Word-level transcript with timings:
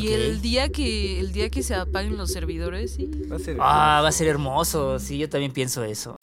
Y 0.00 0.08
el 0.12 0.40
día 0.40 0.68
que 0.68 1.20
el 1.20 1.32
día 1.32 1.50
que 1.50 1.62
se 1.62 1.74
apaguen 1.74 2.16
los 2.16 2.32
servidores, 2.32 2.94
sí. 2.94 3.10
Va 3.30 3.36
a 3.36 3.38
ser 3.38 3.56
Ah, 3.60 4.00
va 4.02 4.08
a 4.08 4.12
ser 4.12 4.28
hermoso. 4.28 4.98
Sí, 4.98 5.18
yo 5.18 5.28
también 5.28 5.52
pienso 5.52 5.84
eso. 5.84 6.16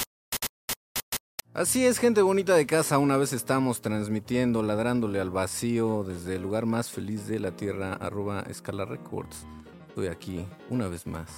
Así 1.54 1.86
es, 1.86 2.00
gente 2.00 2.22
bonita 2.22 2.56
de 2.56 2.66
casa. 2.66 2.98
Una 2.98 3.18
vez 3.18 3.34
estamos 3.34 3.82
transmitiendo, 3.82 4.64
ladrándole 4.64 5.20
al 5.20 5.32
vacío 5.32 6.06
desde 6.08 6.36
el 6.38 6.44
lugar 6.44 6.66
más 6.66 6.90
feliz 6.90 7.28
de 7.28 7.40
la 7.40 7.52
tierra, 7.52 7.94
arroba 7.94 8.46
Escala 8.50 8.86
Records. 8.86 9.46
Estoy 9.90 10.08
aquí 10.08 10.46
una 10.70 10.88
vez 10.88 11.06
más 11.06 11.30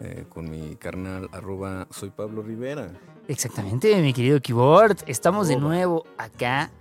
eh, 0.00 0.24
con 0.28 0.50
mi 0.50 0.74
carnal, 0.74 1.28
arroba 1.30 1.86
Soy 1.90 2.10
Pablo 2.10 2.42
Rivera. 2.42 2.90
Exactamente, 3.28 3.94
mi 4.02 4.12
querido 4.12 4.40
Keyboard. 4.40 4.96
Estamos 5.06 5.46
de 5.46 5.56
nuevo 5.56 6.04
acá 6.18 6.72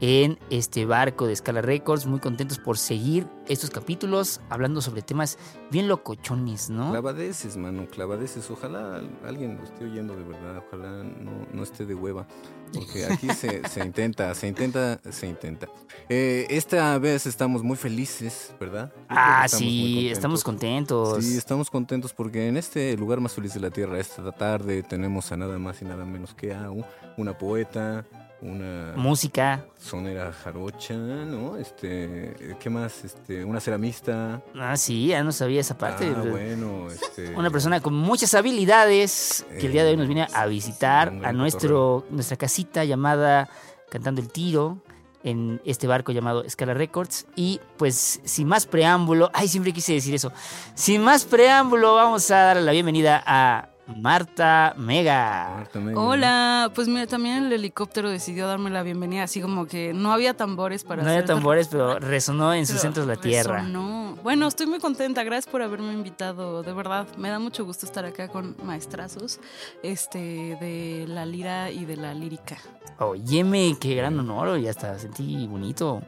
en 0.00 0.38
este 0.50 0.86
barco 0.86 1.26
de 1.26 1.36
Scala 1.36 1.62
Records, 1.62 2.06
muy 2.06 2.20
contentos 2.20 2.58
por 2.58 2.78
seguir 2.78 3.26
estos 3.48 3.70
capítulos 3.70 4.40
hablando 4.50 4.80
sobre 4.80 5.02
temas 5.02 5.38
bien 5.70 5.88
locochones, 5.88 6.70
¿no? 6.70 6.90
Clavadeces, 6.90 7.56
mano, 7.56 7.86
clavadeces. 7.86 8.50
Ojalá 8.50 9.02
alguien 9.24 9.56
lo 9.56 9.64
esté 9.64 9.84
oyendo 9.84 10.16
de 10.16 10.24
verdad. 10.24 10.62
Ojalá 10.66 11.04
no, 11.04 11.46
no 11.52 11.62
esté 11.62 11.84
de 11.86 11.94
hueva. 11.94 12.26
Porque 12.72 13.06
aquí 13.06 13.28
se, 13.30 13.62
se 13.68 13.84
intenta, 13.84 14.34
se 14.34 14.48
intenta, 14.48 15.00
se 15.10 15.28
intenta. 15.28 15.68
Eh, 16.08 16.46
esta 16.50 16.98
vez 16.98 17.26
estamos 17.26 17.62
muy 17.62 17.76
felices, 17.76 18.52
¿verdad? 18.58 18.92
Ah, 19.08 19.44
estamos 19.44 19.64
sí, 19.64 19.78
contentos. 19.84 20.12
estamos 20.16 20.44
contentos. 20.44 21.24
Sí, 21.24 21.36
estamos 21.36 21.70
contentos 21.70 22.12
porque 22.12 22.48
en 22.48 22.56
este 22.56 22.96
lugar 22.96 23.20
más 23.20 23.32
feliz 23.32 23.54
de 23.54 23.60
la 23.60 23.70
Tierra, 23.70 24.00
esta 24.00 24.32
tarde, 24.32 24.82
tenemos 24.82 25.30
a 25.30 25.36
nada 25.36 25.58
más 25.58 25.82
y 25.82 25.84
nada 25.84 26.04
menos 26.04 26.34
que 26.34 26.52
a 26.52 26.68
una 27.16 27.38
poeta, 27.38 28.04
una 28.44 28.92
Música, 28.94 29.64
sonera 29.78 30.30
jarocha, 30.32 30.94
¿no? 30.94 31.56
Este, 31.56 32.56
¿qué 32.60 32.70
más? 32.70 33.04
Este, 33.04 33.42
una 33.42 33.58
ceramista. 33.58 34.42
ah, 34.60 34.76
sí, 34.76 35.08
ya 35.08 35.24
no 35.24 35.32
sabía 35.32 35.60
esa 35.60 35.78
parte. 35.78 36.12
Ah, 36.14 36.22
bueno, 36.30 36.88
este. 36.90 37.34
Una 37.34 37.50
persona 37.50 37.80
con 37.80 37.94
muchas 37.94 38.34
habilidades 38.34 39.46
que 39.58 39.66
el 39.66 39.72
día 39.72 39.84
de 39.84 39.90
hoy 39.90 39.96
nos 39.96 40.06
viene 40.06 40.26
a 40.32 40.46
visitar 40.46 41.10
un 41.10 41.24
a 41.24 41.32
nuestro, 41.32 42.06
nuestra 42.10 42.36
casita 42.36 42.84
llamada 42.84 43.48
Cantando 43.90 44.20
el 44.20 44.28
Tiro 44.28 44.78
en 45.22 45.62
este 45.64 45.86
barco 45.86 46.12
llamado 46.12 46.48
Scala 46.48 46.74
Records. 46.74 47.26
Y 47.34 47.60
pues 47.78 48.20
sin 48.24 48.46
más 48.46 48.66
preámbulo, 48.66 49.30
ay, 49.32 49.48
siempre 49.48 49.72
quise 49.72 49.94
decir 49.94 50.14
eso. 50.14 50.32
Sin 50.74 51.02
más 51.02 51.24
preámbulo, 51.24 51.94
vamos 51.94 52.30
a 52.30 52.36
darle 52.36 52.62
la 52.62 52.72
bienvenida 52.72 53.22
a 53.26 53.70
Marta 53.86 54.74
Mega. 54.78 55.52
Marta 55.56 55.78
Mega. 55.80 56.00
Hola, 56.00 56.70
pues 56.74 56.88
mira, 56.88 57.06
también 57.06 57.44
el 57.44 57.52
helicóptero 57.52 58.08
decidió 58.10 58.46
darme 58.48 58.70
la 58.70 58.82
bienvenida, 58.82 59.24
así 59.24 59.40
como 59.42 59.66
que 59.66 59.92
no 59.92 60.12
había 60.12 60.34
tambores 60.34 60.84
para 60.84 61.02
No 61.02 61.08
había 61.08 61.20
hacer- 61.20 61.34
tambores, 61.34 61.68
pero 61.70 61.98
resonó 61.98 62.54
en 62.54 62.66
sus 62.66 62.76
pero 62.76 62.82
centros 62.82 63.06
la 63.06 63.16
tierra. 63.16 63.58
resonó. 63.58 64.16
Bueno, 64.22 64.46
estoy 64.48 64.66
muy 64.66 64.78
contenta, 64.78 65.22
gracias 65.22 65.50
por 65.50 65.60
haberme 65.60 65.92
invitado, 65.92 66.62
de 66.62 66.72
verdad, 66.72 67.06
me 67.18 67.28
da 67.28 67.38
mucho 67.38 67.64
gusto 67.66 67.84
estar 67.84 68.06
acá 68.06 68.28
con 68.28 68.56
maestrazos 68.62 69.38
este, 69.82 70.18
de 70.60 71.04
la 71.06 71.26
lira 71.26 71.70
y 71.70 71.84
de 71.84 71.96
la 71.98 72.14
lírica. 72.14 72.56
Óyeme, 72.98 73.76
qué 73.78 73.94
gran 73.96 74.18
honor, 74.18 74.58
y 74.58 74.66
hasta 74.68 74.98
sentí 74.98 75.46
bonito. 75.46 76.00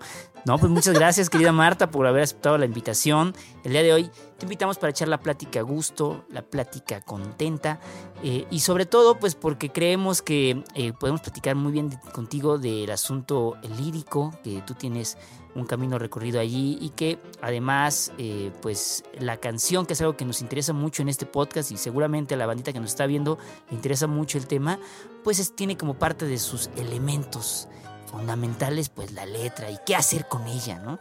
No, 0.47 0.59
pues 0.59 0.71
muchas 0.71 0.95
gracias, 0.95 1.29
querida 1.29 1.51
Marta, 1.51 1.91
por 1.91 2.07
haber 2.07 2.23
aceptado 2.23 2.57
la 2.57 2.67
invitación. 2.67 3.35
El 3.65 3.73
día 3.73 3.83
de 3.83 3.93
hoy 3.93 4.11
te 4.39 4.45
invitamos 4.47 4.79
para 4.79 4.93
echar 4.93 5.09
la 5.09 5.19
plática 5.19 5.59
a 5.59 5.63
gusto, 5.65 6.25
la 6.31 6.43
plática 6.43 7.01
contenta, 7.01 7.81
eh, 8.23 8.47
y 8.49 8.61
sobre 8.61 8.87
todo, 8.87 9.19
pues 9.19 9.35
porque 9.35 9.71
creemos 9.71 10.23
que 10.23 10.63
eh, 10.77 10.93
podemos 10.93 11.21
platicar 11.21 11.57
muy 11.57 11.73
bien 11.73 11.91
contigo 12.13 12.59
del 12.59 12.89
asunto 12.93 13.57
lírico, 13.77 14.33
que 14.45 14.63
tú 14.65 14.75
tienes 14.75 15.19
un 15.57 15.67
camino 15.67 15.99
recorrido 15.99 16.39
allí 16.39 16.79
y 16.81 16.91
que 16.91 17.19
además, 17.43 18.13
eh, 18.19 18.53
pues 18.63 19.03
la 19.19 19.39
canción, 19.39 19.85
que 19.85 19.95
es 19.95 20.01
algo 20.01 20.17
que 20.17 20.25
nos 20.25 20.43
interesa 20.43 20.73
mucho 20.73 21.03
en 21.03 21.09
este 21.09 21.27
podcast 21.27 21.73
y 21.73 21.77
seguramente 21.77 22.35
a 22.35 22.37
la 22.37 22.47
bandita 22.47 22.73
que 22.73 22.79
nos 22.79 22.91
está 22.91 23.07
viendo 23.07 23.37
le 23.69 23.75
interesa 23.75 24.07
mucho 24.07 24.39
el 24.39 24.47
tema, 24.47 24.79
pues 25.25 25.41
es- 25.41 25.57
tiene 25.57 25.77
como 25.77 25.95
parte 25.95 26.25
de 26.27 26.39
sus 26.39 26.71
elementos 26.77 27.67
fundamentales, 28.07 28.89
pues 28.89 29.13
la 29.13 29.27
letra 29.27 29.71
y 29.71 29.79
qué 29.87 29.95
hacer 29.97 30.27
con 30.29 30.47
ella, 30.47 30.79
¿no? 30.79 30.99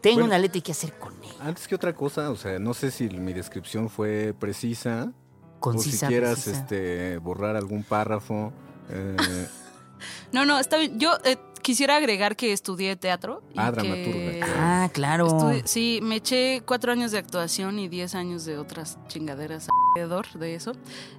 Tengo 0.00 0.16
Bueno. 0.16 0.26
una 0.28 0.38
letra 0.38 0.58
y 0.58 0.62
qué 0.62 0.72
hacer 0.72 0.92
con 0.98 1.14
ella. 1.22 1.34
Antes 1.40 1.68
que 1.68 1.74
otra 1.74 1.94
cosa, 1.94 2.30
o 2.30 2.36
sea, 2.36 2.58
no 2.58 2.74
sé 2.74 2.90
si 2.90 3.08
mi 3.08 3.32
descripción 3.32 3.88
fue 3.88 4.34
precisa. 4.38 5.12
Concisa, 5.60 6.06
o 6.06 6.08
si 6.08 6.14
quieras 6.14 6.42
precisa. 6.42 6.58
este, 6.60 7.18
borrar 7.18 7.54
algún 7.56 7.84
párrafo. 7.84 8.52
eh, 8.90 9.16
No, 10.32 10.44
no, 10.44 10.58
está 10.58 10.78
bien. 10.78 10.98
Yo 10.98 11.16
eh, 11.24 11.36
quisiera 11.62 11.96
agregar 11.96 12.36
que 12.36 12.52
estudié 12.52 12.96
teatro. 12.96 13.42
y 13.54 13.58
Ah, 13.58 13.72
que 13.72 13.80
dramaturga. 13.80 14.46
Ah, 14.58 14.90
claro. 14.92 15.26
estudié- 15.28 15.62
sí, 15.66 16.00
me 16.02 16.16
eché 16.16 16.62
cuatro 16.66 16.92
años 16.92 17.10
de 17.12 17.18
actuación 17.18 17.78
y 17.78 17.88
diez 17.88 18.14
años 18.14 18.44
de 18.44 18.58
otras 18.58 18.98
chingaderas 19.08 19.68
alrededor 19.96 20.26
de 20.34 20.54
eso. 20.54 20.72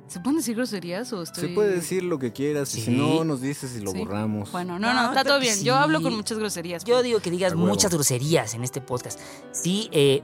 ¿Se 0.08 0.20
pueden 0.20 0.38
decir 0.38 0.56
groserías 0.56 1.12
o 1.14 1.24
estoy...? 1.24 1.48
Se 1.50 1.54
puede 1.56 1.74
decir 1.76 2.04
lo 2.04 2.20
que 2.20 2.32
quieras 2.34 2.76
y 2.76 2.82
si 2.82 2.92
no 2.92 3.24
nos 3.24 3.42
dices 3.42 3.76
y 3.76 3.82
lo 3.82 3.92
Sí. 3.92 4.00
borramos. 4.00 4.52
Bueno, 4.52 4.78
no, 4.78 4.94
No, 4.94 5.02
no, 5.02 5.10
está 5.10 5.24
todo 5.24 5.40
bien. 5.40 5.64
Yo 5.64 5.76
hablo 5.76 6.02
con 6.02 6.14
muchas 6.16 6.38
groserías. 6.38 6.84
Yo 6.84 7.02
digo 7.02 7.20
que 7.20 7.32
digas 7.32 7.56
muchas 7.56 7.92
groserías 7.94 8.54
en 8.54 8.64
este 8.64 8.82
podcast. 8.82 9.20
Sí, 9.52 9.90
eh, 9.92 10.22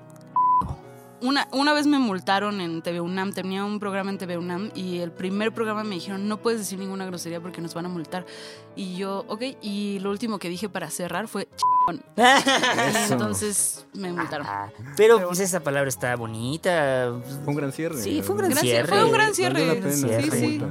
Una, 1.22 1.48
una 1.52 1.74
vez 1.74 1.86
me 1.86 2.00
multaron 2.00 2.62
en 2.62 2.82
TV 2.82 3.02
UNAM, 3.02 3.34
tenía 3.34 3.66
un 3.66 3.80
programa 3.80 4.10
en 4.10 4.18
TV 4.18 4.38
UNAM 4.38 4.72
y 4.74 5.00
el 5.00 5.12
primer 5.12 5.54
programa 5.54 5.84
me 5.84 5.96
dijeron 5.96 6.28
no 6.30 6.38
puedes 6.38 6.60
decir 6.62 6.80
ninguna 6.80 7.06
grosería 7.06 7.42
porque 7.42 7.60
nos 7.62 7.74
van 7.74 7.86
a 7.86 7.90
multar. 7.90 8.26
Y 8.76 8.96
yo, 8.96 9.26
ok, 9.28 9.42
y 9.62 10.00
lo 10.00 10.12
último 10.12 10.40
que 10.40 10.48
dije 10.48 10.70
para 10.70 10.90
cerrar 10.90 11.28
fue 11.28 11.50
chingón. 11.58 12.04
Entonces 13.12 13.86
me 13.94 14.12
multaron. 14.14 14.48
Ah, 14.50 14.70
pero 14.96 15.18
Pero 15.18 15.28
pues 15.28 15.40
esa 15.42 15.60
palabra 15.60 15.90
está 15.90 16.16
bonita. 16.16 17.12
Fue 17.44 17.54
un 17.54 17.56
gran 17.56 17.72
cierre. 17.72 18.02
Sí, 18.02 18.22
fue 18.22 18.36
un 18.36 18.42
gran 18.42 18.56
cierre. 18.56 18.88
fue 18.88 19.04
un 19.04 19.12
gran 19.12 19.32
Valió 19.32 19.36
cierre. 19.36 19.66
la 19.66 19.74
pena 19.74 19.92
Sí, 20.32 20.62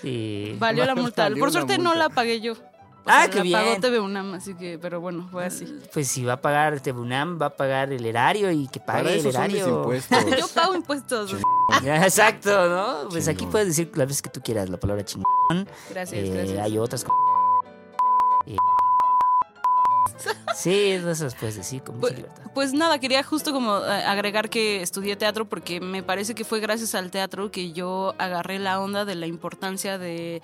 sí. 0.00 0.56
Valió 0.58 0.84
la 0.84 0.92
Valió 0.94 1.02
multa. 1.02 1.28
la 1.28 1.36
Por 1.36 1.52
suerte 1.52 1.76
no 1.78 1.90
multa. 1.90 1.98
la 1.98 2.08
pagué 2.10 2.40
yo. 2.40 2.54
O 3.06 3.10
Ah, 3.10 3.22
sea, 3.24 3.30
qué 3.30 3.44
la 3.44 3.58
pagó 3.58 3.68
bien. 3.70 3.80
TV 3.82 4.00
UNAM, 4.00 4.32
así 4.34 4.54
que, 4.54 4.78
pero 4.78 4.98
bueno, 4.98 5.28
fue 5.30 5.44
así. 5.44 5.66
Pues 5.92 6.08
si 6.08 6.24
va 6.24 6.34
a 6.34 6.40
pagar 6.40 6.80
TVUNAM, 6.80 7.38
va 7.40 7.46
a 7.46 7.50
pagar 7.56 7.92
el 7.92 8.06
erario 8.06 8.50
y 8.50 8.66
que 8.68 8.80
Para 8.80 9.00
pague 9.02 9.14
el 9.14 9.20
eso 9.20 9.30
son 9.32 9.46
mis 9.48 9.56
erario. 9.56 9.76
impuestos. 9.80 10.24
Yo 10.38 10.48
pago 10.48 10.74
impuestos. 10.74 11.34
Exacto, 11.84 12.68
¿no? 12.68 13.08
Pues 13.10 13.28
aquí 13.28 13.44
puedes 13.46 13.68
decir 13.68 13.90
las 13.94 14.06
veces 14.08 14.22
que 14.22 14.30
tú 14.30 14.40
quieras 14.40 14.70
la 14.70 14.78
palabra 14.78 15.04
chingón. 15.04 15.26
Gracias, 15.90 16.12
Eh, 16.24 16.30
gracias. 16.30 16.58
Hay 16.60 16.78
otras 16.78 17.04
como... 17.04 17.18
eh, 18.46 18.56
Sí, 20.54 20.92
esas 20.92 21.34
puedes 21.34 21.56
decir 21.56 21.82
con 21.82 21.96
mucha 21.96 22.00
Pues- 22.08 22.16
libertad. 22.16 22.42
Pues 22.54 22.72
nada, 22.72 22.98
quería 23.00 23.22
justo 23.24 23.52
como 23.52 23.78
eh, 23.78 24.04
agregar 24.04 24.48
que 24.48 24.80
estudié 24.80 25.16
teatro 25.16 25.44
porque 25.44 25.80
me 25.80 26.02
parece 26.04 26.34
que 26.36 26.44
fue 26.44 26.60
gracias 26.60 26.94
al 26.94 27.10
teatro 27.10 27.50
que 27.50 27.72
yo 27.72 28.14
agarré 28.16 28.58
la 28.60 28.80
onda 28.80 29.04
de 29.04 29.16
la 29.16 29.26
importancia 29.26 29.98
de, 29.98 30.40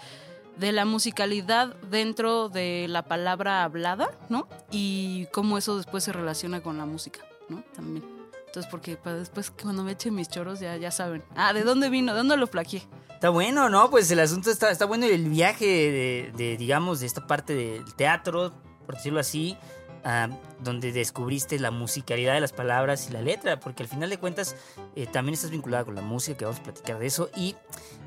de 0.61 0.73
la 0.73 0.85
musicalidad 0.85 1.75
dentro 1.91 2.51
de 2.51 2.87
la 2.89 3.03
palabra 3.03 3.65
hablada, 3.65 4.11
¿no? 4.29 4.47
Y 4.71 5.27
cómo 5.33 5.57
eso 5.57 5.77
después 5.77 6.05
se 6.05 6.13
relaciona 6.13 6.63
con 6.63 6.77
la 6.77 6.85
música, 6.85 7.21
¿no? 7.49 7.65
También. 7.75 8.05
Entonces, 8.47 8.71
porque 8.71 8.97
para 8.97 9.17
después 9.17 9.51
cuando 9.51 9.83
me 9.83 9.93
eche 9.93 10.11
mis 10.11 10.29
choros 10.29 10.61
ya, 10.61 10.77
ya 10.77 10.91
saben. 10.91 11.23
Ah, 11.35 11.53
¿de 11.53 11.63
dónde 11.63 11.89
vino? 11.89 12.13
¿De 12.13 12.19
dónde 12.19 12.37
lo 12.37 12.47
plaqué? 12.47 12.83
Está 13.09 13.31
bueno, 13.31 13.71
¿no? 13.71 13.91
Pues 13.91 14.11
el 14.11 14.21
asunto 14.21 14.51
está, 14.51 14.71
está 14.71 14.85
bueno 14.85 15.07
el 15.07 15.29
viaje 15.31 15.65
de, 15.65 16.33
de, 16.37 16.57
digamos, 16.57 17.01
de 17.01 17.07
esta 17.07 17.27
parte 17.27 17.55
del 17.55 17.95
teatro, 17.95 18.53
por 18.85 18.97
decirlo 18.97 19.21
así, 19.21 19.57
ah, 20.05 20.29
donde 20.63 20.93
descubriste 20.93 21.59
la 21.59 21.71
musicalidad 21.71 22.35
de 22.35 22.41
las 22.41 22.53
palabras 22.53 23.09
y 23.09 23.13
la 23.13 23.23
letra, 23.23 23.61
porque 23.61 23.83
al 23.83 23.89
final 23.89 24.11
de 24.11 24.19
cuentas 24.19 24.57
eh, 24.95 25.07
también 25.07 25.35
estás 25.35 25.51
vinculada 25.51 25.85
con 25.85 25.95
la 25.95 26.03
música, 26.03 26.37
que 26.37 26.45
vamos 26.45 26.61
a 26.61 26.65
platicar 26.65 26.99
de 26.99 27.07
eso, 27.07 27.31
y, 27.37 27.55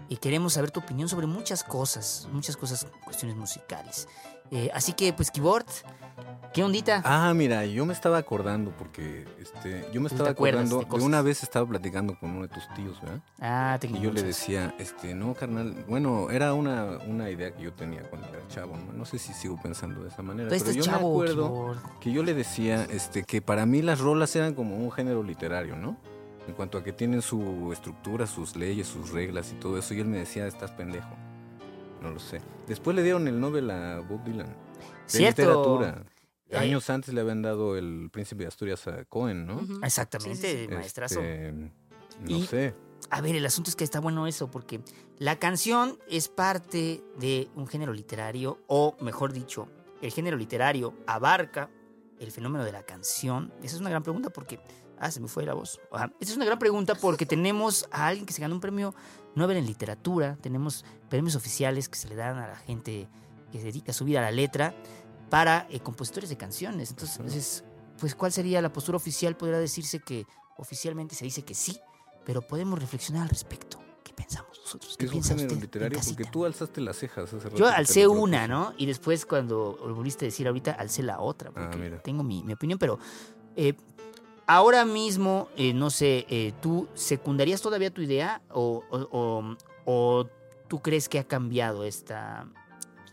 y 0.10 0.18
queremos 0.18 0.54
saber 0.54 0.72
tu 0.72 0.80
opinión 0.80 1.10
sobre 1.10 1.28
muchas 1.28 1.64
cosas, 1.64 2.28
muchas 2.32 2.58
cosas, 2.58 2.88
cuestiones 3.04 3.36
musicales. 3.38 4.08
Eh, 4.52 4.70
así 4.74 4.94
que, 4.94 5.14
pues, 5.14 5.32
Keyboard, 5.32 5.66
¿qué 6.54 6.64
ondita? 6.64 7.02
Ah, 7.06 7.34
mira, 7.34 7.66
yo 7.66 7.86
me 7.88 7.94
estaba 7.94 8.18
acordando 8.20 8.72
porque 8.78 9.26
este, 9.42 9.88
yo 9.92 10.00
me 10.00 10.10
Tú 10.10 10.16
estaba 10.16 10.30
te 10.30 10.32
acordando 10.34 10.82
de 10.82 11.04
una 11.04 11.22
vez 11.24 11.42
estaba 11.42 11.68
platicando 11.68 12.20
con 12.20 12.32
uno 12.32 12.42
de 12.44 12.50
tus 12.50 12.68
tíos, 12.76 13.02
¿verdad? 13.02 13.22
Ah, 13.40 13.80
Y 13.82 14.00
yo 14.00 14.12
le 14.12 14.22
decía, 14.22 14.76
este, 14.78 15.16
no, 15.16 15.34
carnal, 15.34 15.86
bueno, 15.88 16.30
era 16.30 16.54
una, 16.54 17.00
una 17.08 17.32
idea 17.32 17.56
que 17.56 17.64
yo 17.64 17.74
tenía 17.74 18.04
cuando 18.10 18.28
era 18.28 18.48
chavo, 18.48 18.78
¿no? 18.78 18.94
No 18.94 19.06
sé 19.06 19.18
si 19.18 19.34
sigo 19.34 19.60
pensando 19.60 20.04
de 20.04 20.10
esa 20.10 20.22
manera, 20.22 20.50
Pero 20.50 20.64
pero, 20.64 20.72
estás 20.72 20.76
yo 20.76 20.92
chavo, 20.92 21.08
me 21.08 21.14
acuerdo 21.16 21.48
Keyboard. 21.50 22.00
que 22.00 22.12
yo 22.12 22.22
le 22.22 22.34
decía, 22.36 22.86
este, 22.92 23.24
que 23.24 23.42
para 23.42 23.66
mí 23.66 23.82
las 23.82 24.00
rolas 24.02 24.36
eran 24.36 24.54
como 24.54 24.76
un 24.78 24.92
género 24.92 25.24
literario, 25.24 25.76
¿no? 25.76 25.98
En 26.48 26.54
cuanto 26.54 26.78
a 26.78 26.84
que 26.84 26.92
tienen 26.92 27.22
su 27.22 27.72
estructura, 27.72 28.28
sus 28.28 28.56
leyes, 28.56 28.88
sus 28.88 29.12
reglas 29.12 29.52
y 29.52 29.56
todo 29.56 29.78
eso, 29.78 29.94
y 29.94 30.00
él 30.02 30.08
me 30.08 30.18
decía, 30.20 30.46
estás 30.46 30.72
pendejo. 30.72 31.16
No 32.02 32.12
lo 32.12 32.20
sé. 32.20 32.42
Después 32.68 32.96
le 32.96 33.04
dieron 33.04 33.28
el 33.30 33.40
Nobel 33.40 33.72
a 33.72 34.00
Bob 34.02 34.24
Dylan. 34.26 34.48
De 34.48 34.54
Cierto. 35.06 35.42
literatura. 35.42 36.04
Eh. 36.50 36.58
Años 36.58 36.90
antes 36.90 37.14
le 37.14 37.22
habían 37.22 37.42
dado 37.42 37.78
el 37.78 38.10
Príncipe 38.12 38.44
de 38.44 38.50
Asturias 38.50 38.86
a 38.88 39.06
Cohen, 39.06 39.46
¿no? 39.48 39.62
Exactamente, 39.84 40.36
Sí, 40.52 40.58
sí, 40.58 40.66
sí. 40.68 40.74
maestrazo. 40.74 41.22
Este, 41.22 41.52
no 41.54 41.72
Y- 42.28 42.46
sé. 42.46 42.76
A 43.10 43.22
ver, 43.22 43.36
el 43.36 43.46
asunto 43.46 43.70
es 43.70 43.76
que 43.76 43.84
está 43.84 44.00
bueno 44.00 44.28
eso, 44.28 44.50
porque 44.52 44.82
la 45.20 45.38
canción 45.40 45.98
es 46.10 46.28
parte 46.30 47.04
de 47.20 47.50
un 47.56 47.68
género 47.68 47.94
literario, 47.94 48.60
o 48.68 48.96
mejor 49.02 49.34
dicho, 49.34 49.68
el 50.02 50.12
género 50.12 50.36
literario 50.38 50.94
abarca 51.08 51.70
el 52.20 52.32
fenómeno 52.32 52.64
de 52.64 52.72
la 52.72 52.84
canción? 52.84 53.52
Esa 53.64 53.76
es 53.76 53.82
una 53.82 53.90
gran 53.90 54.04
pregunta 54.04 54.30
porque... 54.30 54.60
Ah, 55.04 55.12
se 55.12 55.20
me 55.20 55.28
fue 55.28 55.44
la 55.46 55.54
voz. 55.54 55.82
Ajá. 55.92 56.14
Esa 56.22 56.32
es 56.32 56.38
una 56.38 56.46
gran 56.46 56.58
pregunta 56.58 56.96
porque 56.96 57.26
tenemos 57.26 57.86
a 57.92 58.08
alguien 58.08 58.26
que 58.26 58.32
se 58.32 58.42
ganó 58.42 58.56
un 58.56 58.62
premio 58.62 58.96
Nobel 59.36 59.58
en 59.58 59.66
literatura, 59.66 60.38
tenemos 60.40 60.86
premios 61.10 61.36
oficiales 61.36 61.90
que 61.90 61.98
se 61.98 62.08
le 62.08 62.16
dan 62.16 62.38
a 62.38 62.48
la 62.48 62.56
gente 62.56 63.10
que 63.52 63.60
se 63.60 63.66
dedica 63.66 63.92
su 63.92 64.06
vida 64.06 64.20
a 64.20 64.22
la 64.22 64.32
letra 64.32 64.74
para 65.30 65.68
eh, 65.70 65.82
compositores 65.82 66.30
de 66.30 66.38
canciones. 66.38 66.92
Entonces, 66.92 67.66
pues, 68.00 68.16
¿cuál 68.16 68.32
sería 68.32 68.62
la 68.62 68.72
postura 68.72 68.96
oficial? 68.96 69.36
Podría 69.36 69.60
decirse 69.60 70.00
que 70.00 70.26
oficialmente 70.58 71.16
se 71.16 71.26
dice 71.26 71.44
que 71.44 71.54
sí, 71.54 71.78
pero 72.24 72.42
podemos 72.42 72.80
reflexionar 72.80 73.24
al 73.24 73.30
respecto. 73.30 73.80
¿Qué 74.04 74.14
pensamos 74.14 74.58
nosotros? 74.64 74.96
¿Qué 74.96 75.06
es 75.06 75.10
un 75.10 75.16
piensa 75.16 75.30
género 75.30 75.48
usted 75.48 75.56
en 75.58 75.62
literario? 75.64 76.00
Porque 76.06 76.26
tú 76.26 76.46
alzaste 76.46 76.80
las 76.80 76.96
cejas 76.96 77.26
hace 77.26 77.40
rato. 77.40 77.58
Yo 77.58 77.68
alcé 77.68 78.08
una. 78.08 78.48
¿no? 78.48 78.74
Y 78.78 78.86
después 78.86 79.26
cuando 79.26 79.78
volviste 79.94 80.24
a 80.24 80.28
decir 80.28 80.48
ahorita, 80.48 80.72
alcé 80.72 81.04
la 81.04 81.20
otra, 81.20 81.52
Ah, 81.56 81.70
porque 81.72 81.90
tengo 82.04 82.24
mi, 82.24 82.42
mi 82.44 82.54
opinión, 82.54 82.80
pero 82.80 83.00
eh, 83.56 83.74
ahora 84.48 84.86
mismo, 84.86 85.50
eh, 85.58 85.74
no 85.74 85.90
sé, 85.90 86.26
eh, 86.30 86.54
¿tú 86.62 86.88
secundarías 86.94 87.62
todavía 87.62 87.92
tu 87.92 88.02
idea 88.02 88.42
o, 88.50 88.84
o- 88.90 89.08
o- 89.12 89.58
o 89.86 90.28
tú 90.68 90.82
crees 90.82 91.10
que 91.10 91.20
ha 91.20 91.24
cambiado 91.24 91.84
esta, 91.84 92.48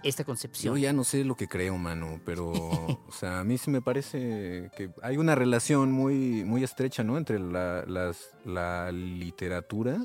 esta 0.03 0.23
Yo 0.23 0.27
concepción? 0.27 0.77
ya 0.79 0.93
no 0.93 1.05
sé 1.05 1.25
lo 1.25 1.37
que 1.37 1.47
creo, 1.49 1.77
mano, 1.77 2.21
pero, 2.25 2.51
o 3.09 3.13
sea, 3.13 3.41
a 3.41 3.45
mí 3.45 3.59
sí 3.59 3.71
me 3.71 3.83
parece 3.83 4.71
que 4.77 4.91
hay 5.03 5.17
una 5.17 5.35
relación 5.35 5.93
muy, 5.93 6.45
muy 6.45 6.65
estrecha, 6.65 7.03
¿no? 7.05 7.19
Entre 7.19 7.39
la, 7.39 7.85
las, 7.87 8.31
la 8.45 8.91
literatura 8.93 9.99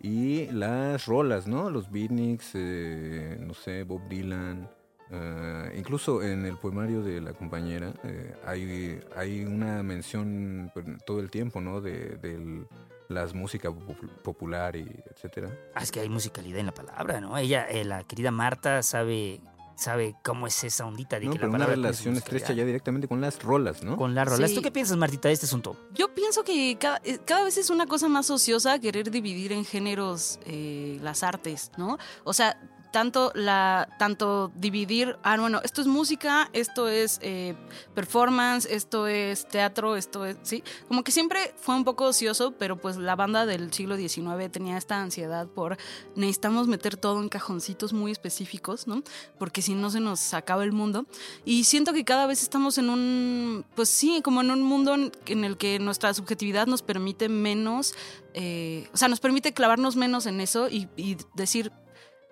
y 0.00 0.46
las 0.52 1.06
rolas, 1.06 1.46
¿no? 1.46 1.70
Los 1.70 1.90
beatniks, 1.90 2.50
eh, 2.54 3.38
no 3.40 3.54
sé, 3.54 3.82
Bob 3.84 4.08
Dylan. 4.08 4.70
Eh, 5.10 5.74
incluso 5.78 6.22
en 6.22 6.44
el 6.46 6.56
poemario 6.56 7.02
de 7.02 7.20
la 7.20 7.32
compañera 7.32 7.92
eh, 8.04 8.34
hay, 8.44 9.00
hay 9.16 9.44
una 9.44 9.82
mención 9.82 10.70
pues, 10.74 10.84
todo 11.06 11.20
el 11.20 11.30
tiempo, 11.30 11.60
¿no? 11.60 11.80
De, 11.80 12.16
del- 12.16 12.66
las 13.08 13.34
músicas 13.34 13.72
popu- 13.72 14.08
popular 14.22 14.74
y 14.74 14.84
etcétera. 15.14 15.48
Ah, 15.76 15.82
es 15.84 15.92
que 15.92 16.00
hay 16.00 16.08
musicalidad 16.08 16.58
en 16.58 16.66
la 16.66 16.74
palabra, 16.74 17.20
¿no? 17.20 17.38
Ella, 17.38 17.64
eh, 17.70 17.84
la 17.84 18.02
querida 18.02 18.32
Marta, 18.32 18.82
sabe, 18.82 19.40
sabe 19.76 20.16
cómo 20.24 20.48
es 20.48 20.64
esa 20.64 20.84
ondita 20.86 21.20
de 21.20 21.26
No, 21.26 21.32
que 21.32 21.38
pero 21.38 21.52
la 21.52 21.56
una 21.56 21.58
palabra 21.66 21.74
tiene 21.76 21.86
relación 21.88 22.16
estrecha 22.16 22.52
ya 22.52 22.64
directamente 22.64 23.06
con 23.06 23.20
las 23.20 23.40
rolas, 23.44 23.84
¿no? 23.84 23.96
Con 23.96 24.16
las 24.16 24.26
rolas. 24.26 24.50
Sí. 24.50 24.56
¿Tú 24.56 24.62
qué 24.62 24.72
piensas, 24.72 24.96
Martita, 24.96 25.28
de 25.28 25.34
este 25.34 25.46
asunto? 25.46 25.76
Yo 25.94 26.12
pienso 26.16 26.42
que 26.42 26.76
cada, 26.80 27.00
eh, 27.04 27.20
cada 27.24 27.44
vez 27.44 27.56
es 27.58 27.70
una 27.70 27.86
cosa 27.86 28.08
más 28.08 28.28
ociosa 28.28 28.76
querer 28.80 29.08
dividir 29.08 29.52
en 29.52 29.64
géneros 29.64 30.40
eh, 30.44 30.98
las 31.00 31.22
artes, 31.22 31.70
¿no? 31.78 31.98
O 32.24 32.32
sea, 32.32 32.58
tanto 32.96 33.30
la 33.34 33.90
tanto 33.98 34.50
dividir, 34.54 35.18
ah, 35.22 35.36
bueno, 35.38 35.60
esto 35.62 35.82
es 35.82 35.86
música, 35.86 36.48
esto 36.54 36.88
es 36.88 37.18
eh, 37.20 37.54
performance, 37.94 38.64
esto 38.64 39.06
es 39.06 39.46
teatro, 39.46 39.96
esto 39.96 40.24
es, 40.24 40.38
sí, 40.44 40.64
como 40.88 41.04
que 41.04 41.12
siempre 41.12 41.52
fue 41.60 41.74
un 41.74 41.84
poco 41.84 42.06
ocioso, 42.06 42.52
pero 42.52 42.80
pues 42.80 42.96
la 42.96 43.14
banda 43.14 43.44
del 43.44 43.70
siglo 43.70 43.98
XIX 43.98 44.50
tenía 44.50 44.78
esta 44.78 44.98
ansiedad 44.98 45.46
por 45.46 45.76
necesitamos 46.14 46.68
meter 46.68 46.96
todo 46.96 47.20
en 47.20 47.28
cajoncitos 47.28 47.92
muy 47.92 48.12
específicos, 48.12 48.86
¿no? 48.86 49.02
Porque 49.38 49.60
si 49.60 49.74
no 49.74 49.90
se 49.90 50.00
nos 50.00 50.32
acaba 50.32 50.64
el 50.64 50.72
mundo. 50.72 51.04
Y 51.44 51.64
siento 51.64 51.92
que 51.92 52.02
cada 52.02 52.26
vez 52.26 52.42
estamos 52.42 52.78
en 52.78 52.88
un, 52.88 53.66
pues 53.74 53.90
sí, 53.90 54.22
como 54.24 54.40
en 54.40 54.50
un 54.50 54.62
mundo 54.62 54.94
en, 54.94 55.44
el 55.44 55.58
que 55.58 55.78
nuestra 55.80 56.14
subjetividad 56.14 56.66
nos 56.66 56.80
permite 56.80 57.28
menos, 57.28 57.94
eh, 58.32 58.88
o 58.94 58.96
sea, 58.96 59.08
nos 59.08 59.20
permite 59.20 59.52
clavarnos 59.52 59.96
menos 59.96 60.24
en 60.24 60.40
eso 60.40 60.70
y 60.70 60.88
decir, 61.34 61.72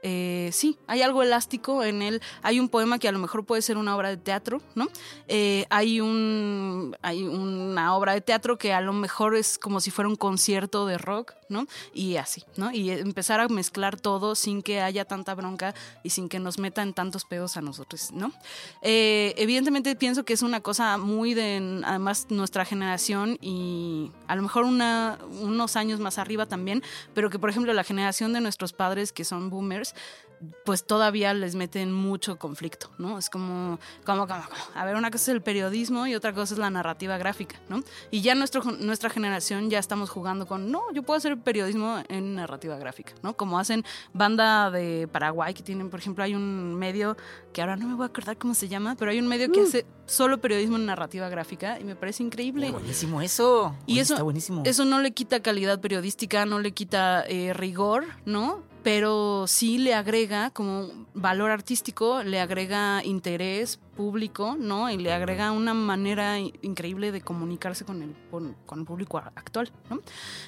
eh, 0.07 0.51
sí, 0.53 0.77
hay 0.87 1.01
algo 1.01 1.23
elástico 1.23 1.83
en 1.83 2.03
él. 2.03 2.21
Hay 2.43 2.61
un 2.61 2.69
poema 2.69 2.99
que 2.99 3.09
a 3.09 3.13
lo 3.13 3.19
mejor 3.19 3.47
puede 3.47 3.63
ser 3.63 3.79
una 3.79 3.97
obra 3.97 4.11
de 4.11 4.19
teatro, 4.19 4.61
¿no? 4.75 4.89
Eh, 5.29 5.65
hay, 5.71 6.03
un, 6.03 6.95
hay 7.01 7.23
una 7.23 7.97
obra 7.97 8.13
de 8.13 8.21
teatro 8.21 8.59
que 8.59 8.75
a 8.75 8.83
lo 8.83 8.93
mejor 8.93 9.35
es 9.35 9.57
como 9.57 9.81
si 9.81 9.91
fuera 9.91 10.11
un 10.11 10.17
concierto 10.17 10.85
de 10.85 10.99
rock, 10.99 11.33
Y 11.93 12.17
así, 12.17 12.45
¿no? 12.57 12.73
Y 12.73 12.91
empezar 12.91 13.41
a 13.41 13.49
mezclar 13.49 14.01
todo 14.01 14.35
sin 14.35 14.63
que 14.63 14.81
haya 14.81 15.05
tanta 15.05 15.35
bronca 15.35 15.75
y 16.03 16.11
sin 16.11 16.29
que 16.29 16.39
nos 16.39 16.59
metan 16.59 16.95
tantos 16.95 17.25
pedos 17.25 17.57
a 17.57 17.61
nosotros, 17.61 18.11
¿no? 18.13 18.33
Eh, 18.83 19.35
evidentemente 19.37 19.95
pienso 19.97 20.25
que 20.25 20.33
es 20.33 20.43
una 20.43 20.61
cosa 20.61 20.99
muy 20.99 21.35
de, 21.35 21.83
además, 21.85 22.27
nuestra 22.31 22.65
generación 22.65 23.39
y 23.41 24.11
a 24.27 24.37
lo 24.37 24.43
mejor 24.43 24.65
unos 24.65 25.77
años 25.77 26.01
más 26.01 26.19
arriba 26.19 26.47
también, 26.47 26.83
pero 27.15 27.31
que, 27.31 27.39
por 27.39 27.51
ejemplo, 27.51 27.73
la 27.73 27.85
generación 27.85 28.33
de 28.33 28.41
nuestros 28.41 28.73
padres 28.73 29.13
que 29.13 29.25
son 29.25 29.51
boomers, 29.51 29.95
pues 30.65 30.85
todavía 30.85 31.33
les 31.35 31.55
meten 31.55 31.93
mucho 31.93 32.39
conflicto, 32.39 32.91
¿no? 32.99 33.19
Es 33.19 33.31
como, 33.31 33.79
como, 34.05 34.27
como, 34.27 34.43
como, 34.45 34.59
a 34.75 34.85
ver, 34.85 34.97
una 34.97 35.11
cosa 35.11 35.23
es 35.25 35.29
el 35.37 35.43
periodismo 35.43 36.07
y 36.07 36.15
otra 36.15 36.33
cosa 36.33 36.55
es 36.55 36.59
la 36.59 36.71
narrativa 36.71 37.17
gráfica, 37.19 37.61
¿no? 37.69 37.83
Y 38.11 38.21
ya 38.23 38.35
nuestro, 38.35 38.63
nuestra 38.63 39.11
generación 39.11 39.71
ya 39.71 39.79
estamos 39.79 40.11
jugando 40.11 40.47
con, 40.47 40.71
no, 40.71 40.83
yo 40.93 41.03
puedo 41.03 41.19
hacer 41.19 41.37
periodismo 41.39 42.03
en 42.09 42.35
narrativa 42.35 42.77
gráfica, 42.77 43.13
¿no? 43.23 43.37
Como 43.37 43.59
hacen 43.59 43.85
banda 44.13 44.71
de 44.71 45.09
Paraguay 45.11 45.55
que 45.55 45.63
tienen, 45.63 45.91
por 45.91 46.01
ejemplo, 46.01 46.25
hay 46.25 46.35
un 46.35 46.75
medio 46.75 47.17
que 47.53 47.61
ahora 47.61 47.77
no 47.77 47.87
me 47.87 47.95
voy 47.95 48.05
a 48.05 48.07
acordar 48.07 48.37
cómo 48.39 48.55
se 48.55 48.69
llama, 48.69 48.97
pero 48.99 49.11
hay 49.11 49.19
un 49.19 49.29
medio 49.29 49.51
que 49.53 49.61
hace 49.63 49.87
solo 50.07 50.39
periodismo 50.41 50.77
en 50.77 50.87
narrativa 50.87 51.29
gráfica 51.29 51.79
y 51.81 51.85
me 51.85 51.97
parece 51.97 52.23
increíble. 52.23 52.71
Buenísimo 52.71 53.21
eso. 53.23 53.75
Y 53.87 53.99
eso- 54.01 54.15
está 54.15 54.23
buenísimo. 54.25 54.63
Eso 54.65 54.85
no 54.85 55.01
le 55.01 55.13
quita 55.13 55.41
calidad 55.41 55.81
periodística, 55.81 56.47
no 56.47 56.59
le 56.61 56.73
quita 56.73 57.25
eh, 57.27 57.53
rigor, 57.55 58.05
¿no? 58.25 58.63
Pero 58.85 59.47
sí 59.49 59.79
le 59.79 59.95
agrega 59.95 60.51
como 60.51 60.91
valor 61.15 61.51
artístico, 61.51 62.23
le 62.23 62.39
agrega 62.39 63.03
interés 63.03 63.79
público, 63.97 64.57
¿no? 64.59 64.91
Y 64.91 64.99
le 64.99 65.13
agrega 65.13 65.51
una 65.53 65.73
manera 65.75 66.39
increíble 66.39 67.11
de 67.11 67.21
comunicarse 67.23 67.85
con 67.85 68.03
el, 68.03 68.15
con, 68.31 68.55
el 68.79 68.85
público 68.85 69.19
actual, 69.19 69.73
¿no? 69.91 70.01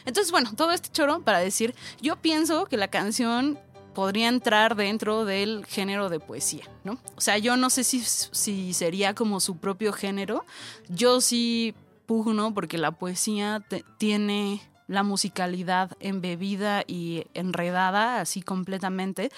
Entonces, 0.05 0.31
bueno, 0.31 0.53
todo 0.55 0.73
este 0.73 0.91
choro 0.91 1.21
para 1.23 1.38
decir, 1.38 1.75
yo 2.00 2.17
pienso 2.17 2.67
que 2.67 2.77
la 2.77 2.88
canción 2.88 3.59
podría 3.94 4.29
entrar 4.29 4.77
dentro 4.77 5.25
del 5.25 5.65
género 5.65 6.11
de 6.11 6.21
poesía, 6.21 6.65
¿no? 6.85 6.99
O 7.17 7.21
sea, 7.23 7.38
yo 7.38 7.56
no 7.56 7.71
sé 7.71 7.83
si, 7.85 8.00
si 8.03 8.75
sería 8.75 9.15
como 9.15 9.41
su 9.41 9.56
propio 9.56 9.94
género, 9.94 10.44
yo 10.91 11.23
sí 11.23 11.75
pugno 12.05 12.53
porque 12.53 12.77
la 12.77 12.93
poesía 12.93 13.65
te- 13.67 13.85
tiene 13.97 14.61
la 14.88 15.03
musicalidad 15.03 15.93
embebida 16.00 16.83
y 16.87 17.27
enredada 17.35 18.21
así 18.21 18.43
completamente 18.43 19.31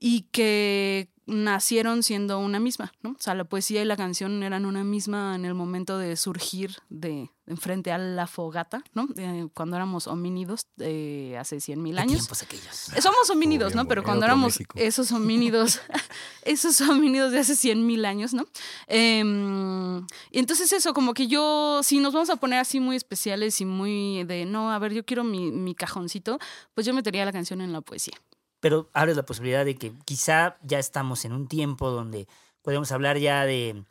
y 0.00 0.22
que 0.32 1.10
nacieron 1.26 2.02
siendo 2.02 2.40
una 2.40 2.58
misma, 2.58 2.92
¿no? 3.02 3.10
O 3.10 3.16
sea, 3.20 3.34
la 3.34 3.44
poesía 3.44 3.82
y 3.82 3.84
la 3.84 3.96
canción 3.96 4.42
eran 4.42 4.64
una 4.66 4.82
misma 4.82 5.36
en 5.36 5.44
el 5.44 5.54
momento 5.54 5.96
de 5.96 6.16
surgir 6.16 6.76
de 6.88 7.30
frente 7.56 7.92
a 7.92 7.98
la 7.98 8.26
fogata, 8.26 8.82
¿no? 8.94 9.08
Eh, 9.16 9.46
cuando 9.54 9.76
éramos 9.76 10.06
homínidos 10.08 10.66
eh, 10.78 11.36
hace 11.38 11.60
100 11.60 11.82
mil 11.82 11.94
¿Qué 11.94 12.00
años. 12.00 12.18
tiempos 12.18 12.42
aquellos? 12.42 12.88
Eh, 12.96 13.02
Somos 13.02 13.30
homínidos, 13.30 13.74
¿no? 13.74 13.86
Pero 13.86 14.02
cuando 14.02 14.24
éramos 14.24 14.54
México. 14.54 14.76
esos 14.78 15.12
homínidos, 15.12 15.80
esos 16.42 16.80
homínidos 16.80 17.30
de 17.30 17.38
hace 17.38 17.54
100 17.54 17.86
mil 17.86 18.04
años, 18.04 18.34
¿no? 18.34 18.46
Em, 18.88 19.98
y 20.32 20.38
entonces 20.38 20.72
eso, 20.72 20.94
como 20.94 21.14
que 21.14 21.28
yo, 21.28 21.80
si 21.84 22.00
nos 22.00 22.12
vamos 22.12 22.30
a 22.30 22.36
poner 22.36 22.58
así 22.58 22.80
muy 22.80 22.96
especiales 22.96 23.60
y 23.60 23.64
muy 23.64 24.24
de, 24.24 24.46
no, 24.46 24.72
a 24.72 24.78
ver, 24.78 24.92
yo 24.92 25.04
quiero 25.04 25.22
mi, 25.22 25.52
mi 25.52 25.74
cajoncito, 25.74 26.38
pues 26.74 26.86
yo 26.86 26.94
metería 26.94 27.24
la 27.24 27.32
canción 27.32 27.60
en 27.60 27.72
la 27.72 27.80
poesía. 27.82 28.14
Pero 28.60 28.88
abres 28.92 29.16
la 29.16 29.24
posibilidad 29.24 29.64
de 29.64 29.76
que 29.76 29.92
quizá 30.04 30.58
ya 30.62 30.78
estamos 30.78 31.24
en 31.24 31.32
un 31.32 31.48
tiempo 31.48 31.90
donde 31.90 32.28
podemos 32.62 32.92
hablar 32.92 33.18
ya 33.18 33.44
de 33.46 33.84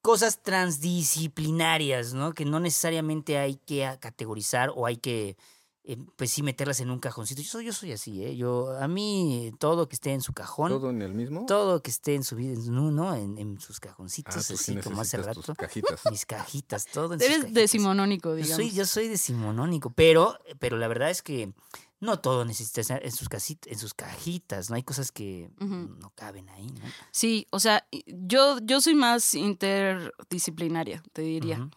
cosas 0.00 0.42
transdisciplinarias, 0.42 2.14
¿no? 2.14 2.32
Que 2.32 2.44
no 2.44 2.60
necesariamente 2.60 3.38
hay 3.38 3.56
que 3.56 3.96
categorizar 4.00 4.72
o 4.74 4.86
hay 4.86 4.96
que, 4.96 5.36
eh, 5.84 5.96
pues 6.16 6.30
sí, 6.30 6.42
meterlas 6.42 6.80
en 6.80 6.90
un 6.90 6.98
cajoncito. 7.00 7.42
Yo 7.42 7.48
soy, 7.50 7.64
yo 7.66 7.72
soy 7.72 7.92
así, 7.92 8.24
¿eh? 8.24 8.36
Yo, 8.36 8.72
a 8.80 8.88
mí, 8.88 9.52
todo 9.58 9.88
que 9.88 9.94
esté 9.96 10.12
en 10.12 10.20
su 10.22 10.32
cajón, 10.32 10.70
todo, 10.70 10.80
¿Todo 10.80 10.90
en 10.90 11.02
el 11.02 11.14
mismo? 11.14 11.46
que 11.82 11.90
esté 11.90 12.14
en 12.14 12.24
su 12.24 12.36
vida, 12.36 12.52
en, 12.54 12.62
su- 12.64 12.72
¿no? 12.72 13.14
En, 13.14 13.38
en 13.38 13.60
sus 13.60 13.80
cajoncitos, 13.80 14.36
Ah, 14.36 14.42
sí 14.42 14.54
así 14.54 14.76
como 14.78 15.00
hace 15.00 15.18
necesitas 15.18 15.34
tus 15.36 15.46
rato. 15.48 15.60
cajitas. 15.60 16.00
Mis 16.10 16.24
cajitas, 16.26 16.86
todo 16.86 17.14
en 17.14 17.20
sus 17.20 17.26
Eres 17.28 17.38
cajitas. 17.42 17.62
decimonónico, 17.62 18.30
Yo 18.30 18.36
digamos. 18.36 18.56
soy, 18.56 18.70
yo 18.70 18.86
soy 18.86 19.08
decimonónico, 19.08 19.90
pero, 19.90 20.38
pero 20.58 20.76
la 20.78 20.88
verdad 20.88 21.10
es 21.10 21.22
que 21.22 21.52
no 22.00 22.20
todo 22.20 22.44
necesita 22.44 22.80
estar 22.80 23.04
en 23.04 23.12
sus, 23.12 23.28
casit- 23.28 23.66
en 23.66 23.78
sus 23.78 23.92
cajitas, 23.94 24.70
¿no? 24.70 24.76
Hay 24.76 24.82
cosas 24.82 25.10
que 25.10 25.50
no 25.58 26.10
caben 26.14 26.48
ahí, 26.50 26.66
¿no? 26.70 26.84
Sí, 27.10 27.46
o 27.50 27.58
sea, 27.60 27.86
yo, 28.06 28.58
yo 28.62 28.80
soy 28.80 28.94
más 28.94 29.34
interdisciplinaria, 29.34 31.02
te 31.12 31.22
diría. 31.22 31.68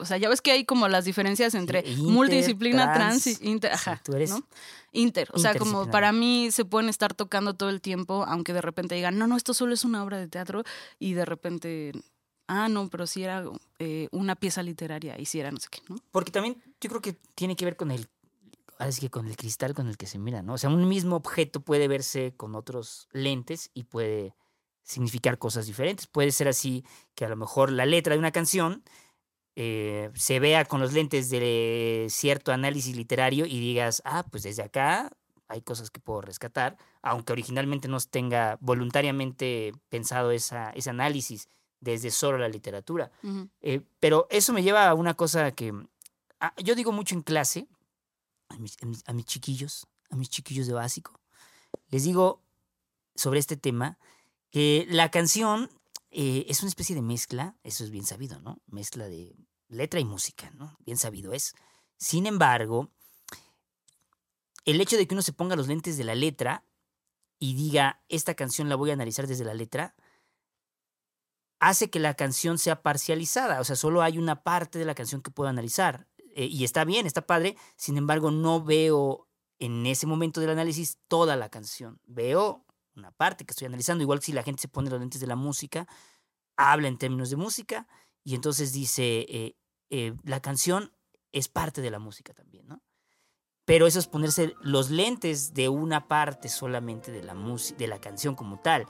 O 0.00 0.04
sea, 0.04 0.16
ya 0.16 0.28
ves 0.28 0.40
que 0.40 0.52
hay 0.52 0.64
como 0.64 0.86
las 0.86 1.04
diferencias 1.04 1.54
entre 1.54 1.82
Sí, 1.82 1.88
inter, 1.88 2.04
multidisciplina, 2.12 2.92
trans, 2.92 3.24
trans. 3.24 3.42
y 3.42 3.48
inter, 3.50 3.70
Sí, 3.72 3.90
ajá, 3.90 4.00
tú 4.04 4.14
eres 4.14 4.30
¿no? 4.30 4.46
Inter, 4.92 5.28
o 5.32 5.38
sea, 5.38 5.54
como 5.56 5.90
para 5.90 6.12
mí 6.12 6.50
se 6.52 6.64
pueden 6.64 6.88
estar 6.88 7.14
tocando 7.14 7.54
todo 7.54 7.68
el 7.68 7.80
tiempo, 7.80 8.24
aunque 8.28 8.52
de 8.52 8.60
repente 8.62 8.94
digan, 8.94 9.18
no, 9.18 9.26
no, 9.26 9.36
esto 9.36 9.54
solo 9.54 9.74
es 9.74 9.84
una 9.84 10.04
obra 10.04 10.18
de 10.18 10.28
teatro, 10.28 10.62
y 11.00 11.14
de 11.14 11.24
repente, 11.24 11.92
ah, 12.46 12.68
no, 12.68 12.88
pero 12.88 13.08
sí 13.08 13.24
era 13.24 13.42
eh, 13.80 14.06
una 14.12 14.36
pieza 14.36 14.62
literaria, 14.62 15.18
y 15.18 15.26
sí 15.26 15.40
era 15.40 15.50
no 15.50 15.58
sé 15.58 15.66
qué, 15.68 15.80
¿no? 15.88 15.96
Porque 16.12 16.30
también 16.30 16.62
yo 16.80 16.88
creo 16.90 17.02
que 17.02 17.14
tiene 17.34 17.56
que 17.56 17.64
ver 17.64 17.76
con 17.76 17.90
el, 17.90 18.08
ahora 18.78 18.92
sí 18.92 19.00
que 19.00 19.10
con 19.10 19.26
el 19.26 19.36
cristal 19.36 19.74
con 19.74 19.88
el 19.88 19.96
que 19.96 20.06
se 20.06 20.18
mira, 20.18 20.42
¿no? 20.42 20.54
O 20.54 20.58
sea, 20.58 20.70
un 20.70 20.88
mismo 20.88 21.16
objeto 21.16 21.60
puede 21.60 21.88
verse 21.88 22.34
con 22.36 22.54
otros 22.54 23.08
lentes 23.12 23.70
y 23.74 23.84
puede 23.84 24.34
significar 24.82 25.38
cosas 25.38 25.66
diferentes. 25.66 26.06
Puede 26.06 26.30
ser 26.30 26.48
así 26.48 26.84
que 27.14 27.24
a 27.24 27.28
lo 27.28 27.36
mejor 27.36 27.70
la 27.70 27.86
letra 27.86 28.14
de 28.14 28.18
una 28.18 28.32
canción 28.32 28.82
eh, 29.56 30.10
se 30.14 30.38
vea 30.38 30.64
con 30.64 30.80
los 30.80 30.92
lentes 30.92 31.28
de 31.30 32.06
cierto 32.08 32.52
análisis 32.52 32.96
literario 32.96 33.44
y 33.44 33.58
digas, 33.58 34.00
ah, 34.04 34.24
pues 34.30 34.44
desde 34.44 34.62
acá 34.62 35.10
hay 35.48 35.62
cosas 35.62 35.90
que 35.90 36.00
puedo 36.00 36.20
rescatar, 36.20 36.76
aunque 37.02 37.32
originalmente 37.32 37.88
no 37.88 37.98
tenga 38.00 38.58
voluntariamente 38.60 39.72
pensado 39.88 40.30
esa, 40.30 40.70
ese 40.70 40.90
análisis 40.90 41.48
desde 41.80 42.10
solo 42.10 42.38
la 42.38 42.48
literatura. 42.48 43.10
Eh, 43.60 43.80
pero 43.98 44.26
eso 44.30 44.52
me 44.52 44.62
lleva 44.62 44.88
a 44.88 44.94
una 44.94 45.14
cosa 45.14 45.50
que 45.52 45.72
ah, 46.40 46.54
yo 46.62 46.74
digo 46.74 46.92
mucho 46.92 47.14
en 47.14 47.22
clase, 47.22 47.66
a 48.48 48.58
mis, 48.58 49.24
chiquillos, 49.24 49.86
a 50.10 50.16
mis 50.16 50.28
chiquillos 50.28 50.66
de 50.66 50.72
básico, 50.72 51.20
les 51.88 52.04
digo 52.04 52.42
sobre 53.14 53.40
este 53.40 53.56
tema 53.56 53.98
que 54.50 54.86
la 54.88 55.10
canción 55.10 55.70
eh, 56.10 56.46
es 56.48 56.62
una 56.62 56.68
especie 56.68 56.94
de 56.94 57.02
mezcla, 57.02 57.56
eso 57.62 57.84
es 57.84 57.90
bien 57.90 58.06
sabido, 58.06 58.40
¿no? 58.40 58.60
Mezcla 58.66 59.06
de 59.06 59.36
letra 59.68 60.00
y 60.00 60.04
música, 60.04 60.50
¿no? 60.52 60.76
Bien 60.80 60.96
sabido 60.96 61.32
es. 61.32 61.54
Sin 61.98 62.26
embargo, 62.26 62.90
el 64.64 64.80
hecho 64.80 64.96
de 64.96 65.06
que 65.06 65.14
uno 65.14 65.22
se 65.22 65.32
ponga 65.32 65.56
los 65.56 65.68
lentes 65.68 65.96
de 65.96 66.04
la 66.04 66.14
letra 66.14 66.64
y 67.38 67.54
diga, 67.54 68.02
esta 68.08 68.34
canción 68.34 68.68
la 68.68 68.76
voy 68.76 68.90
a 68.90 68.94
analizar 68.94 69.26
desde 69.26 69.44
la 69.44 69.54
letra, 69.54 69.94
hace 71.60 71.90
que 71.90 72.00
la 72.00 72.14
canción 72.14 72.58
sea 72.58 72.82
parcializada, 72.82 73.60
o 73.60 73.64
sea, 73.64 73.76
solo 73.76 74.02
hay 74.02 74.18
una 74.18 74.42
parte 74.42 74.78
de 74.78 74.84
la 74.84 74.94
canción 74.94 75.22
que 75.22 75.30
puedo 75.30 75.48
analizar. 75.48 76.07
Eh, 76.38 76.46
y 76.46 76.62
está 76.62 76.84
bien, 76.84 77.04
está 77.04 77.26
padre, 77.26 77.56
sin 77.74 77.96
embargo, 77.96 78.30
no 78.30 78.62
veo 78.62 79.26
en 79.58 79.84
ese 79.86 80.06
momento 80.06 80.40
del 80.40 80.50
análisis 80.50 81.00
toda 81.08 81.34
la 81.34 81.48
canción. 81.48 82.00
Veo 82.06 82.64
una 82.94 83.10
parte 83.10 83.44
que 83.44 83.50
estoy 83.50 83.66
analizando, 83.66 84.02
igual 84.02 84.20
que 84.20 84.26
si 84.26 84.32
la 84.32 84.44
gente 84.44 84.62
se 84.62 84.68
pone 84.68 84.88
los 84.88 85.00
lentes 85.00 85.20
de 85.20 85.26
la 85.26 85.34
música, 85.34 85.88
habla 86.56 86.86
en 86.86 86.96
términos 86.96 87.30
de 87.30 87.36
música 87.36 87.88
y 88.22 88.36
entonces 88.36 88.72
dice, 88.72 89.26
eh, 89.28 89.56
eh, 89.90 90.14
la 90.22 90.38
canción 90.38 90.92
es 91.32 91.48
parte 91.48 91.80
de 91.80 91.90
la 91.90 91.98
música 91.98 92.32
también, 92.34 92.68
¿no? 92.68 92.84
Pero 93.64 93.88
eso 93.88 93.98
es 93.98 94.06
ponerse 94.06 94.54
los 94.60 94.90
lentes 94.90 95.54
de 95.54 95.68
una 95.68 96.06
parte 96.06 96.48
solamente 96.48 97.10
de 97.10 97.24
la, 97.24 97.34
de 97.34 97.86
la 97.88 98.00
canción 98.00 98.36
como 98.36 98.60
tal. 98.60 98.86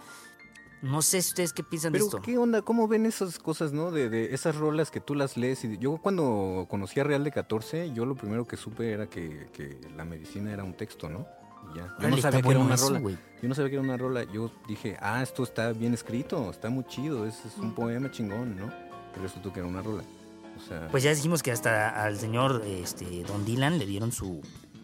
No 0.83 1.03
sé 1.03 1.23
si 1.23 1.31
ustedes 1.31 1.53
qué 1.53 1.63
piensan 1.65 1.93
Pero 1.93 2.05
de 2.05 2.09
esto. 2.09 2.23
qué 2.23 2.39
onda, 2.39 2.63
cómo 2.63 2.87
ven 2.89 3.05
esas 3.07 3.39
cosas, 3.39 3.73
¿no? 3.73 3.91
De, 3.91 4.09
de 4.09 4.33
esas 4.35 4.57
rolas 4.57 4.91
que 4.91 5.01
tú 5.01 5.15
las 5.15 5.37
lees. 5.37 5.65
Y 5.65 5.77
yo 5.79 5.99
cuando 5.99 6.67
conocí 6.71 7.01
a 7.01 7.05
Real 7.05 7.25
de 7.25 7.33
14, 7.33 7.93
yo 7.93 8.07
lo 8.07 8.15
primero 8.15 8.47
que 8.47 8.57
supe 8.57 8.93
era 8.93 9.09
que, 9.09 9.49
que 9.53 9.79
la 9.97 10.05
medicina 10.05 10.53
era 10.53 10.63
un 10.65 10.75
texto, 10.75 11.09
¿no? 11.09 11.27
Y 11.75 11.79
ya. 11.79 11.95
Yo 12.01 12.09
no 12.09 12.17
sabía 12.19 12.43
que 12.43 12.49
era 12.51 12.59
una 12.61 12.75
eso, 12.77 12.89
rola. 12.89 13.01
güey. 13.01 13.19
Yo 13.43 13.49
no 13.49 13.55
sabía 13.55 13.71
que 13.71 13.75
era 13.77 13.83
una 13.85 13.97
rola. 13.97 14.25
Yo 14.25 14.53
dije, 14.69 14.97
ah, 15.01 15.23
esto 15.23 15.43
está 15.43 15.73
bien 15.73 15.95
escrito, 15.95 16.51
está 16.51 16.71
muy 16.71 16.85
chido, 16.85 17.27
es, 17.27 17.45
es 17.45 17.57
un 17.59 17.69
Mm. 17.71 17.75
poema 17.75 18.11
chingón, 18.11 18.57
¿no? 18.57 18.71
Pero 19.13 19.23
resultó 19.25 19.53
que 19.53 19.61
era 19.61 19.69
una 19.69 19.83
rola. 19.83 20.05
O 20.57 20.61
sea, 20.61 20.89
Pues 20.91 21.03
ya 21.03 21.15
dijimos 21.15 21.43
que 21.43 21.53
hasta 21.53 22.03
al 22.05 22.19
señor 22.19 22.63
este, 22.67 23.23
Don 23.25 23.45
Dylan 23.45 23.79
le 23.79 23.87
dieron 23.87 24.11
su 24.13 24.41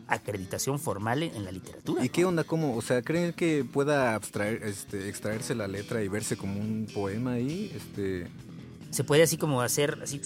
acreditación 0.08 0.78
formal 0.78 1.22
en 1.22 1.44
la 1.44 1.52
literatura. 1.52 2.04
¿y 2.04 2.08
qué 2.08 2.24
onda? 2.24 2.44
¿Cómo? 2.44 2.76
O 2.76 2.82
sea, 2.82 3.02
¿creen 3.02 3.32
que 3.32 3.64
pueda 3.64 4.14
abstraer, 4.14 4.62
este, 4.64 5.08
extraerse 5.08 5.54
la 5.54 5.66
letra 5.66 6.02
y 6.02 6.08
verse 6.08 6.36
como 6.36 6.60
un 6.60 6.86
poema 6.92 7.32
ahí? 7.32 7.72
Este, 7.74 8.26
Se 8.90 9.04
puede 9.04 9.22
así 9.22 9.36
como 9.36 9.62
hacer, 9.62 9.98
así, 10.02 10.20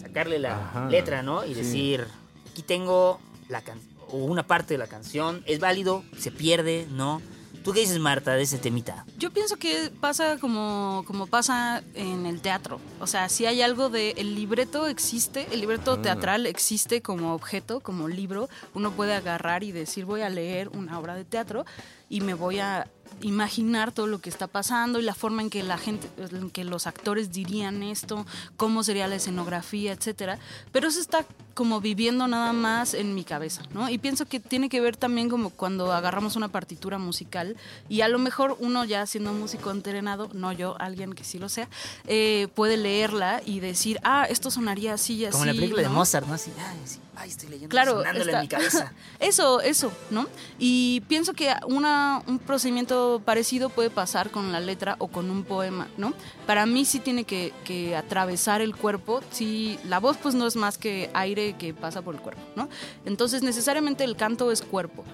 sacarle 0.00 0.38
la 0.38 0.56
Ajá, 0.68 0.88
letra, 0.88 1.22
¿no? 1.22 1.44
Y 1.44 1.48
sí. 1.48 1.54
decir, 1.54 2.06
aquí 2.50 2.62
tengo 2.62 3.20
la 3.48 3.62
can 3.62 3.78
o 4.08 4.18
una 4.24 4.46
parte 4.46 4.74
de 4.74 4.78
la 4.78 4.86
canción, 4.86 5.42
es 5.46 5.58
válido, 5.58 6.04
se 6.18 6.30
pierde, 6.30 6.86
¿no? 6.90 7.22
¿Tú 7.62 7.72
qué 7.72 7.80
dices, 7.80 7.98
Marta, 8.00 8.32
de 8.34 8.42
ese 8.42 8.58
temita? 8.58 9.04
Yo 9.18 9.30
pienso 9.30 9.56
que 9.56 9.90
pasa 10.00 10.36
como, 10.38 11.04
como 11.06 11.26
pasa 11.28 11.82
en 11.94 12.26
el 12.26 12.40
teatro. 12.40 12.80
O 13.00 13.06
sea, 13.06 13.28
si 13.28 13.46
hay 13.46 13.62
algo 13.62 13.88
de 13.88 14.10
el 14.16 14.34
libreto 14.34 14.88
existe, 14.88 15.46
el 15.52 15.60
libreto 15.60 15.92
Ah. 15.92 16.02
teatral 16.02 16.46
existe 16.46 17.02
como 17.02 17.34
objeto, 17.34 17.80
como 17.80 18.08
libro. 18.08 18.48
Uno 18.74 18.90
puede 18.92 19.14
agarrar 19.14 19.62
y 19.62 19.70
decir 19.72 20.04
voy 20.04 20.22
a 20.22 20.28
leer 20.28 20.68
una 20.70 20.98
obra 20.98 21.14
de 21.14 21.24
teatro 21.24 21.64
y 22.08 22.20
me 22.20 22.34
voy 22.34 22.58
a 22.58 22.88
imaginar 23.20 23.92
todo 23.92 24.06
lo 24.06 24.20
que 24.20 24.30
está 24.30 24.46
pasando 24.46 24.98
y 24.98 25.02
la 25.02 25.14
forma 25.14 25.42
en 25.42 25.50
que 25.50 25.62
la 25.62 25.78
gente, 25.78 26.08
en 26.18 26.50
que 26.50 26.64
los 26.64 26.86
actores 26.86 27.32
dirían 27.32 27.82
esto, 27.82 28.26
cómo 28.56 28.82
sería 28.82 29.06
la 29.06 29.16
escenografía, 29.16 29.92
etcétera. 29.92 30.38
Pero 30.72 30.88
eso 30.88 31.00
está 31.00 31.24
como 31.54 31.80
viviendo 31.80 32.26
nada 32.28 32.52
más 32.52 32.94
en 32.94 33.14
mi 33.14 33.24
cabeza, 33.24 33.62
¿no? 33.74 33.88
Y 33.90 33.98
pienso 33.98 34.26
que 34.26 34.40
tiene 34.40 34.68
que 34.68 34.80
ver 34.80 34.96
también 34.96 35.28
como 35.28 35.50
cuando 35.50 35.92
agarramos 35.92 36.36
una 36.36 36.48
partitura 36.48 36.98
musical 36.98 37.56
y 37.88 38.00
a 38.00 38.08
lo 38.08 38.18
mejor 38.18 38.56
uno 38.60 38.84
ya 38.84 39.04
siendo 39.06 39.32
músico 39.32 39.70
entrenado, 39.70 40.30
no 40.32 40.52
yo, 40.52 40.76
alguien 40.80 41.12
que 41.12 41.24
sí 41.24 41.38
lo 41.38 41.48
sea, 41.48 41.68
eh, 42.06 42.48
puede 42.54 42.76
leerla 42.76 43.42
y 43.44 43.60
decir, 43.60 44.00
ah, 44.02 44.26
esto 44.28 44.50
sonaría 44.50 44.94
así 44.94 45.14
y 45.14 45.24
así. 45.26 45.32
Como 45.32 45.44
la 45.44 45.52
película 45.52 45.82
de. 45.82 45.88
Mozart, 45.88 46.26
¿no? 46.26 46.34
Así, 46.34 46.50
sí, 46.84 46.98
ay, 47.16 47.30
estoy 47.30 47.48
leyendo, 47.50 47.68
Claro, 47.70 48.02
está- 48.04 48.30
en 48.36 48.40
mi 48.40 48.48
cabeza. 48.48 48.92
Eso, 49.20 49.60
eso, 49.60 49.92
¿no? 50.10 50.26
Y 50.58 51.00
pienso 51.08 51.32
que 51.32 51.54
una, 51.66 52.22
un 52.26 52.38
procedimiento 52.38 53.22
parecido 53.24 53.68
puede 53.68 53.88
pasar 53.90 54.30
con 54.30 54.50
la 54.50 54.58
letra 54.60 54.96
o 54.98 55.08
con 55.08 55.30
un 55.30 55.44
poema, 55.44 55.88
¿no? 55.96 56.12
Para 56.46 56.66
mí 56.66 56.84
sí 56.84 56.98
tiene 56.98 57.24
que, 57.24 57.52
que 57.64 57.94
atravesar 57.96 58.60
el 58.60 58.74
cuerpo, 58.74 59.20
sí, 59.30 59.78
la 59.84 60.00
voz 60.00 60.16
pues 60.16 60.34
no 60.34 60.46
es 60.46 60.56
más 60.56 60.76
que 60.78 61.10
aire 61.14 61.54
que 61.56 61.72
pasa 61.72 62.02
por 62.02 62.14
el 62.16 62.20
cuerpo, 62.20 62.42
¿no? 62.56 62.68
Entonces 63.04 63.42
necesariamente 63.42 64.02
el 64.04 64.16
canto 64.16 64.50
es 64.50 64.62
cuerpo. 64.62 65.04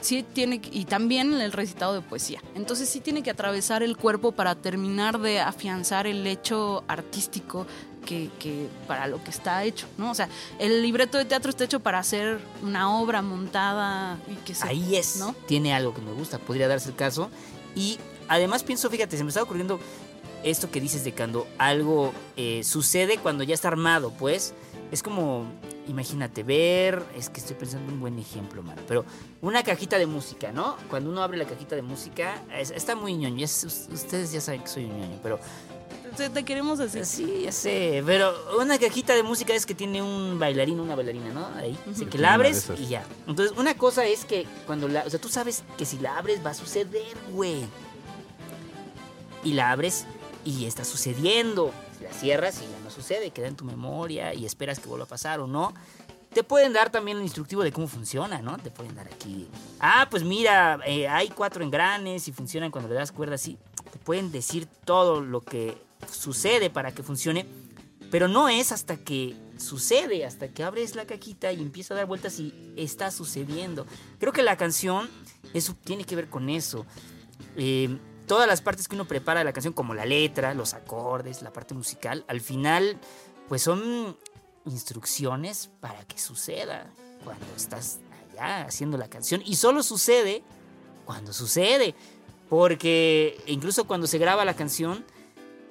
Sí 0.00 0.22
tiene 0.22 0.60
y 0.70 0.84
también 0.84 1.32
el 1.40 1.50
recitado 1.50 1.92
de 1.92 2.00
poesía. 2.02 2.40
Entonces 2.54 2.88
sí 2.88 3.00
tiene 3.00 3.24
que 3.24 3.30
atravesar 3.30 3.82
el 3.82 3.96
cuerpo 3.96 4.30
para 4.30 4.54
terminar 4.54 5.18
de 5.18 5.40
afianzar 5.40 6.06
el 6.06 6.24
hecho 6.24 6.84
artístico 6.86 7.66
que, 8.08 8.30
que 8.38 8.68
para 8.86 9.06
lo 9.06 9.22
que 9.22 9.30
está 9.30 9.62
hecho, 9.64 9.86
¿no? 9.98 10.10
O 10.12 10.14
sea, 10.14 10.28
el 10.58 10.80
libreto 10.80 11.18
de 11.18 11.26
teatro 11.26 11.50
está 11.50 11.64
hecho 11.64 11.80
para 11.80 11.98
hacer 11.98 12.40
una 12.62 12.98
obra 12.98 13.20
montada 13.20 14.18
y 14.30 14.34
que 14.46 14.54
se 14.54 14.66
Ahí 14.66 14.96
es, 14.96 15.16
¿no? 15.16 15.34
tiene 15.46 15.74
algo 15.74 15.92
que 15.92 16.00
me 16.00 16.12
gusta, 16.12 16.38
podría 16.38 16.68
darse 16.68 16.88
el 16.88 16.94
caso. 16.96 17.28
Y 17.74 17.98
además 18.28 18.62
pienso, 18.64 18.88
fíjate, 18.88 19.18
se 19.18 19.24
me 19.24 19.28
está 19.28 19.42
ocurriendo 19.42 19.78
esto 20.42 20.70
que 20.70 20.80
dices 20.80 21.04
de 21.04 21.12
cuando 21.12 21.46
algo 21.58 22.12
eh, 22.36 22.62
sucede 22.64 23.18
cuando 23.18 23.44
ya 23.44 23.54
está 23.54 23.68
armado, 23.68 24.10
pues 24.18 24.54
es 24.90 25.02
como, 25.02 25.44
imagínate, 25.86 26.42
ver, 26.44 27.04
es 27.14 27.28
que 27.28 27.40
estoy 27.40 27.56
pensando 27.56 27.88
en 27.88 27.94
un 27.94 28.00
buen 28.00 28.18
ejemplo, 28.18 28.62
mano, 28.62 28.80
pero 28.88 29.04
una 29.42 29.62
cajita 29.62 29.98
de 29.98 30.06
música, 30.06 30.50
¿no? 30.50 30.76
Cuando 30.88 31.10
uno 31.10 31.22
abre 31.22 31.36
la 31.36 31.44
cajita 31.44 31.76
de 31.76 31.82
música, 31.82 32.42
es- 32.56 32.70
está 32.70 32.96
muy 32.96 33.14
ñoño, 33.16 33.36
ya 33.36 33.44
s- 33.44 33.66
ustedes 33.66 34.32
ya 34.32 34.40
saben 34.40 34.62
que 34.62 34.68
soy 34.68 34.84
un 34.86 34.98
ñoño, 34.98 35.18
pero 35.22 35.38
Te, 36.18 36.28
te 36.30 36.44
queremos 36.44 36.80
decir. 36.80 37.06
Sí, 37.06 37.42
ya 37.44 37.52
sé, 37.52 38.02
pero 38.04 38.34
una 38.58 38.76
cajita 38.76 39.14
de 39.14 39.22
música 39.22 39.54
es 39.54 39.64
que 39.64 39.72
tiene 39.72 40.02
un 40.02 40.36
bailarín, 40.36 40.80
una 40.80 40.96
bailarina, 40.96 41.30
¿no? 41.30 41.46
Ahí, 41.54 41.78
así 41.88 42.06
que 42.06 42.18
la 42.18 42.34
abres 42.34 42.68
y 42.76 42.86
ya. 42.86 43.06
Entonces, 43.28 43.56
una 43.56 43.74
cosa 43.76 44.04
es 44.04 44.24
que 44.24 44.44
cuando 44.66 44.88
la, 44.88 45.04
o 45.04 45.10
sea, 45.10 45.20
tú 45.20 45.28
sabes 45.28 45.62
que 45.76 45.84
si 45.84 45.96
la 46.00 46.18
abres 46.18 46.44
va 46.44 46.50
a 46.50 46.54
suceder, 46.54 47.16
güey. 47.30 47.64
Y 49.44 49.52
la 49.52 49.70
abres 49.70 50.06
y 50.44 50.64
está 50.64 50.84
sucediendo. 50.84 51.72
Si 51.96 52.02
la 52.02 52.12
cierras 52.12 52.62
y 52.62 52.62
ya 52.62 52.80
no 52.82 52.90
sucede, 52.90 53.30
queda 53.30 53.46
en 53.46 53.54
tu 53.54 53.64
memoria 53.64 54.34
y 54.34 54.44
esperas 54.44 54.80
que 54.80 54.88
vuelva 54.88 55.04
a 55.04 55.08
pasar 55.08 55.38
o 55.38 55.46
no. 55.46 55.72
Te 56.32 56.42
pueden 56.42 56.72
dar 56.72 56.90
también 56.90 57.18
el 57.18 57.22
instructivo 57.22 57.62
de 57.62 57.70
cómo 57.70 57.86
funciona, 57.86 58.42
¿no? 58.42 58.58
Te 58.58 58.72
pueden 58.72 58.96
dar 58.96 59.06
aquí. 59.06 59.46
Ah, 59.78 60.08
pues 60.10 60.24
mira, 60.24 60.80
eh, 60.84 61.06
hay 61.06 61.28
cuatro 61.28 61.62
engranes 61.62 62.26
y 62.26 62.32
funcionan 62.32 62.72
cuando 62.72 62.88
le 62.88 62.96
das 62.96 63.12
cuerda 63.12 63.36
así. 63.36 63.56
Te 63.92 64.00
pueden 64.00 64.32
decir 64.32 64.66
todo 64.84 65.20
lo 65.20 65.42
que 65.42 65.86
sucede 66.10 66.70
para 66.70 66.92
que 66.92 67.02
funcione, 67.02 67.46
pero 68.10 68.28
no 68.28 68.48
es 68.48 68.72
hasta 68.72 68.96
que 68.96 69.36
sucede, 69.58 70.24
hasta 70.24 70.48
que 70.48 70.62
abres 70.62 70.94
la 70.94 71.06
cajita 71.06 71.52
y 71.52 71.60
empieza 71.60 71.94
a 71.94 71.96
dar 71.98 72.06
vueltas 72.06 72.38
y 72.38 72.72
está 72.76 73.10
sucediendo. 73.10 73.86
Creo 74.18 74.32
que 74.32 74.42
la 74.42 74.56
canción 74.56 75.08
eso 75.54 75.74
tiene 75.84 76.04
que 76.04 76.16
ver 76.16 76.28
con 76.28 76.48
eso. 76.48 76.86
Eh, 77.56 77.98
todas 78.26 78.46
las 78.46 78.60
partes 78.60 78.88
que 78.88 78.94
uno 78.94 79.06
prepara 79.06 79.40
de 79.40 79.44
la 79.44 79.52
canción, 79.52 79.72
como 79.72 79.94
la 79.94 80.06
letra, 80.06 80.54
los 80.54 80.74
acordes, 80.74 81.42
la 81.42 81.52
parte 81.52 81.74
musical, 81.74 82.24
al 82.28 82.40
final, 82.40 82.98
pues 83.48 83.62
son 83.62 84.16
instrucciones 84.66 85.70
para 85.80 86.04
que 86.04 86.18
suceda 86.18 86.90
cuando 87.24 87.46
estás 87.56 88.00
allá 88.30 88.62
haciendo 88.62 88.98
la 88.98 89.08
canción. 89.08 89.42
Y 89.44 89.56
solo 89.56 89.82
sucede 89.82 90.42
cuando 91.04 91.32
sucede. 91.32 91.94
Porque 92.48 93.38
incluso 93.46 93.84
cuando 93.84 94.06
se 94.06 94.16
graba 94.16 94.44
la 94.46 94.54
canción 94.54 95.04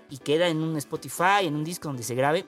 y 0.10 0.18
queda 0.18 0.48
en 0.48 0.58
un 0.58 0.78
Spotify, 0.78 1.42
en 1.46 1.56
un 1.56 1.64
disco 1.64 1.88
donde 1.90 2.04
se 2.04 2.16
grabe, 2.16 2.46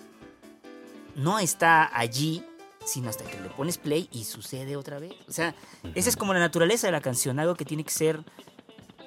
no 1.15 1.39
está 1.39 1.89
allí, 1.97 2.43
sino 2.85 3.09
hasta 3.09 3.25
que 3.25 3.39
le 3.39 3.49
pones 3.49 3.77
play 3.77 4.07
y 4.11 4.23
sucede 4.23 4.75
otra 4.75 4.99
vez. 4.99 5.13
O 5.27 5.31
sea, 5.31 5.53
esa 5.95 6.09
es 6.09 6.15
como 6.15 6.33
la 6.33 6.39
naturaleza 6.39 6.87
de 6.87 6.91
la 6.91 7.01
canción, 7.01 7.39
algo 7.39 7.55
que 7.55 7.65
tiene 7.65 7.83
que 7.83 7.91
ser, 7.91 8.23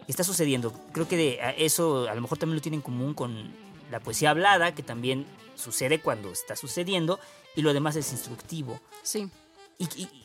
está 0.09 0.25
sucediendo. 0.25 0.73
Creo 0.93 1.09
que 1.09 1.17
de- 1.17 1.39
eso 1.59 2.09
a 2.09 2.15
lo 2.15 2.21
mejor 2.21 2.39
también 2.39 2.57
lo 2.57 2.63
tiene 2.63 2.77
en 2.77 2.83
común 2.83 3.15
con 3.15 3.53
la 3.91 4.01
poesía 4.01 4.31
hablada, 4.31 4.75
que 4.75 4.83
también 4.83 5.27
sucede 5.55 6.01
cuando 6.01 6.31
está 6.31 6.57
sucediendo, 6.57 7.19
y 7.57 7.63
lo 7.63 7.73
demás 7.73 7.97
es 7.97 8.11
instructivo. 8.13 8.81
Sí. 9.03 9.29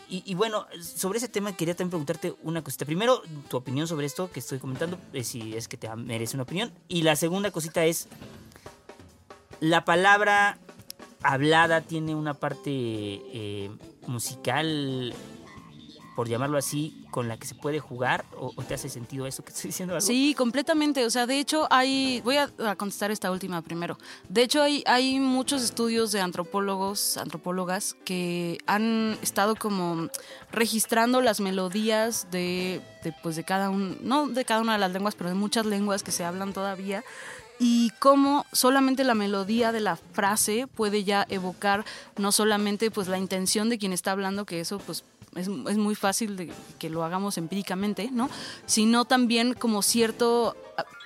Y, 0.09 0.35
bueno, 0.35 0.67
sobre 0.81 1.17
ese 1.17 1.27
tema 1.27 1.55
quería 1.55 1.75
también 1.75 1.89
preguntarte 1.89 2.35
una 2.43 2.63
cosita. 2.63 2.85
Primero, 2.85 3.21
tu 3.49 3.57
opinión 3.57 3.87
sobre 3.87 4.05
esto 4.05 4.31
que 4.31 4.39
estoy 4.39 4.59
comentando, 4.59 4.97
eh, 5.13 5.23
si 5.23 5.55
es 5.55 5.67
que 5.67 5.77
te 5.77 5.93
merece 5.95 6.35
una 6.35 6.43
opinión. 6.43 6.71
Y 6.87 7.01
la 7.01 7.15
segunda 7.15 7.51
cosita 7.51 7.83
es, 7.85 8.07
la 9.59 9.83
palabra 9.83 10.59
hablada 11.23 11.81
tiene 11.81 12.15
una 12.15 12.35
parte 12.35 12.71
eh, 12.71 13.71
musical, 14.05 15.13
por 16.17 16.27
llamarlo 16.27 16.57
así, 16.57 17.05
con 17.11 17.27
la 17.27 17.37
que 17.37 17.45
se 17.45 17.53
puede 17.53 17.79
jugar. 17.79 18.25
¿O, 18.35 18.51
te 18.63 18.73
hace 18.73 18.89
sentido 18.89 19.27
eso 19.27 19.45
que 19.45 19.53
estoy 19.53 19.67
diciendo? 19.67 20.01
Sí, 20.01 20.33
completamente. 20.35 21.05
O 21.05 21.11
sea, 21.11 21.27
de 21.27 21.39
hecho, 21.39 21.67
hay. 21.69 22.21
Voy 22.21 22.37
a, 22.37 22.49
contestar 22.75 23.11
esta 23.11 23.29
última 23.29 23.61
primero. 23.61 23.99
De 24.27 24.41
hecho, 24.41 24.63
hay, 24.63 24.83
hay 24.87 25.19
muchos 25.19 25.61
estudios 25.61 26.11
de 26.11 26.19
antropólogos, 26.19 27.17
antropólogas, 27.17 27.95
que 28.03 28.57
han 28.65 29.15
estado 29.21 29.55
como 29.55 30.09
registrando 30.51 31.21
las 31.21 31.39
melodías 31.39 32.31
de, 32.31 32.81
de, 33.03 33.13
pues, 33.21 33.35
de 33.35 33.43
cada 33.43 33.69
un, 33.69 33.99
no 34.01 34.27
de 34.27 34.43
cada 34.43 34.61
una 34.61 34.73
de 34.73 34.79
las 34.79 34.91
lenguas, 34.91 35.13
pero 35.13 35.29
de 35.29 35.35
muchas 35.35 35.67
lenguas 35.67 36.01
que 36.01 36.11
se 36.11 36.23
hablan 36.23 36.51
todavía. 36.51 37.03
Y 37.59 37.91
cómo 37.99 38.47
solamente 38.51 39.03
la 39.03 39.13
melodía 39.13 39.71
de 39.71 39.81
la 39.81 39.97
frase 39.97 40.65
puede 40.65 41.03
ya 41.03 41.27
evocar 41.29 41.85
no 42.17 42.31
solamente 42.31 42.89
pues 42.89 43.07
la 43.07 43.19
intención 43.19 43.69
de 43.69 43.77
quien 43.77 43.93
está 43.93 44.11
hablando, 44.13 44.45
que 44.45 44.59
eso 44.59 44.79
pues 44.79 45.03
es, 45.37 45.47
es 45.47 45.77
muy 45.77 45.95
fácil 45.95 46.35
de 46.35 46.51
que 46.79 46.89
lo 46.89 47.03
hagamos 47.03 47.37
empíricamente, 47.37 48.09
¿no? 48.11 48.29
Sino 48.65 49.05
también 49.05 49.53
como 49.53 49.81
cierto, 49.81 50.55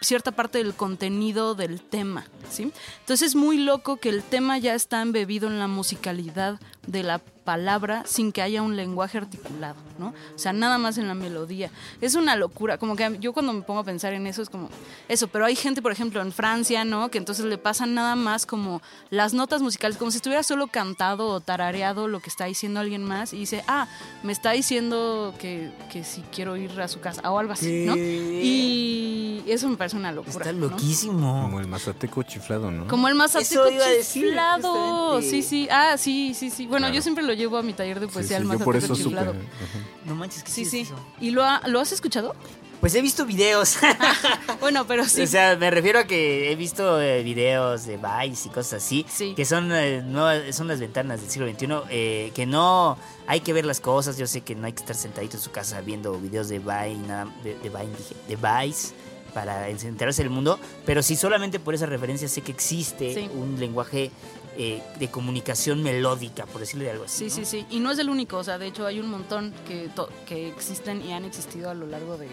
cierta 0.01 0.31
parte 0.31 0.57
del 0.57 0.73
contenido 0.73 1.55
del 1.55 1.81
tema, 1.81 2.25
¿sí? 2.49 2.71
Entonces 2.99 3.29
es 3.29 3.35
muy 3.35 3.57
loco 3.57 3.97
que 3.97 4.09
el 4.09 4.23
tema 4.23 4.57
ya 4.57 4.73
está 4.73 5.01
embebido 5.01 5.47
en 5.47 5.59
la 5.59 5.67
musicalidad 5.67 6.59
de 6.87 7.03
la 7.03 7.21
palabra 7.43 8.03
sin 8.05 8.31
que 8.31 8.41
haya 8.41 8.61
un 8.61 8.75
lenguaje 8.75 9.17
articulado, 9.17 9.75
¿no? 9.97 10.13
O 10.35 10.39
sea, 10.39 10.53
nada 10.53 10.77
más 10.77 10.97
en 10.97 11.07
la 11.07 11.13
melodía. 11.13 11.71
Es 11.99 12.15
una 12.15 12.35
locura, 12.35 12.77
como 12.77 12.95
que 12.95 13.17
yo 13.19 13.33
cuando 13.33 13.53
me 13.53 13.61
pongo 13.61 13.81
a 13.81 13.83
pensar 13.83 14.13
en 14.13 14.27
eso 14.27 14.41
es 14.41 14.49
como 14.49 14.69
eso, 15.07 15.27
pero 15.27 15.45
hay 15.45 15.55
gente, 15.55 15.81
por 15.81 15.91
ejemplo, 15.91 16.21
en 16.21 16.31
Francia, 16.31 16.85
¿no? 16.85 17.09
Que 17.09 17.17
entonces 17.17 17.45
le 17.45 17.57
pasan 17.57 17.93
nada 17.93 18.15
más 18.15 18.45
como 18.45 18.81
las 19.09 19.33
notas 19.33 19.61
musicales, 19.61 19.97
como 19.97 20.11
si 20.11 20.17
estuviera 20.17 20.43
solo 20.43 20.67
cantado 20.67 21.27
o 21.27 21.39
tarareado 21.39 22.07
lo 22.07 22.19
que 22.19 22.29
está 22.29 22.45
diciendo 22.45 22.79
alguien 22.79 23.03
más 23.03 23.33
y 23.33 23.37
dice, 23.37 23.63
ah, 23.67 23.87
me 24.23 24.31
está 24.31 24.51
diciendo 24.51 25.33
que, 25.39 25.71
que 25.91 26.03
si 26.03 26.21
quiero 26.21 26.57
ir 26.57 26.79
a 26.79 26.87
su 26.87 26.99
casa 26.99 27.29
o 27.29 27.39
algo 27.39 27.53
así, 27.53 27.85
¿no? 27.85 27.95
Y 27.97 29.00
eso 29.47 29.67
me 29.69 29.77
parece 29.77 29.95
una 29.97 30.11
locura. 30.11 30.37
Está 30.37 30.51
¿no? 30.53 30.67
loquísimo. 30.67 31.41
Como 31.43 31.59
el 31.59 31.67
mazateco 31.67 32.23
chiflado, 32.23 32.71
¿no? 32.71 32.87
Como 32.87 33.07
el 33.07 33.15
mazateco 33.15 33.65
Eso 33.65 33.69
iba 33.71 33.85
a 33.85 33.89
decir, 33.89 34.23
chiflado. 34.27 35.21
Sí, 35.21 35.41
sí. 35.43 35.67
Ah, 35.71 35.95
sí, 35.97 36.33
sí, 36.33 36.49
sí. 36.49 36.67
Bueno, 36.67 36.85
Claro. 36.85 36.95
yo 36.95 37.01
siempre 37.01 37.23
lo 37.23 37.33
llevo 37.33 37.57
a 37.57 37.61
mi 37.63 37.73
taller 37.73 37.99
de 37.99 38.07
Sí, 38.07 38.13
poesía, 38.13 38.37
sí, 38.37 38.41
el 38.41 38.43
yo 38.43 38.47
mazateco 38.49 38.65
por 38.65 38.75
eso 38.77 38.87
supe. 38.95 39.03
chiflado. 39.09 39.31
Ajá. 39.31 39.85
No 40.05 40.15
manches, 40.15 40.43
¿qué 40.43 40.51
Sí, 40.51 40.61
es 40.63 40.69
sí. 40.69 40.79
eso? 40.81 40.95
¿Y 41.19 41.31
lo, 41.31 41.43
ha- 41.43 41.61
lo 41.67 41.79
has 41.79 41.91
escuchado? 41.91 42.35
Pues 42.79 42.95
he 42.95 43.01
visto 43.01 43.25
videos. 43.25 43.77
Bueno, 44.59 44.85
pero 44.87 45.05
sí. 45.07 45.21
O 45.21 45.27
sea, 45.27 45.55
me 45.55 45.69
refiero 45.71 45.99
a 45.99 46.03
que 46.05 46.51
he 46.51 46.55
visto 46.55 47.01
eh, 47.01 47.23
videos 47.23 47.85
de 47.85 47.97
Vice 47.97 48.47
y 48.47 48.51
cosas 48.51 48.83
así, 48.83 49.05
Sí. 49.09 49.33
que 49.35 49.45
son, 49.45 49.71
eh, 49.71 50.01
nuevas- 50.03 50.55
son 50.55 50.67
las 50.67 50.79
ventanas 50.79 51.21
del 51.21 51.29
siglo 51.29 51.47
XXI, 51.49 51.67
eh, 51.89 52.31
que 52.35 52.45
no 52.45 52.97
hay 53.27 53.39
que 53.41 53.53
ver 53.53 53.65
las 53.65 53.79
cosas. 53.79 54.17
Yo 54.17 54.27
sé 54.27 54.41
que 54.41 54.53
no 54.55 54.67
hay 54.67 54.73
que 54.73 54.81
estar 54.81 54.95
sentadito 54.95 55.37
en 55.37 55.43
su 55.43 55.51
casa 55.51 55.81
viendo 55.81 56.13
videos 56.19 56.47
de 56.49 56.59
Vice, 56.59 56.97
nada- 57.07 57.33
de, 57.43 57.55
de 57.57 57.69
Vine, 57.69 57.89
dije, 57.97 58.15
de 58.27 58.35
Vice 58.35 58.93
para 59.33 59.69
enterarse 59.69 60.21
del 60.23 60.29
mundo, 60.31 60.59
pero 60.85 61.01
sí 61.03 61.15
solamente 61.15 61.59
por 61.59 61.73
esa 61.73 61.85
referencia 61.85 62.27
sé 62.27 62.41
que 62.41 62.51
existe 62.51 63.13
Sí. 63.13 63.29
un 63.33 63.59
lenguaje 63.59 64.11
eh, 64.57 64.81
de 64.99 65.09
comunicación 65.09 65.81
melódica, 65.81 66.45
por 66.45 66.59
decirlo 66.59 66.83
de 66.83 66.91
algo 66.91 67.05
así. 67.05 67.29
Sí, 67.29 67.39
¿no? 67.41 67.45
sí, 67.45 67.59
sí. 67.59 67.65
Y 67.69 67.79
no 67.79 67.91
es 67.91 67.99
el 67.99 68.09
único, 68.09 68.37
o 68.37 68.43
sea, 68.43 68.57
de 68.57 68.67
hecho 68.67 68.85
hay 68.85 68.99
un 68.99 69.09
montón 69.09 69.53
que, 69.67 69.89
que 70.27 70.49
existen 70.49 71.01
y 71.05 71.13
han 71.13 71.23
existido 71.23 71.69
a 71.69 71.73
lo 71.73 71.87
largo 71.87 72.17
de, 72.17 72.27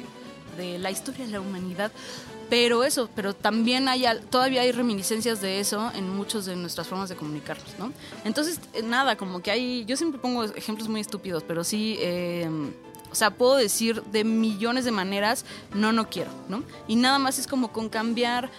de 0.56 0.78
la 0.78 0.90
historia 0.90 1.24
de 1.26 1.30
la 1.32 1.40
humanidad. 1.40 1.92
Pero 2.50 2.82
eso, 2.82 3.08
pero 3.14 3.34
también 3.34 3.88
hay, 3.88 4.04
todavía 4.30 4.62
hay 4.62 4.72
reminiscencias 4.72 5.40
de 5.42 5.60
eso 5.60 5.92
en 5.94 6.08
muchas 6.08 6.46
de 6.46 6.56
nuestras 6.56 6.88
formas 6.88 7.08
de 7.10 7.14
comunicarnos, 7.14 7.78
¿no? 7.78 7.92
Entonces, 8.24 8.58
eh, 8.72 8.82
nada, 8.82 9.16
como 9.16 9.40
que 9.40 9.50
hay, 9.50 9.84
yo 9.84 9.96
siempre 9.98 10.18
pongo 10.18 10.44
ejemplos 10.44 10.88
muy 10.88 11.00
estúpidos, 11.02 11.44
pero 11.46 11.62
sí, 11.62 11.98
eh, 12.00 12.48
o 13.10 13.14
sea, 13.14 13.30
puedo 13.30 13.56
decir 13.56 14.02
de 14.04 14.24
millones 14.24 14.84
de 14.84 14.90
maneras, 14.90 15.44
no, 15.74 15.92
no 15.92 16.08
quiero, 16.10 16.30
¿no? 16.48 16.62
Y 16.86 16.96
nada 16.96 17.18
más 17.18 17.38
es 17.38 17.46
como 17.46 17.72
con 17.72 17.88
cambiar, 17.88 18.50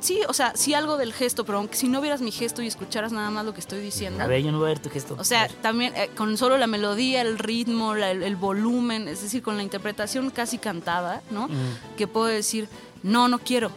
sí, 0.00 0.20
o 0.28 0.32
sea, 0.32 0.52
sí 0.54 0.74
algo 0.74 0.96
del 0.96 1.12
gesto, 1.12 1.44
pero 1.44 1.58
aunque 1.58 1.76
si 1.76 1.88
no 1.88 2.00
vieras 2.00 2.20
mi 2.20 2.30
gesto 2.30 2.62
y 2.62 2.66
escucharas 2.66 3.12
nada 3.12 3.30
más 3.30 3.44
lo 3.44 3.54
que 3.54 3.60
estoy 3.60 3.80
diciendo. 3.80 4.22
A 4.22 4.26
ver, 4.26 4.42
yo 4.42 4.52
no 4.52 4.58
voy 4.58 4.66
a 4.66 4.68
ver 4.70 4.78
tu 4.78 4.90
gesto. 4.90 5.16
O 5.18 5.24
sea, 5.24 5.48
también 5.48 5.94
eh, 5.96 6.10
con 6.16 6.36
solo 6.36 6.58
la 6.58 6.66
melodía, 6.66 7.20
el 7.22 7.38
ritmo, 7.38 7.94
la- 7.94 8.10
el, 8.10 8.22
el 8.22 8.36
volumen, 8.36 9.08
es 9.08 9.22
decir, 9.22 9.42
con 9.42 9.56
la 9.56 9.62
interpretación 9.62 10.30
casi 10.30 10.58
cantada, 10.58 11.22
¿no? 11.30 11.48
Mm. 11.48 11.96
Que 11.96 12.06
puedo 12.06 12.26
decir, 12.26 12.68
no, 13.02 13.28
no 13.28 13.38
quiero. 13.38 13.70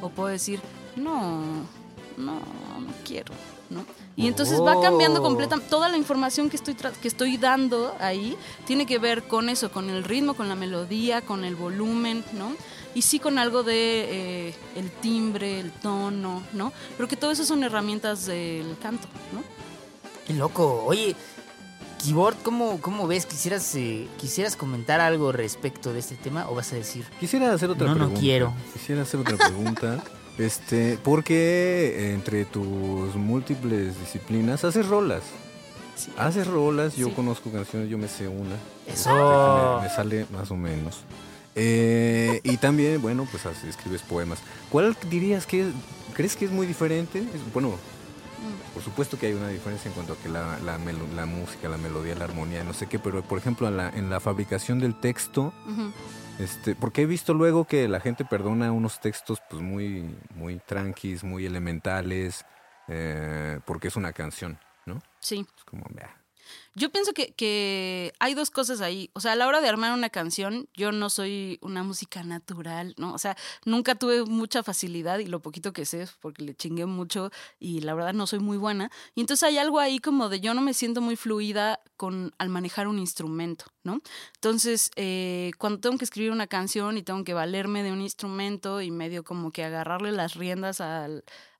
O 0.00 0.08
puedo 0.08 0.28
decir, 0.28 0.60
no, 0.96 1.40
no, 2.16 2.32
no 2.40 2.92
quiero, 3.04 3.32
¿no? 3.70 3.84
Y 4.14 4.26
entonces 4.26 4.60
va 4.60 4.80
cambiando 4.80 5.20
Oh. 5.20 5.22
completamente. 5.22 5.70
Toda 5.70 5.88
la 5.88 5.96
información 5.96 6.50
que 6.50 6.56
estoy, 6.56 6.74
que 6.74 7.08
estoy 7.08 7.38
dando 7.38 7.94
ahí 7.98 8.36
tiene 8.66 8.84
que 8.86 8.98
ver 8.98 9.22
con 9.24 9.48
eso, 9.48 9.72
con 9.72 9.88
el 9.88 10.04
ritmo, 10.04 10.34
con 10.34 10.48
la 10.48 10.54
melodía, 10.54 11.22
con 11.22 11.44
el 11.44 11.56
volumen, 11.56 12.22
¿no? 12.34 12.52
Y 12.94 13.00
sí 13.02 13.18
con 13.18 13.38
algo 13.38 13.62
de 13.62 14.48
eh, 14.50 14.54
el 14.76 14.90
timbre, 14.90 15.60
el 15.60 15.70
tono, 15.72 16.42
¿no? 16.52 16.72
Pero 16.96 17.08
que 17.08 17.16
todo 17.16 17.30
eso 17.30 17.44
son 17.46 17.64
herramientas 17.64 18.26
del 18.26 18.76
canto, 18.82 19.08
¿no? 19.32 19.42
Qué 20.26 20.34
loco. 20.34 20.84
Oye, 20.84 21.16
Keyboard, 22.04 22.36
¿cómo, 22.42 22.80
cómo 22.82 23.06
ves? 23.06 23.24
¿Quisieras, 23.24 23.74
eh, 23.76 24.08
¿Quisieras 24.20 24.56
comentar 24.56 25.00
algo 25.00 25.32
respecto 25.32 25.94
de 25.94 26.00
este 26.00 26.16
tema 26.16 26.50
o 26.50 26.54
vas 26.54 26.70
a 26.72 26.76
decir? 26.76 27.06
Quisiera 27.18 27.50
hacer 27.52 27.70
otra 27.70 27.86
No, 27.86 27.92
no 27.94 27.98
pregunta. 28.00 28.20
quiero. 28.20 28.52
Quisiera 28.74 29.02
hacer 29.02 29.20
otra 29.20 29.36
pregunta. 29.38 30.02
Este, 30.38 30.96
¿por 30.96 31.22
qué 31.24 32.12
entre 32.14 32.44
tus 32.44 33.14
múltiples 33.14 33.98
disciplinas 34.00 34.64
haces 34.64 34.88
rolas? 34.88 35.22
Sí. 35.94 36.10
Haces 36.16 36.46
rolas, 36.46 36.96
yo 36.96 37.08
Sí. 37.08 37.12
conozco 37.14 37.50
canciones, 37.50 37.88
yo 37.90 37.98
me 37.98 38.08
sé 38.08 38.26
una. 38.28 38.56
Eso. 38.86 39.78
Me, 39.80 39.88
me 39.88 39.94
sale 39.94 40.26
más 40.32 40.50
o 40.50 40.56
menos. 40.56 41.00
Eh, 41.54 42.40
y 42.44 42.56
también, 42.56 43.00
bueno, 43.02 43.28
pues 43.30 43.44
escribes 43.64 44.00
poemas. 44.02 44.38
¿Cuál 44.70 44.96
dirías 45.10 45.46
que 45.46 45.60
es- 45.68 45.74
crees 46.14 46.34
que 46.34 46.46
es 46.46 46.50
muy 46.50 46.66
diferente? 46.66 47.22
Bueno, 47.52 47.68
Mm. 47.68 48.72
por 48.74 48.82
supuesto 48.82 49.18
que 49.18 49.26
hay 49.26 49.34
una 49.34 49.48
diferencia 49.50 49.88
en 49.90 49.94
cuanto 49.94 50.14
a 50.14 50.16
que 50.16 50.30
la, 50.30 50.58
la 50.60 50.78
melo- 50.78 51.06
la 51.14 51.26
música, 51.26 51.68
la 51.68 51.76
melodía, 51.76 52.14
la 52.14 52.24
armonía, 52.24 52.64
no 52.64 52.72
sé 52.72 52.86
qué, 52.86 52.98
pero 52.98 53.22
por 53.22 53.38
ejemplo 53.38 53.68
en 53.68 53.76
la, 53.76 53.90
en 53.90 54.08
la 54.08 54.18
fabricación 54.18 54.78
del 54.80 54.98
texto. 54.98 55.52
Este, 56.38 56.74
porque 56.74 57.02
he 57.02 57.06
visto 57.06 57.34
luego 57.34 57.66
que 57.66 57.88
la 57.88 58.00
gente 58.00 58.24
perdona 58.24 58.72
unos 58.72 59.00
textos 59.00 59.40
pues 59.48 59.62
muy, 59.62 60.16
muy 60.34 60.58
tranquis, 60.58 61.24
muy 61.24 61.46
elementales, 61.46 62.44
eh, 62.88 63.60
porque 63.64 63.88
es 63.88 63.96
una 63.96 64.12
canción, 64.12 64.58
¿no? 64.86 65.00
Sí. 65.20 65.46
Es 65.56 65.64
como, 65.64 65.84
"Bah". 65.90 66.16
Yo 66.74 66.90
pienso 66.90 67.12
que, 67.12 67.34
que 67.34 68.12
hay 68.18 68.34
dos 68.34 68.50
cosas 68.50 68.80
ahí. 68.80 69.10
O 69.12 69.20
sea, 69.20 69.32
a 69.32 69.36
la 69.36 69.46
hora 69.46 69.60
de 69.60 69.68
armar 69.68 69.92
una 69.92 70.08
canción, 70.08 70.68
yo 70.74 70.90
no 70.90 71.10
soy 71.10 71.58
una 71.60 71.82
música 71.82 72.22
natural, 72.22 72.94
¿no? 72.96 73.12
O 73.12 73.18
sea, 73.18 73.36
nunca 73.64 73.94
tuve 73.94 74.24
mucha 74.24 74.62
facilidad 74.62 75.18
y 75.18 75.26
lo 75.26 75.40
poquito 75.40 75.72
que 75.72 75.84
sé 75.84 76.02
es 76.02 76.12
porque 76.12 76.42
le 76.42 76.54
chingué 76.54 76.86
mucho 76.86 77.30
y 77.58 77.80
la 77.80 77.94
verdad 77.94 78.14
no 78.14 78.26
soy 78.26 78.38
muy 78.38 78.56
buena. 78.56 78.90
Y 79.14 79.20
entonces 79.20 79.42
hay 79.44 79.58
algo 79.58 79.80
ahí 79.80 79.98
como 79.98 80.28
de 80.30 80.40
yo 80.40 80.54
no 80.54 80.62
me 80.62 80.72
siento 80.72 81.00
muy 81.02 81.16
fluida 81.16 81.80
con 81.96 82.34
al 82.38 82.48
manejar 82.48 82.88
un 82.88 82.98
instrumento, 82.98 83.66
¿no? 83.84 84.00
Entonces, 84.34 84.90
eh, 84.96 85.50
cuando 85.58 85.80
tengo 85.80 85.98
que 85.98 86.04
escribir 86.04 86.30
una 86.30 86.46
canción 86.46 86.96
y 86.96 87.02
tengo 87.02 87.24
que 87.24 87.34
valerme 87.34 87.82
de 87.82 87.92
un 87.92 88.00
instrumento 88.00 88.80
y 88.80 88.90
medio 88.90 89.24
como 89.24 89.50
que 89.50 89.64
agarrarle 89.64 90.12
las 90.12 90.34
riendas 90.34 90.80
a 90.80 91.08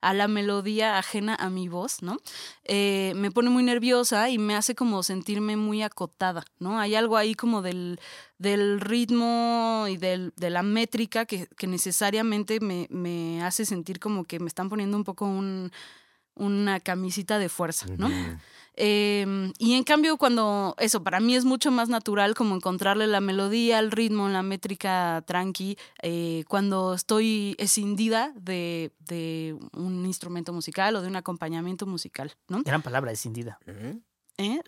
la 0.01 0.27
melodía 0.27 0.97
ajena 0.97 1.35
a 1.35 1.49
mi 1.49 1.67
voz, 1.67 2.01
¿no? 2.01 2.17
Eh, 2.63 3.13
me 3.15 3.31
pone 3.31 3.49
muy 3.49 3.63
nerviosa 3.63 4.29
y 4.29 4.37
me 4.37 4.55
hace 4.55 4.75
como 4.75 5.03
sentirme 5.03 5.57
muy 5.57 5.81
acotada, 5.81 6.45
¿no? 6.59 6.79
Hay 6.79 6.95
algo 6.95 7.17
ahí 7.17 7.35
como 7.35 7.61
del, 7.61 7.99
ritmo 8.39 9.85
y 9.89 9.97
de 9.97 10.49
la 10.49 10.63
métrica 10.63 11.25
que, 11.25 11.47
necesariamente 11.67 12.59
me, 12.59 13.41
hace 13.43 13.65
sentir 13.65 13.99
como 13.99 14.23
que 14.25 14.39
me 14.39 14.47
están 14.47 14.69
poniendo 14.69 14.97
un 14.97 15.03
poco 15.03 15.25
un, 15.25 15.71
una 16.35 16.79
camisita 16.79 17.39
de 17.39 17.49
fuerza, 17.49 17.87
¿no? 17.97 18.09
Eh, 18.75 19.51
y 19.59 19.73
en 19.73 19.83
cambio, 19.83 20.17
cuando 20.17 20.75
eso 20.79 21.03
para 21.03 21.19
mí 21.19 21.35
es 21.35 21.45
mucho 21.45 21.69
más 21.71 21.89
natural, 21.89 22.33
como 22.35 22.55
encontrarle 22.55 23.05
la 23.07 23.21
melodía, 23.21 23.79
el 23.79 23.91
ritmo, 23.91 24.29
la 24.29 24.41
métrica 24.43 25.23
tranqui, 25.27 25.77
eh, 26.01 26.43
cuando 26.47 26.93
estoy 26.93 27.55
escindida 27.59 28.33
de, 28.35 28.91
de 28.99 29.55
un 29.73 30.05
instrumento 30.05 30.53
musical 30.53 30.95
o 30.95 31.01
de 31.01 31.07
un 31.07 31.15
acompañamiento 31.15 31.85
musical, 31.85 32.33
¿no? 32.47 32.63
Gran 32.63 32.81
palabra, 32.81 33.11
descendida. 33.11 33.59
¿Eh? 34.37 34.59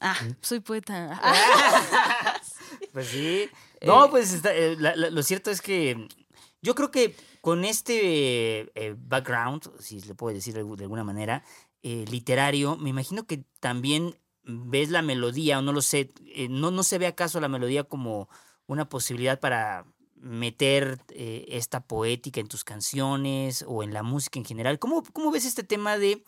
Ah, 0.00 0.16
soy 0.40 0.60
poeta. 0.60 1.20
Pues 2.92 3.06
sí. 3.08 3.48
No, 3.82 4.06
Eh, 4.06 4.08
pues 4.10 4.32
está- 4.32 4.54
eh, 4.54 4.76
la- 4.78 4.96
la- 4.96 5.10
lo 5.10 5.22
cierto 5.22 5.50
es 5.50 5.60
que 5.60 6.08
yo 6.62 6.74
creo 6.74 6.90
que 6.90 7.14
con 7.40 7.64
este 7.64 8.70
eh, 8.74 8.94
background, 8.98 9.70
si 9.78 10.00
le 10.00 10.14
puedo 10.14 10.34
decir 10.34 10.54
de 10.54 10.60
alguna 10.60 11.04
manera, 11.04 11.42
eh, 11.82 12.04
literario, 12.10 12.76
me 12.76 12.90
imagino 12.90 13.26
que 13.26 13.44
también 13.60 14.16
ves 14.42 14.90
la 14.90 15.02
melodía 15.02 15.58
o 15.58 15.62
no 15.62 15.72
lo 15.72 15.82
sé, 15.82 16.12
eh, 16.26 16.48
no, 16.48 16.70
no 16.70 16.82
se 16.82 16.98
ve 16.98 17.06
acaso 17.06 17.40
la 17.40 17.48
melodía 17.48 17.84
como 17.84 18.28
una 18.66 18.88
posibilidad 18.88 19.40
para 19.40 19.86
meter 20.20 21.00
eh, 21.10 21.46
esta 21.48 21.80
poética 21.80 22.40
en 22.40 22.48
tus 22.48 22.62
canciones 22.62 23.64
o 23.66 23.82
en 23.82 23.92
la 23.92 24.02
música 24.02 24.38
en 24.38 24.44
general. 24.44 24.78
¿Cómo, 24.78 25.02
¿Cómo 25.12 25.30
ves 25.30 25.44
este 25.44 25.62
tema 25.62 25.98
de 25.98 26.22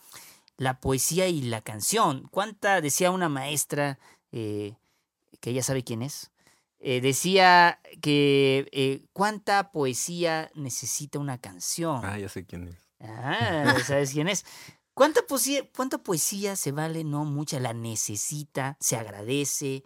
la 0.57 0.79
poesía 0.79 1.27
y 1.27 1.41
la 1.43 1.61
canción? 1.61 2.27
¿Cuánta, 2.31 2.81
decía 2.81 3.11
una 3.11 3.29
maestra, 3.29 3.99
eh, 4.31 4.75
que 5.39 5.51
ella 5.51 5.63
sabe 5.63 5.83
quién 5.83 6.01
es, 6.01 6.31
eh, 6.79 7.01
decía 7.01 7.79
que 8.01 9.05
cuánta 9.13 9.71
poesía 9.71 10.51
necesita 10.53 11.19
una 11.19 11.37
canción. 11.37 12.01
Ah, 12.03 12.17
ya 12.17 12.27
sé 12.27 12.45
quién 12.45 12.67
es. 12.67 12.75
Ah, 12.99 13.75
¿sabes 13.85 14.11
quién 14.11 14.27
es? 14.27 14.45
¿Cuánta 14.93 15.25
poesía, 15.25 15.67
¿Cuánta 15.75 15.97
poesía 15.97 16.55
se 16.55 16.71
vale? 16.71 17.03
No, 17.03 17.25
mucha, 17.25 17.59
la 17.59 17.73
necesita, 17.73 18.77
se 18.79 18.95
agradece. 18.95 19.83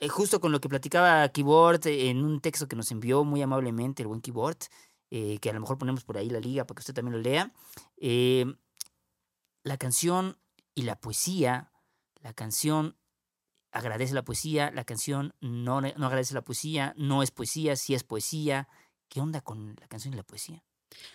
Eh, 0.00 0.08
justo 0.08 0.40
con 0.40 0.50
lo 0.50 0.60
que 0.60 0.68
platicaba 0.68 1.28
Keyboard 1.28 1.86
eh, 1.86 2.10
en 2.10 2.24
un 2.24 2.40
texto 2.40 2.66
que 2.66 2.74
nos 2.74 2.90
envió 2.90 3.22
muy 3.22 3.40
amablemente 3.40 4.02
el 4.02 4.08
buen 4.08 4.20
Keyboard, 4.20 4.58
eh, 5.10 5.38
que 5.38 5.50
a 5.50 5.52
lo 5.52 5.60
mejor 5.60 5.78
ponemos 5.78 6.02
por 6.02 6.18
ahí 6.18 6.28
la 6.28 6.40
liga 6.40 6.66
para 6.66 6.76
que 6.76 6.80
usted 6.80 6.94
también 6.94 7.16
lo 7.16 7.22
lea. 7.22 7.52
la 9.62 9.76
canción 9.76 10.38
y 10.74 10.82
la 10.82 10.96
poesía, 10.96 11.70
la 12.20 12.32
canción 12.32 12.96
agradece 13.70 14.12
la 14.12 14.24
poesía, 14.24 14.72
la 14.72 14.84
canción 14.84 15.34
no, 15.40 15.80
no 15.80 16.06
agradece 16.06 16.34
la 16.34 16.42
poesía, 16.42 16.94
no 16.96 17.22
es 17.22 17.30
poesía, 17.30 17.76
sí 17.76 17.94
es 17.94 18.02
poesía. 18.02 18.68
¿Qué 19.08 19.20
onda 19.20 19.40
con 19.40 19.76
la 19.80 19.86
canción 19.86 20.14
y 20.14 20.16
la 20.16 20.24
poesía? 20.24 20.64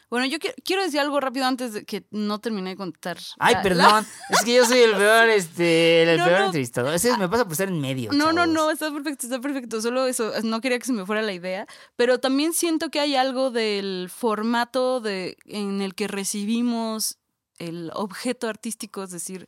Bueno, 0.09 0.25
yo 0.25 0.39
quiero, 0.39 0.55
quiero 0.63 0.83
decir 0.83 0.99
algo 1.01 1.19
rápido 1.19 1.45
antes 1.45 1.73
de 1.73 1.83
que 1.83 2.05
no 2.11 2.39
terminé 2.39 2.69
de 2.71 2.75
contar. 2.77 3.17
Ay, 3.39 3.55
la- 3.55 3.61
perdón, 3.61 4.07
es 4.29 4.41
que 4.45 4.55
yo 4.55 4.65
soy 4.65 4.79
el 4.79 4.91
peor, 4.95 5.27
este, 5.29 6.03
el 6.03 6.17
No, 6.17 6.25
peor 6.25 6.39
no. 6.39 6.45
entrevistador. 6.45 6.93
Ese 6.93 7.17
me 7.17 7.27
pasa 7.27 7.43
por 7.43 7.51
estar 7.53 7.67
en 7.67 7.81
medio. 7.81 8.11
No, 8.13 8.31
no, 8.31 8.45
no, 8.45 8.71
está 8.71 8.91
perfecto, 8.91 9.25
está 9.27 9.41
perfecto. 9.41 9.81
Solo 9.81 10.07
eso, 10.07 10.31
no 10.43 10.61
quería 10.61 10.79
que 10.79 10.85
se 10.85 10.93
me 10.93 11.05
fuera 11.05 11.21
la 11.21 11.33
idea. 11.33 11.67
Pero 11.97 12.19
también 12.19 12.53
siento 12.53 12.89
que 12.89 13.01
hay 13.01 13.15
algo 13.17 13.51
del 13.51 14.09
formato 14.13 15.01
de, 15.01 15.37
en 15.45 15.81
el 15.81 15.93
que 15.93 16.07
recibimos 16.07 17.17
el 17.57 17.91
objeto 17.93 18.47
artístico, 18.47 19.03
es 19.03 19.11
decir, 19.11 19.47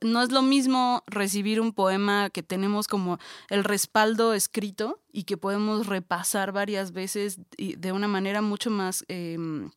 no 0.00 0.22
es 0.22 0.32
lo 0.32 0.42
mismo 0.42 1.02
recibir 1.06 1.60
un 1.60 1.72
poema 1.72 2.30
que 2.30 2.42
tenemos 2.42 2.88
como 2.88 3.18
el 3.48 3.64
respaldo 3.64 4.34
escrito 4.34 5.00
y 5.12 5.24
que 5.24 5.36
podemos 5.36 5.86
repasar 5.86 6.52
varias 6.52 6.92
veces 6.92 7.38
y 7.56 7.76
de 7.76 7.92
una 7.92 8.08
manera 8.08 8.42
mucho 8.42 8.70
más 8.70 9.04
em, 9.08 9.70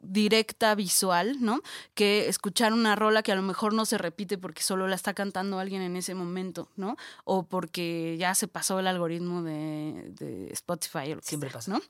directa, 0.00 0.74
visual, 0.74 1.36
¿no? 1.40 1.60
Que 1.94 2.28
escuchar 2.28 2.72
una 2.72 2.94
rola 2.94 3.22
que 3.22 3.32
a 3.32 3.36
lo 3.36 3.42
mejor 3.42 3.74
no 3.74 3.84
se 3.84 3.98
repite 3.98 4.38
porque 4.38 4.62
solo 4.62 4.86
la 4.86 4.94
está 4.94 5.14
cantando 5.14 5.58
alguien 5.58 5.82
en 5.82 5.96
ese 5.96 6.14
momento, 6.14 6.68
¿no? 6.76 6.96
O 7.24 7.44
porque 7.44 8.16
ya 8.18 8.34
se 8.34 8.48
pasó 8.48 8.78
el 8.78 8.86
algoritmo 8.86 9.42
de, 9.42 10.12
de 10.18 10.52
Spotify 10.52 11.12
o 11.12 11.16
lo 11.16 11.20
que 11.20 11.28
Siempre 11.28 11.50
sea, 11.50 11.58
pasa. 11.58 11.72
¿no? 11.72 11.80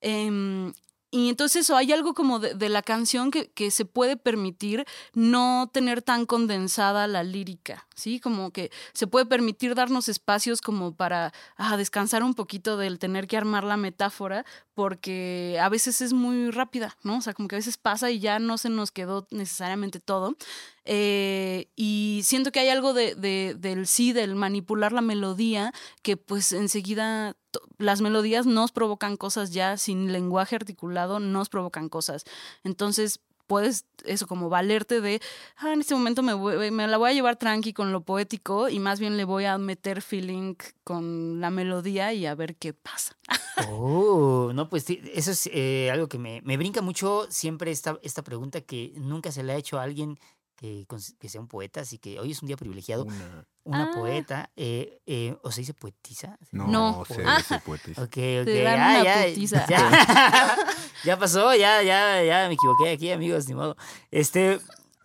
Em, 0.00 0.72
y 1.14 1.28
entonces 1.28 1.68
hay 1.68 1.92
algo 1.92 2.14
como 2.14 2.38
de, 2.38 2.54
de 2.54 2.70
la 2.70 2.80
canción 2.80 3.30
que, 3.30 3.50
que 3.50 3.70
se 3.70 3.84
puede 3.84 4.16
permitir 4.16 4.86
no 5.12 5.70
tener 5.70 6.00
tan 6.00 6.24
condensada 6.24 7.06
la 7.06 7.22
lírica, 7.22 7.86
¿sí? 7.94 8.18
Como 8.18 8.50
que 8.50 8.70
se 8.94 9.06
puede 9.06 9.26
permitir 9.26 9.74
darnos 9.74 10.08
espacios 10.08 10.62
como 10.62 10.96
para 10.96 11.34
ah, 11.58 11.76
descansar 11.76 12.22
un 12.22 12.32
poquito 12.32 12.78
del 12.78 12.98
tener 12.98 13.26
que 13.26 13.36
armar 13.36 13.62
la 13.62 13.76
metáfora, 13.76 14.46
porque 14.74 15.58
a 15.60 15.68
veces 15.68 16.00
es 16.00 16.12
muy 16.12 16.50
rápida, 16.50 16.96
¿no? 17.02 17.18
O 17.18 17.20
sea, 17.20 17.34
como 17.34 17.48
que 17.48 17.56
a 17.56 17.58
veces 17.58 17.76
pasa 17.76 18.10
y 18.10 18.18
ya 18.20 18.38
no 18.38 18.58
se 18.58 18.68
nos 18.70 18.90
quedó 18.90 19.26
necesariamente 19.30 20.00
todo. 20.00 20.36
Eh, 20.84 21.68
y 21.76 22.22
siento 22.24 22.50
que 22.52 22.60
hay 22.60 22.68
algo 22.68 22.92
de, 22.94 23.14
de- 23.14 23.54
del 23.58 23.86
sí, 23.86 24.12
del 24.12 24.34
manipular 24.34 24.92
la 24.92 25.00
melodía, 25.02 25.72
que 26.02 26.16
pues 26.16 26.52
enseguida 26.52 27.36
las 27.78 28.00
melodías 28.00 28.46
nos 28.46 28.72
provocan 28.72 29.16
cosas 29.16 29.52
ya, 29.52 29.76
sin 29.76 30.12
lenguaje 30.12 30.56
articulado 30.56 31.20
nos 31.20 31.48
provocan 31.48 31.88
cosas. 31.88 32.24
Entonces 32.64 33.20
puedes 33.52 33.84
eso 34.06 34.26
como 34.26 34.48
valerte 34.48 35.00
de, 35.02 35.20
ah, 35.58 35.74
en 35.74 35.80
este 35.80 35.94
momento 35.94 36.22
me, 36.22 36.32
voy- 36.32 36.70
me 36.70 36.88
la 36.88 36.96
voy 36.96 37.10
a 37.10 37.12
llevar 37.12 37.36
tranqui 37.36 37.74
con 37.74 37.92
lo 37.92 38.00
poético 38.00 38.70
y 38.70 38.78
más 38.78 38.98
bien 38.98 39.18
le 39.18 39.24
voy 39.24 39.44
a 39.44 39.58
meter 39.58 40.00
feeling 40.00 40.54
con 40.84 41.38
la 41.38 41.50
melodía 41.50 42.14
y 42.14 42.24
a 42.24 42.34
ver 42.34 42.56
qué 42.56 42.72
pasa. 42.72 43.16
Oh, 43.68 44.50
no, 44.54 44.68
pues 44.70 44.86
eso 44.88 45.30
es 45.30 45.48
eh, 45.52 45.90
algo 45.92 46.08
que 46.08 46.18
me, 46.18 46.40
me 46.42 46.56
brinca 46.56 46.80
mucho 46.80 47.26
siempre 47.28 47.70
esta, 47.70 47.98
esta 48.02 48.22
pregunta 48.22 48.62
que 48.62 48.92
nunca 48.96 49.30
se 49.30 49.42
le 49.42 49.52
ha 49.52 49.56
hecho 49.56 49.78
a 49.78 49.82
alguien 49.82 50.18
que, 50.56 50.86
sea 51.28 51.40
un 51.40 51.48
poeta, 51.48 51.80
así 51.80 51.98
que 51.98 52.20
hoy 52.20 52.30
es 52.32 52.42
un 52.42 52.46
día 52.46 52.56
privilegiado. 52.56 53.04
Una... 53.04 53.46
Una 53.64 53.84
Ah. 53.84 53.94
poeta, 53.94 54.50
eh, 54.56 55.00
eh, 55.06 55.36
¿o 55.44 55.52
se 55.52 55.60
dice 55.60 55.72
poetiza? 55.72 56.36
No, 56.50 56.66
No. 56.66 57.04
se 57.04 57.22
Ah. 57.24 57.36
dice 57.38 57.60
poetisa. 57.60 58.02
Ok, 58.02 58.08
ok. 58.08 58.44
Te 58.44 58.62
dan 58.62 58.80
ah, 58.80 59.00
una 59.00 59.04
ya, 59.04 59.24
putiza. 59.28 59.66
ya, 59.68 60.56
ya 61.04 61.16
pasó, 61.18 61.54
ya, 61.54 61.80
ya, 61.82 62.24
ya 62.24 62.48
me 62.48 62.54
equivoqué 62.54 62.90
aquí, 62.90 63.12
amigos, 63.12 63.46
ni 63.46 63.54
modo. 63.54 63.76
Este, 64.10 64.58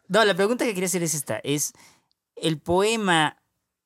no, 0.07 0.25
la 0.25 0.33
pregunta 0.33 0.65
que 0.65 0.73
quería 0.73 0.87
hacer 0.87 1.03
es 1.03 1.13
esta, 1.13 1.37
es, 1.43 1.73
¿el 2.35 2.59
poema 2.59 3.37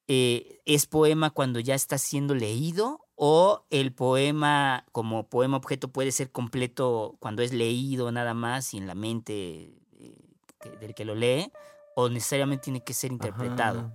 eh, 0.08 0.62
es 0.65 0.86
poema 0.86 1.32
cuando 1.32 1.60
ya 1.60 1.76
está 1.76 1.97
siendo 1.97 2.34
leído 2.34 3.06
o 3.15 3.65
el 3.71 3.93
poema 3.93 4.86
como 4.93 5.28
poema 5.30 5.58
objeto 5.58 5.89
puede 5.91 6.12
ser 6.13 6.32
completo 6.32 7.17
cuando 7.19 7.41
es 7.43 7.52
leído 7.54 8.10
nada 8.12 8.34
más 8.34 8.74
y 8.74 8.78
en 8.78 8.88
la 8.88 8.95
mente 8.95 9.81
del 10.69 10.93
que 10.93 11.06
lo 11.06 11.15
lee 11.15 11.52
o 11.95 12.10
necesariamente 12.10 12.65
tiene 12.65 12.82
que 12.82 12.93
ser 12.93 13.12
interpretado? 13.12 13.91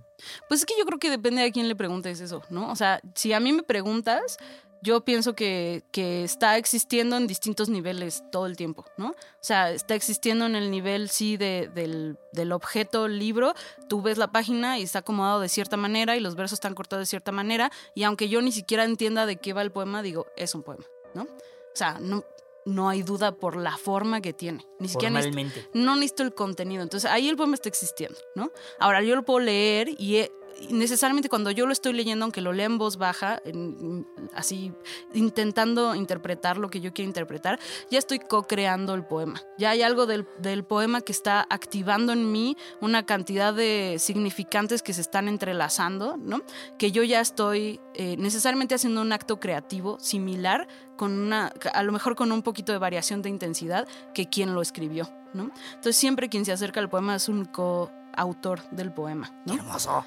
Pues 0.47 0.61
es 0.61 0.65
que 0.65 0.73
yo 0.77 0.85
creo 0.85 0.99
que 0.99 1.09
depende 1.09 1.41
de 1.41 1.51
quién 1.51 1.67
le 1.67 1.75
preguntes 1.75 2.19
eso, 2.19 2.41
¿no? 2.49 2.71
O 2.71 2.75
sea, 2.75 2.99
si 3.15 3.33
a 3.33 3.39
mí 3.39 3.53
me 3.53 3.63
preguntas, 3.63 4.37
yo 4.81 5.01
pienso 5.01 5.33
que, 5.33 5.83
que 5.91 6.23
está 6.23 6.57
existiendo 6.57 7.17
en 7.17 7.27
distintos 7.27 7.69
niveles 7.69 8.23
todo 8.31 8.45
el 8.45 8.55
tiempo, 8.55 8.85
¿no? 8.97 9.09
O 9.09 9.41
sea, 9.41 9.71
está 9.71 9.95
existiendo 9.95 10.45
en 10.45 10.55
el 10.55 10.69
nivel, 10.69 11.09
sí, 11.09 11.37
de, 11.37 11.69
del, 11.73 12.17
del 12.33 12.51
objeto 12.51 13.07
libro. 13.07 13.53
Tú 13.87 14.01
ves 14.01 14.17
la 14.17 14.31
página 14.31 14.77
y 14.79 14.83
está 14.83 14.99
acomodado 14.99 15.39
de 15.39 15.49
cierta 15.49 15.77
manera 15.77 16.15
y 16.15 16.19
los 16.19 16.35
versos 16.35 16.57
están 16.57 16.75
cortados 16.75 17.03
de 17.03 17.09
cierta 17.09 17.31
manera. 17.31 17.71
Y 17.95 18.03
aunque 18.03 18.29
yo 18.29 18.41
ni 18.41 18.51
siquiera 18.51 18.83
entienda 18.83 19.25
de 19.25 19.37
qué 19.37 19.53
va 19.53 19.61
el 19.61 19.71
poema, 19.71 20.01
digo, 20.01 20.27
es 20.35 20.53
un 20.53 20.63
poema, 20.63 20.85
¿no? 21.13 21.23
O 21.23 21.75
sea, 21.75 21.99
no, 21.99 22.23
no 22.67 22.89
hay 22.89 23.01
duda 23.01 23.35
por 23.35 23.55
la 23.55 23.77
forma 23.77 24.21
que 24.21 24.33
tiene. 24.33 24.65
Ni 24.79 24.87
siquiera 24.89 25.09
necesito- 25.19 25.35
no 25.73 25.95
necesito 25.95 26.23
el 26.23 26.33
contenido. 26.33 26.83
Entonces 26.83 27.09
ahí 27.09 27.27
el 27.29 27.35
poema 27.37 27.55
está 27.55 27.69
existiendo, 27.69 28.17
¿no? 28.35 28.51
Ahora 28.79 29.01
yo 29.01 29.15
lo 29.15 29.23
puedo 29.23 29.39
leer 29.39 29.89
y, 29.97 30.17
he- 30.17 30.31
y 30.46 30.46
necesariamente 30.69 31.29
cuando 31.29 31.51
yo 31.51 31.65
lo 31.65 31.73
estoy 31.73 31.93
leyendo, 31.93 32.25
aunque 32.25 32.41
lo 32.41 32.53
lea 32.53 32.65
en 32.65 32.77
voz 32.77 32.97
baja, 32.97 33.41
así 34.33 34.73
intentando 35.13 35.95
interpretar 35.95 36.57
lo 36.57 36.69
que 36.69 36.81
yo 36.81 36.93
quiero 36.93 37.07
interpretar, 37.07 37.59
ya 37.89 37.99
estoy 37.99 38.19
co-creando 38.19 38.93
el 38.93 39.03
poema. 39.03 39.41
Ya 39.57 39.71
hay 39.71 39.81
algo 39.81 40.05
del, 40.05 40.27
del 40.39 40.63
poema 40.63 41.01
que 41.01 41.11
está 41.11 41.45
activando 41.49 42.13
en 42.13 42.31
mí 42.31 42.57
una 42.81 43.05
cantidad 43.05 43.53
de 43.53 43.97
significantes 43.99 44.81
que 44.81 44.93
se 44.93 45.01
están 45.01 45.27
entrelazando, 45.27 46.17
¿no? 46.17 46.41
Que 46.77 46.91
yo 46.91 47.03
ya 47.03 47.21
estoy 47.21 47.79
eh, 47.93 48.15
necesariamente 48.17 48.75
haciendo 48.75 49.01
un 49.01 49.11
acto 49.11 49.39
creativo 49.39 49.99
similar 49.99 50.67
con 50.95 51.11
una, 51.19 51.53
a 51.73 51.83
lo 51.83 51.91
mejor 51.91 52.15
con 52.15 52.31
un 52.31 52.41
poquito 52.41 52.71
de 52.71 52.77
variación 52.79 53.21
de 53.21 53.29
intensidad 53.29 53.87
que 54.13 54.27
quien 54.29 54.53
lo 54.53 54.61
escribió, 54.61 55.09
¿no? 55.33 55.51
Entonces 55.69 55.95
siempre 55.95 56.29
quien 56.29 56.45
se 56.45 56.51
acerca 56.51 56.79
al 56.79 56.89
poema 56.89 57.15
es 57.15 57.29
un 57.29 57.45
coautor 57.45 58.67
del 58.71 58.91
poema, 58.91 59.27
¡Qué 59.45 59.53
¿no? 59.53 59.53
hermoso! 59.55 60.03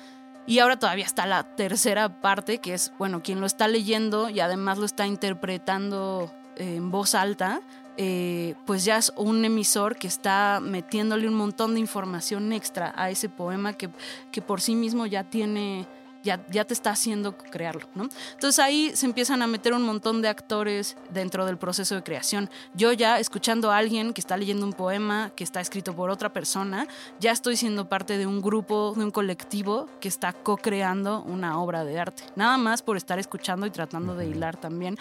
Y 0.51 0.59
ahora 0.59 0.77
todavía 0.77 1.05
está 1.05 1.27
la 1.27 1.45
tercera 1.45 2.21
parte, 2.21 2.59
que 2.59 2.75
es, 2.75 2.93
bueno, 2.99 3.23
quien 3.23 3.39
lo 3.39 3.47
está 3.47 3.69
leyendo 3.69 4.29
y 4.29 4.41
además 4.41 4.79
lo 4.79 4.85
está 4.85 5.07
interpretando 5.07 6.35
eh, 6.57 6.75
en 6.75 6.91
voz 6.91 7.15
alta, 7.15 7.61
eh, 7.97 8.57
pues 8.67 8.85
ya 8.85 8.97
es 8.97 9.13
un 9.15 9.45
emisor 9.45 9.95
que 9.95 10.09
está 10.09 10.59
metiéndole 10.61 11.29
un 11.29 11.35
montón 11.35 11.75
de 11.75 11.81
información 11.81 12.53
extra 12.53 12.93
a 12.97 13.11
ese 13.11 13.29
poema 13.29 13.75
que, 13.75 13.91
que 14.33 14.43
por 14.43 14.61
sí 14.61 14.75
mismo 14.75 15.07
ya 15.07 15.23
tiene, 15.23 15.87
ya, 16.23 16.45
ya 16.51 16.65
te 16.65 16.75
está 16.75 16.91
haciendo 16.91 17.37
crearlo, 17.37 17.89
¿no? 17.95 18.09
Entonces 18.33 18.59
ahí 18.59 18.93
se 18.95 19.07
empiezan 19.07 19.43
a 19.43 19.47
meter 19.47 19.73
un 19.75 19.83
montón 19.83 20.23
de 20.23 20.29
actores 20.29 20.97
dentro 21.13 21.47
del 21.47 21.59
proceso 21.59 21.95
de 21.95 22.03
creación. 22.03 22.51
Yo 22.75 22.93
ya 22.93 23.19
escuchando 23.19 23.71
a 23.71 23.77
alguien 23.79 24.13
que 24.13 24.21
está 24.21 24.37
leyendo 24.37 24.67
un 24.67 24.73
poema 24.73 25.31
que 25.37 25.45
está 25.45 25.61
escrito 25.61 25.95
por 25.95 26.11
otra 26.11 26.33
persona, 26.33 26.87
ya 27.19 27.33
estoy 27.33 27.57
siendo 27.57 27.89
parte 27.89 28.19
de 28.19 28.27
un 28.27 28.41
grupo, 28.41 28.95
de 28.97 29.05
un 29.05 29.11
colectivo 29.11 29.89
que 30.01 30.09
está 30.09 30.33
co-creando 30.33 31.23
una 31.23 31.61
obra 31.61 31.85
de 31.85 31.99
arte. 31.99 32.25
Nada 32.37 32.59
más 32.59 32.83
por 32.83 32.97
estar 32.97 33.19
escuchando 33.19 33.67
y 33.67 33.71
tratando 33.71 34.15
de 34.15 34.27
hilar 34.27 34.57
también 34.57 34.97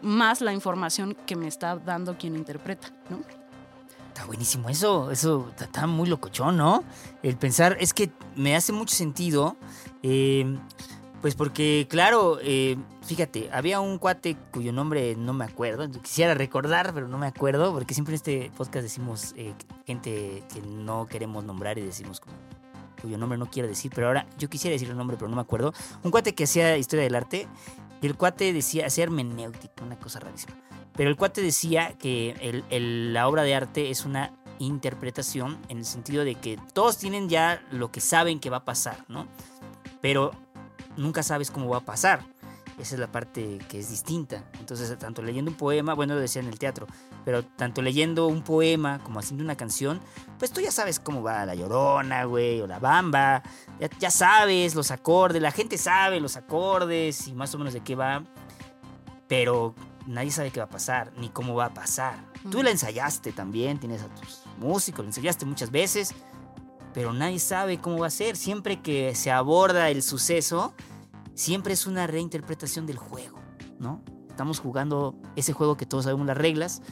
más 0.00 0.40
la 0.40 0.52
información 0.52 1.16
que 1.26 1.34
me 1.36 1.48
está 1.48 1.76
dando 1.76 2.16
quien 2.16 2.36
interpreta, 2.36 2.88
¿no? 3.10 3.20
Está 4.08 4.26
buenísimo 4.26 4.68
eso, 4.68 5.10
eso 5.12 5.46
está- 5.50 5.64
está 5.66 5.86
muy 5.86 6.08
locochón, 6.08 6.56
¿no? 6.56 6.82
El 7.22 7.36
pensar, 7.36 7.76
es 7.80 7.94
que 7.94 8.10
me 8.34 8.56
hace 8.56 8.72
mucho 8.72 8.94
sentido, 8.96 9.56
eh, 10.02 10.58
pues 11.20 11.34
porque, 11.34 11.86
claro, 11.90 12.38
eh, 12.42 12.76
fíjate, 13.02 13.50
había 13.52 13.80
un 13.80 13.98
cuate 13.98 14.36
cuyo 14.52 14.72
nombre 14.72 15.16
no 15.16 15.32
me 15.32 15.44
acuerdo, 15.44 15.90
quisiera 16.00 16.34
recordar, 16.34 16.92
pero 16.94 17.08
no 17.08 17.18
me 17.18 17.26
acuerdo, 17.26 17.72
porque 17.72 17.94
siempre 17.94 18.12
en 18.12 18.16
este 18.16 18.52
podcast 18.56 18.84
decimos 18.84 19.34
eh, 19.36 19.54
gente 19.84 20.44
que 20.52 20.60
no 20.60 21.06
queremos 21.06 21.44
nombrar 21.44 21.78
y 21.78 21.82
decimos 21.82 22.20
cuyo 23.02 23.18
nombre 23.18 23.38
no 23.38 23.50
quiero 23.50 23.68
decir, 23.68 23.90
pero 23.94 24.08
ahora 24.08 24.26
yo 24.38 24.48
quisiera 24.48 24.72
decir 24.72 24.90
el 24.90 24.96
nombre, 24.96 25.16
pero 25.16 25.28
no 25.28 25.36
me 25.36 25.42
acuerdo. 25.42 25.72
Un 26.04 26.10
cuate 26.10 26.34
que 26.34 26.44
hacía 26.44 26.76
historia 26.76 27.04
del 27.04 27.16
arte 27.16 27.48
y 28.00 28.06
el 28.06 28.16
cuate 28.16 28.52
decía, 28.52 28.86
hacía 28.86 29.04
hermenéutica, 29.04 29.84
una 29.84 29.98
cosa 29.98 30.20
rarísima. 30.20 30.54
Pero 30.94 31.10
el 31.10 31.16
cuate 31.16 31.42
decía 31.42 31.96
que 31.98 32.64
la 32.70 33.28
obra 33.28 33.42
de 33.42 33.54
arte 33.54 33.90
es 33.90 34.04
una 34.04 34.32
interpretación 34.58 35.58
en 35.68 35.78
el 35.78 35.84
sentido 35.84 36.24
de 36.24 36.34
que 36.34 36.58
todos 36.72 36.98
tienen 36.98 37.28
ya 37.28 37.62
lo 37.70 37.90
que 37.90 38.00
saben 38.00 38.40
que 38.40 38.50
va 38.50 38.58
a 38.58 38.64
pasar, 38.64 39.04
¿no? 39.08 39.26
Pero 40.00 40.32
nunca 40.96 41.22
sabes 41.22 41.50
cómo 41.50 41.68
va 41.68 41.78
a 41.78 41.84
pasar. 41.84 42.24
Esa 42.78 42.94
es 42.94 43.00
la 43.00 43.10
parte 43.10 43.58
que 43.68 43.80
es 43.80 43.90
distinta. 43.90 44.44
Entonces, 44.60 44.96
tanto 44.98 45.20
leyendo 45.20 45.50
un 45.50 45.56
poema, 45.56 45.94
bueno, 45.94 46.14
lo 46.14 46.20
decía 46.20 46.40
en 46.40 46.48
el 46.48 46.60
teatro, 46.60 46.86
pero 47.24 47.44
tanto 47.44 47.82
leyendo 47.82 48.28
un 48.28 48.42
poema 48.42 49.00
como 49.00 49.18
haciendo 49.18 49.42
una 49.42 49.56
canción, 49.56 50.00
pues 50.38 50.52
tú 50.52 50.60
ya 50.60 50.70
sabes 50.70 51.00
cómo 51.00 51.22
va 51.22 51.44
la 51.44 51.56
llorona, 51.56 52.24
güey, 52.24 52.60
o 52.60 52.68
la 52.68 52.78
bamba. 52.78 53.42
Ya, 53.80 53.90
ya 53.98 54.10
sabes 54.12 54.76
los 54.76 54.92
acordes, 54.92 55.42
la 55.42 55.50
gente 55.50 55.76
sabe 55.76 56.20
los 56.20 56.36
acordes 56.36 57.26
y 57.26 57.32
más 57.32 57.52
o 57.54 57.58
menos 57.58 57.74
de 57.74 57.80
qué 57.80 57.96
va. 57.96 58.22
Pero 59.26 59.74
nadie 60.06 60.30
sabe 60.30 60.52
qué 60.52 60.60
va 60.60 60.66
a 60.66 60.70
pasar, 60.70 61.12
ni 61.16 61.28
cómo 61.30 61.56
va 61.56 61.66
a 61.66 61.74
pasar. 61.74 62.18
Tú 62.50 62.62
la 62.62 62.70
ensayaste 62.70 63.32
también, 63.32 63.78
tienes 63.78 64.02
a 64.02 64.08
tus 64.08 64.42
músicos, 64.58 65.04
la 65.04 65.08
ensayaste 65.08 65.44
muchas 65.44 65.70
veces, 65.70 66.14
pero 66.98 67.12
nadie 67.12 67.38
sabe 67.38 67.78
cómo 67.78 67.98
va 67.98 68.08
a 68.08 68.10
ser. 68.10 68.36
Siempre 68.36 68.82
que 68.82 69.14
se 69.14 69.30
aborda 69.30 69.88
el 69.88 70.02
suceso, 70.02 70.74
siempre 71.32 71.72
es 71.72 71.86
una 71.86 72.08
reinterpretación 72.08 72.86
del 72.86 72.96
juego, 72.96 73.38
¿no? 73.78 74.02
Estamos 74.28 74.58
jugando 74.58 75.14
ese 75.36 75.52
juego 75.52 75.76
que 75.76 75.86
todos 75.86 76.06
sabemos 76.06 76.26
las 76.26 76.36
reglas 76.36 76.82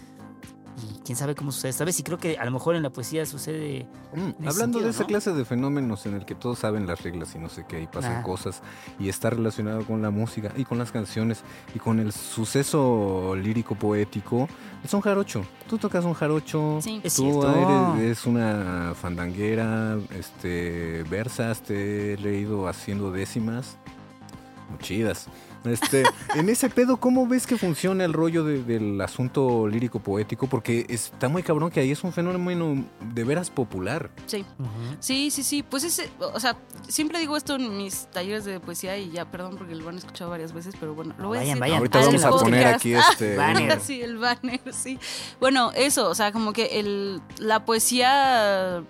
y 0.77 1.01
quién 1.05 1.17
sabe 1.17 1.35
cómo 1.35 1.53
sucede 1.53 1.71
esta 1.71 1.85
vez. 1.85 1.99
Y 1.99 2.03
creo 2.03 2.19
que 2.19 2.39
a 2.39 2.45
lo 2.45 2.51
mejor 2.51 2.77
en 2.77 2.83
la 2.83 2.91
poesía 2.91 3.25
sucede... 3.27 3.87
Mm, 4.15 4.19
Hablando 4.47 4.55
sentido, 4.55 4.85
de 4.85 4.91
esa 4.91 5.03
¿no? 5.03 5.07
clase 5.07 5.33
de 5.33 5.45
fenómenos 5.45 6.07
en 6.07 6.15
el 6.15 6.25
que 6.25 6.35
todos 6.35 6.59
saben 6.59 6.87
las 6.87 7.03
reglas 7.03 7.35
y 7.35 7.39
no 7.39 7.49
sé 7.49 7.65
qué, 7.69 7.81
y 7.81 7.87
pasan 7.87 8.23
cosas, 8.23 8.63
y 8.99 9.09
está 9.09 9.31
relacionado 9.31 9.85
con 9.85 10.03
la 10.03 10.11
música 10.11 10.53
y 10.57 10.65
con 10.65 10.79
las 10.79 10.93
canciones 10.93 11.43
y 11.75 11.79
con 11.79 11.99
el 12.01 12.13
suceso 12.13 13.35
lírico 13.37 13.75
poético, 13.75 14.49
es 14.85 14.93
un 14.95 15.01
jarocho. 15.01 15.45
Tú 15.69 15.79
tocas 15.79 16.05
un 16.05 16.15
jarocho, 16.15 16.79
Sí. 16.81 17.01
Es 17.03 17.15
tú 17.17 17.23
cierto. 17.43 17.95
eres 17.97 18.19
es 18.19 18.27
una 18.27 18.95
fandanguera, 18.95 19.99
este, 20.11 21.03
versas, 21.11 21.63
te 21.63 22.13
he 22.15 22.17
leído 22.19 22.69
haciendo 22.69 23.11
décimas, 23.11 23.77
muy 24.71 24.79
chidas. 24.79 25.29
Este, 25.69 26.05
en 26.35 26.49
ese 26.49 26.69
pedo, 26.71 26.99
¿cómo 26.99 27.27
ves 27.27 27.47
que 27.47 27.57
funciona 27.57 28.05
el 28.05 28.13
rollo 28.13 28.45
de- 28.45 28.63
del 28.63 29.01
asunto 29.01 29.67
lírico 29.69 30.01
poético? 30.01 30.47
Porque 30.47 30.87
está 30.89 31.29
muy 31.29 31.43
cabrón 31.43 31.71
que 31.71 31.81
ahí 31.81 31.91
es 31.91 32.03
un 32.05 32.13
fenómeno 32.13 32.85
de 33.15 33.25
veras 33.25 33.51
popular. 33.51 34.11
Sí. 34.27 34.45
Sí, 35.01 35.31
sí, 35.31 35.43
sí. 35.43 35.63
Pues 35.63 35.85
ese, 35.85 36.09
o 36.21 36.39
sea, 36.41 36.57
siempre 36.89 37.19
digo 37.19 37.37
esto 37.37 37.57
en 37.57 37.77
mis 37.77 38.07
talleres 38.13 38.45
de 38.45 38.61
poesía 38.61 38.97
y 38.99 39.11
ya, 39.11 39.25
perdón 39.31 39.57
porque 39.57 39.75
lo 39.75 39.89
han 39.89 39.99
escuchado 39.99 40.31
varias 40.31 40.53
veces, 40.53 40.75
pero 40.79 40.95
bueno, 40.95 41.15
lo 41.19 41.29
voy 41.29 41.39
Vayan, 41.39 41.51
a 41.51 41.55
decir. 41.55 41.61
vayan, 41.61 41.79
Ahorita 41.79 41.99
vamos 42.01 42.25
a 42.25 42.31
poner 42.45 42.67
aquí 42.67 42.95
este. 43.11 43.37
Banner. 43.37 43.81
sí, 43.81 44.01
el 44.03 44.19
banner, 44.19 44.61
sí. 44.73 44.99
Bueno, 45.41 45.73
eso, 45.75 46.09
o 46.09 46.15
sea, 46.15 46.33
como 46.33 46.53
que 46.53 46.79
el, 46.81 47.21
la 47.39 47.65
poesía 47.65 48.83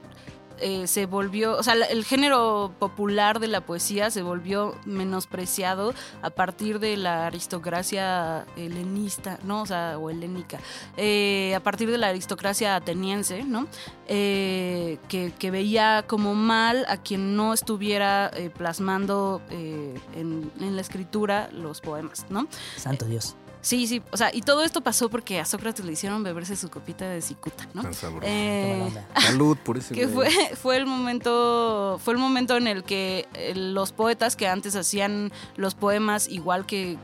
eh, 0.61 0.87
se 0.87 1.07
volvió, 1.07 1.57
o 1.57 1.63
sea, 1.63 1.75
el 1.75 2.05
género 2.05 2.73
popular 2.79 3.41
de 3.41 3.49
la 3.49 3.61
poesía 3.61 4.11
se 4.11 4.23
volvió 4.23 4.75
menospreciado 4.85 5.95
a 6.23 6.31
partir 6.31 6.79
de 6.79 6.97
la 6.97 7.27
aristocracia 7.27 8.47
helenista, 8.57 9.39
¿no? 9.45 9.63
O 9.63 9.67
sea, 9.67 9.99
o 9.99 10.11
helénica. 10.11 10.59
Eh, 10.97 11.55
a 11.55 11.61
partir 11.61 11.91
de 11.91 11.99
la 11.99 12.09
aristocracia 12.09 12.77
ateniense, 12.77 13.45
¿no? 13.45 13.67
Eh, 14.09 14.99
que, 15.09 15.33
que 15.39 15.51
veía 15.51 16.05
como 16.07 16.35
mal 16.35 16.85
a 16.89 16.97
quien 16.99 17.37
no 17.37 17.53
estuviera 17.53 18.31
eh, 18.35 18.51
plasmando 18.51 19.43
eh, 19.51 19.95
en, 20.15 20.51
en 20.61 20.77
la 20.77 20.83
escritura 20.83 21.49
los 21.53 21.81
poemas, 21.81 22.27
¿no? 22.31 22.47
Santo 22.77 23.07
Dios. 23.07 23.37
Sí, 23.67 23.89
sí, 23.89 24.01
o 24.13 24.17
sea, 24.17 24.31
y 24.33 24.43
todo 24.43 24.63
esto 24.63 24.81
pasó 24.81 25.11
porque 25.11 25.41
a 25.41 25.45
Sócrates 25.45 25.85
le 25.85 25.91
hicieron 25.91 26.23
beberse 26.23 26.55
su 26.55 26.71
copita 26.71 27.09
de 27.09 27.21
cicuta, 27.21 27.69
¿no? 27.75 27.83
Tan 27.83 27.95
sabroso. 27.95 28.25
Eh. 28.25 28.93
Salud 29.21 29.57
por 29.57 29.77
ese 29.77 29.93
que 29.93 30.07
fue, 30.07 30.31
fue 30.55 30.77
el 30.77 30.87
momento 30.87 31.99
fue 32.01 32.15
el 32.15 32.21
momento 32.21 32.57
en 32.57 32.69
el 32.69 32.85
que 32.85 33.27
eh, 33.35 33.57
los 33.57 33.91
poetas 33.91 34.37
que 34.37 34.47
antes 34.47 34.77
hacían 34.77 35.33
los 35.57 35.75
poemas 35.75 36.29
igual 36.29 36.65
que, 36.65 36.97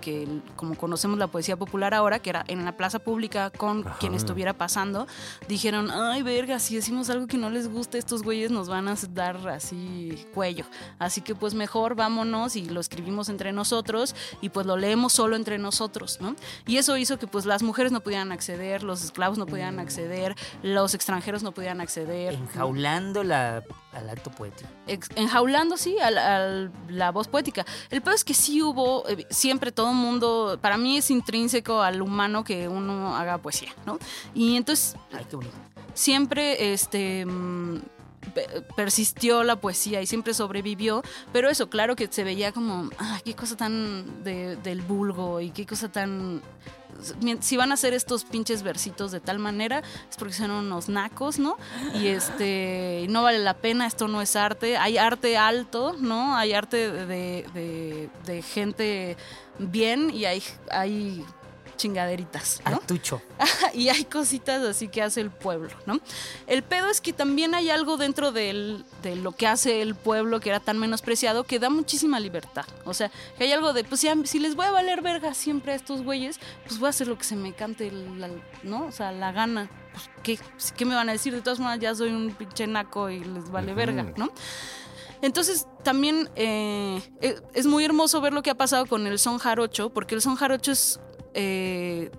como 0.55 0.77
conocemos 0.77 1.18
la 1.18 1.27
poesía 1.27 1.57
popular 1.57 1.94
ahora 1.94 2.20
que 2.20 2.31
era 2.31 2.44
en 2.46 2.64
la 2.64 2.77
plaza 2.77 3.01
pública 3.01 3.51
con 3.51 3.85
Ajá. 3.85 3.96
quien 3.98 4.14
estuviera 4.14 4.53
pasando 4.53 5.09
dijeron 5.48 5.90
ay 5.90 6.22
verga 6.22 6.61
si 6.61 6.77
decimos 6.77 7.11
algo 7.11 7.27
que 7.27 7.38
no 7.38 7.51
les 7.51 7.66
gusta 7.66 7.98
estos 7.98 8.22
güeyes 8.22 8.53
nos 8.53 8.68
van 8.68 8.87
a 8.87 8.94
dar 9.11 9.48
así 9.48 10.29
cuello 10.33 10.64
así 11.01 11.22
que 11.22 11.35
pues 11.35 11.55
mejor 11.55 11.96
vámonos 11.96 12.55
y 12.55 12.66
lo 12.66 12.79
escribimos 12.79 13.29
entre 13.29 13.53
nosotros 13.53 14.14
y 14.40 14.51
pues 14.51 14.64
lo 14.64 14.77
leemos 14.77 15.12
solo 15.12 15.35
entre 15.35 15.59
nosotros 15.59 16.18
no 16.20 16.37
y 16.66 16.76
eso 16.76 16.96
hizo 16.96 17.18
que 17.18 17.26
pues 17.26 17.46
las 17.46 17.62
mujeres 17.62 17.92
no 17.92 18.00
pudieran 18.00 18.32
acceder 18.32 18.82
los 18.82 19.04
esclavos 19.04 19.38
no 19.38 19.46
pudieran 19.46 19.78
acceder 19.78 20.34
los 20.62 20.94
extranjeros 20.94 21.42
no 21.42 21.52
pudieran 21.52 21.80
acceder. 21.80 22.34
Enjaulando 22.34 23.22
la, 23.24 23.62
al 23.92 24.10
acto 24.10 24.30
poético. 24.30 24.68
enjaulando, 25.16 25.76
sí, 25.76 25.98
a 25.98 26.10
la, 26.10 26.36
a 26.36 26.68
la 26.88 27.10
voz 27.10 27.28
poética. 27.28 27.64
El 27.90 28.02
peor 28.02 28.14
es 28.14 28.24
que 28.24 28.34
sí 28.34 28.62
hubo, 28.62 29.08
eh, 29.08 29.26
siempre 29.30 29.72
todo 29.72 29.90
el 29.90 29.96
mundo, 29.96 30.58
para 30.60 30.76
mí 30.76 30.96
es 30.98 31.10
intrínseco 31.10 31.82
al 31.82 32.02
humano 32.02 32.44
que 32.44 32.68
uno 32.68 33.16
haga 33.16 33.38
poesía, 33.38 33.72
¿no? 33.86 33.98
Y 34.34 34.56
entonces 34.56 34.96
Ay, 35.12 35.26
qué 35.28 35.36
bonito. 35.36 35.54
siempre, 35.94 36.72
este... 36.72 37.24
mm, 37.26 37.80
persistió 38.76 39.42
la 39.42 39.56
poesía 39.56 40.00
y 40.02 40.06
siempre 40.06 40.35
sobrevivió, 40.35 41.02
pero 41.32 41.48
eso, 41.50 41.68
claro 41.68 41.96
que 41.96 42.08
se 42.11 42.24
veía 42.24 42.52
como, 42.52 42.90
ah, 42.98 43.20
qué 43.24 43.35
cosa 43.35 43.56
tan 43.56 44.22
de- 44.24 44.56
del 44.56 44.82
vulgo 44.82 45.40
y 45.40 45.50
qué 45.50 45.66
cosa 45.66 45.90
tan... 45.90 46.42
Si 47.40 47.56
van 47.56 47.70
a 47.72 47.74
hacer 47.74 47.94
estos 47.94 48.22
pinches 48.24 48.62
versitos 48.62 49.11
de 49.11 49.18
tal 49.18 49.38
manera, 49.40 49.82
es 50.08 50.16
porque 50.16 50.35
son 50.35 50.50
unos 50.52 50.88
nacos, 50.88 51.38
¿no? 51.38 51.56
Y 51.94 52.08
este, 52.08 53.06
no 53.08 53.22
vale 53.24 53.38
la 53.40 53.54
pena, 53.54 53.87
esto 53.87 54.06
no 54.06 54.20
es 54.22 54.37
arte. 54.37 54.76
Hay 54.76 54.98
arte 54.98 55.37
alto, 55.37 55.96
¿no? 55.98 56.37
Hay 56.37 56.52
arte 56.52 56.92
de, 56.92 57.44
de- 57.54 58.11
de 58.26 58.42
gente 58.42 59.16
bien 59.58 60.11
y 60.11 60.26
hay, 60.26 60.42
hay 60.70 61.24
chingaderitas, 61.82 62.60
¿no? 62.64 62.76
Artucho. 62.76 63.20
y 63.74 63.88
hay 63.88 64.04
cositas 64.04 64.62
así 64.62 64.86
que 64.88 65.02
hace 65.02 65.20
el 65.20 65.30
pueblo, 65.30 65.70
¿no? 65.84 65.98
El 66.46 66.62
pedo 66.62 66.88
es 66.88 67.00
que 67.00 67.12
también 67.12 67.54
hay 67.56 67.70
algo 67.70 67.96
dentro 67.96 68.30
del- 68.30 68.84
de 69.02 69.16
lo 69.16 69.32
que 69.32 69.48
hace 69.48 69.82
el 69.82 69.96
pueblo 69.96 70.38
que 70.38 70.50
era 70.50 70.60
tan 70.60 70.78
menospreciado 70.78 71.42
que 71.44 71.58
da 71.58 71.70
muchísima 71.70 72.20
libertad. 72.20 72.64
O 72.84 72.94
sea, 72.94 73.10
que 73.36 73.44
hay 73.44 73.52
algo 73.52 73.72
de, 73.72 73.82
pues 73.82 74.06
si 74.24 74.38
les 74.38 74.54
voy 74.54 74.66
a 74.66 74.70
valer 74.70 75.02
verga 75.02 75.34
siempre 75.34 75.72
a 75.72 75.74
estos 75.74 76.02
güeyes, 76.02 76.38
pues 76.66 76.78
voy 76.78 76.86
a 76.86 76.90
hacer 76.90 77.08
lo 77.08 77.18
que 77.18 77.24
se 77.24 77.34
me 77.34 77.52
cante, 77.52 77.90
la- 77.90 78.30
¿no? 78.62 78.86
O 78.86 78.92
sea, 78.92 79.10
la 79.10 79.32
gana. 79.32 79.68
Pues, 79.92 80.08
¿qué, 80.22 80.38
¿Qué 80.76 80.84
me 80.84 80.94
van 80.94 81.08
a 81.08 81.12
decir? 81.12 81.34
De 81.34 81.42
todas 81.42 81.58
maneras, 81.58 81.80
ya 81.82 81.94
soy 81.96 82.10
un 82.10 82.32
pinche 82.32 82.66
naco 82.68 83.10
y 83.10 83.24
les 83.24 83.50
vale 83.50 83.72
Ujú. 83.72 83.76
verga, 83.76 84.04
¿no? 84.16 84.30
Entonces, 85.20 85.66
también 85.84 86.28
eh, 86.34 87.00
eh, 87.20 87.40
es 87.54 87.66
muy 87.66 87.84
hermoso 87.84 88.20
ver 88.20 88.32
lo 88.32 88.42
que 88.42 88.50
ha 88.50 88.56
pasado 88.56 88.86
con 88.86 89.06
el 89.06 89.18
son 89.20 89.38
jarocho, 89.38 89.90
porque 89.90 90.14
el 90.14 90.22
son 90.22 90.34
jarocho 90.36 90.72
es. 90.72 90.98
Eh, 91.34 92.10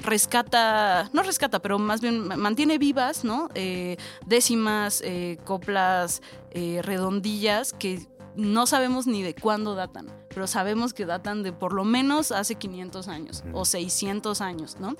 rescata, 0.00 1.08
no 1.12 1.22
rescata, 1.22 1.60
pero 1.60 1.78
más 1.78 2.00
bien 2.00 2.26
ma- 2.26 2.36
mantiene 2.36 2.78
vivas, 2.78 3.24
¿no? 3.24 3.48
Eh, 3.54 3.96
décimas, 4.26 5.00
eh, 5.04 5.38
coplas, 5.44 6.22
redondillas 6.82 7.72
que 7.72 8.06
no 8.34 8.66
sabemos 8.66 9.06
ni 9.06 9.22
de 9.22 9.34
cuándo 9.34 9.74
datan, 9.74 10.06
pero 10.28 10.46
sabemos 10.46 10.94
que 10.94 11.04
datan 11.06 11.42
de 11.42 11.52
por 11.52 11.72
lo 11.74 11.84
menos 11.84 12.32
hace 12.32 12.54
500 12.54 13.08
años 13.08 13.44
o 13.52 13.64
600 13.64 14.40
años, 14.40 14.76
¿no? 14.80 14.96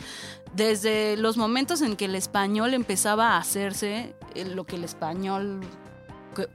Desde 0.54 1.16
los 1.16 1.36
momentos 1.38 1.80
en 1.82 1.96
que 1.96 2.04
el 2.06 2.14
español 2.14 2.74
empezaba 2.74 3.30
a 3.30 3.38
hacerse 3.38 4.14
lo 4.54 4.64
que 4.64 4.76
el 4.76 4.84
español 4.84 5.60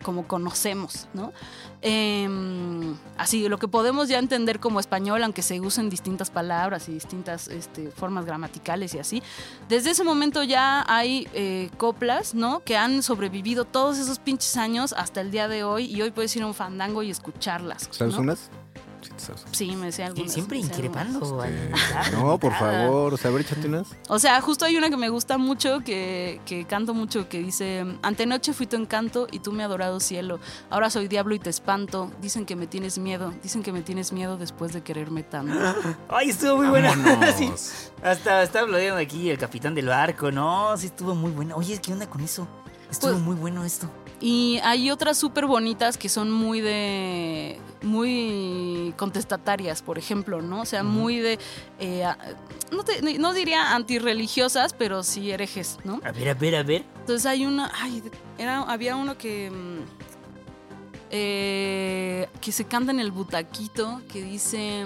como 0.03 0.27
conocemos, 0.27 1.07
¿no? 1.13 1.33
Em, 1.81 2.95
así, 3.17 3.47
lo 3.47 3.59
que 3.59 3.67
podemos 3.67 4.09
ya 4.09 4.17
entender 4.19 4.59
como 4.59 4.79
español, 4.79 5.23
aunque 5.23 5.41
se 5.41 5.59
usen 5.59 5.89
distintas 5.89 6.31
palabras 6.31 6.89
y 6.89 6.93
distintas 6.93 7.47
este, 7.47 7.91
formas 7.91 8.25
gramaticales 8.25 8.93
y 8.95 8.99
así, 8.99 9.23
desde 9.69 9.91
ese 9.91 10.03
momento 10.03 10.43
ya 10.43 10.85
hay 10.87 11.27
eh, 11.33 11.69
coplas, 11.77 12.33
¿no? 12.33 12.63
Que 12.63 12.77
han 12.77 13.03
sobrevivido 13.03 13.65
todos 13.65 13.99
esos 13.99 14.19
pinches 14.19 14.57
años 14.57 14.93
hasta 14.97 15.21
el 15.21 15.31
día 15.31 15.47
de 15.47 15.63
hoy 15.63 15.85
y 15.85 16.01
hoy 16.01 16.11
puedes 16.11 16.35
ir 16.35 16.43
a 16.43 16.47
un 16.47 16.53
fandango 16.53 17.03
y 17.03 17.11
escucharlas. 17.11 17.87
¿Sabes 17.91 18.15
¿no? 18.15 18.21
unas? 18.21 18.49
Sí, 19.17 19.25
te 19.31 19.37
sabes. 19.37 19.45
Sí, 19.51 19.75
me 19.75 19.85
decía 19.87 20.05
Sí, 20.05 20.11
algunas. 20.11 20.33
siempre 20.33 20.57
me 20.59 20.63
sé 20.65 20.69
increpando. 20.73 21.45
invitado, 21.45 22.11
no, 22.13 22.37
por 22.37 22.53
favor. 22.53 23.13
O 23.13 23.17
sea, 23.17 23.29
a 23.29 23.33
ver, 23.33 23.41
échate 23.41 23.67
unas. 23.67 23.87
O 24.09 24.19
sea, 24.19 24.39
justo 24.41 24.65
hay 24.65 24.77
una 24.77 24.89
que 24.89 24.97
me 24.97 25.09
gusta 25.09 25.37
mucho, 25.37 25.79
que, 25.81 26.39
que 26.45 26.65
canto 26.65 26.93
mucho, 26.93 27.27
que 27.29 27.39
dice, 27.39 27.85
antenoche 28.01 28.53
fui 28.53 28.67
tu 28.67 28.75
encanto 28.75 29.27
y 29.31 29.39
tú 29.39 29.51
mi 29.51 29.63
adorado 29.63 29.99
cielo. 29.99 30.39
Ahora 30.69 30.89
soy 30.89 31.07
diablo 31.07 31.35
y 31.35 31.39
te 31.39 31.49
espanto. 31.49 32.11
Dicen 32.21 32.45
que 32.45 32.55
me 32.55 32.67
tienes 32.67 32.97
miedo. 32.97 33.33
Dicen 33.43 33.63
que 33.63 33.71
me 33.71 33.81
tienes 33.81 34.11
miedo 34.11 34.37
después 34.37 34.73
de 34.73 34.81
quererme 34.83 35.23
tanto. 35.23 35.57
Ay, 36.09 36.29
estuvo 36.29 36.57
muy 36.57 36.67
buena. 36.67 36.93
Sí. 37.37 37.51
Hasta 38.03 38.43
estaba 38.43 38.65
aplaudiendo 38.65 38.97
aquí 38.99 39.29
el 39.29 39.37
capitán 39.37 39.75
del 39.75 39.87
barco, 39.87 40.31
¿no? 40.31 40.75
Sí, 40.77 40.87
estuvo 40.87 41.13
muy 41.15 41.31
buena. 41.31 41.55
Oye, 41.55 41.79
¿qué 41.81 41.91
onda 41.93 42.07
con 42.09 42.21
eso? 42.21 42.47
Estuvo 42.89 43.11
Pues- 43.11 43.23
muy 43.23 43.35
bueno 43.35 43.63
esto. 43.63 43.89
Y 44.19 44.59
hay 44.63 44.89
otras 44.89 45.17
súper 45.17 45.45
bonitas 45.45 45.95
que 45.97 46.09
son 46.09 46.31
muy 46.31 46.59
de. 46.59 47.59
muy 47.83 48.91
contestatarias, 48.97 49.83
por 49.83 49.99
ejemplo, 49.99 50.41
¿no? 50.41 50.61
O 50.61 50.65
sea, 50.65 50.81
muy 50.83 51.19
de. 51.19 51.37
eh, 51.79 52.03
a- 52.03 52.17
no, 52.71 52.83
te- 52.83 53.19
no 53.19 53.33
diría 53.33 53.75
antirreligiosas, 53.75 54.73
pero 54.73 55.03
sí 55.03 55.29
herejes, 55.31 55.77
¿no? 55.83 56.01
A 56.03 56.11
ver, 56.11 56.29
a 56.29 56.33
ver, 56.33 56.55
a 56.55 56.63
ver. 56.63 56.83
Entonces 56.99 57.25
hay 57.27 57.45
una. 57.45 57.71
Ay, 57.79 58.01
era, 58.39 58.61
había 58.63 58.95
uno 58.95 59.17
que. 59.19 59.51
mm, 59.51 60.07
eh, 61.11 62.27
que 62.41 62.51
se 62.51 62.65
canta 62.65 62.91
en 62.91 62.99
el 62.99 63.11
butaquito 63.11 64.01
que 64.11 64.23
dice. 64.23 64.85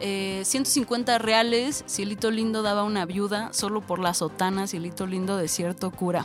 eh, 0.00 0.42
150 0.44 1.18
reales, 1.18 1.84
Cielito 1.88 2.30
Lindo 2.30 2.62
daba 2.62 2.84
una 2.84 3.04
viuda, 3.04 3.52
solo 3.52 3.80
por 3.80 3.98
la 3.98 4.14
sotana, 4.14 4.68
Cielito 4.68 5.06
Lindo 5.08 5.36
de 5.36 5.48
cierto 5.48 5.90
cura. 5.90 6.24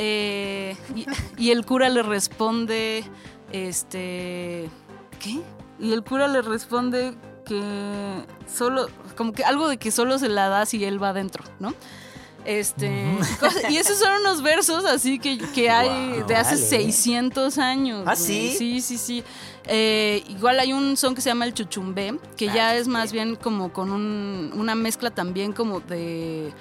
Eh, 0.00 0.76
y, 0.94 1.06
y 1.36 1.50
el 1.50 1.66
cura 1.66 1.88
le 1.88 2.02
responde, 2.02 3.04
este, 3.52 4.70
¿qué? 5.18 5.40
Y 5.80 5.92
el 5.92 6.02
cura 6.04 6.28
le 6.28 6.40
responde 6.42 7.14
que 7.44 8.22
solo, 8.52 8.88
como 9.16 9.32
que 9.32 9.44
algo 9.44 9.68
de 9.68 9.76
que 9.78 9.90
solo 9.90 10.18
se 10.18 10.28
la 10.28 10.48
da 10.48 10.66
si 10.66 10.84
él 10.84 11.02
va 11.02 11.10
adentro, 11.10 11.44
¿no? 11.58 11.74
Este, 12.44 13.04
y 13.68 13.76
esos 13.76 13.98
son 13.98 14.20
unos 14.20 14.40
versos 14.42 14.84
así 14.86 15.18
que, 15.18 15.36
que 15.38 15.68
hay 15.68 16.22
de 16.26 16.34
hace 16.36 16.54
vale. 16.54 16.66
600 16.66 17.58
años. 17.58 18.04
¿Ah, 18.06 18.16
sí? 18.16 18.54
Sí, 18.56 18.80
sí, 18.80 18.96
sí. 18.96 19.22
Eh, 19.64 20.22
igual 20.28 20.58
hay 20.60 20.72
un 20.72 20.96
son 20.96 21.14
que 21.14 21.20
se 21.20 21.28
llama 21.28 21.44
el 21.44 21.52
chuchumbé, 21.52 22.18
que 22.36 22.46
ya 22.46 22.74
es 22.76 22.88
más 22.88 23.12
bien 23.12 23.34
como 23.36 23.70
con 23.72 23.90
un- 23.90 24.50
una 24.54 24.74
mezcla 24.74 25.10
también 25.10 25.52
como 25.52 25.80
de, 25.80 26.52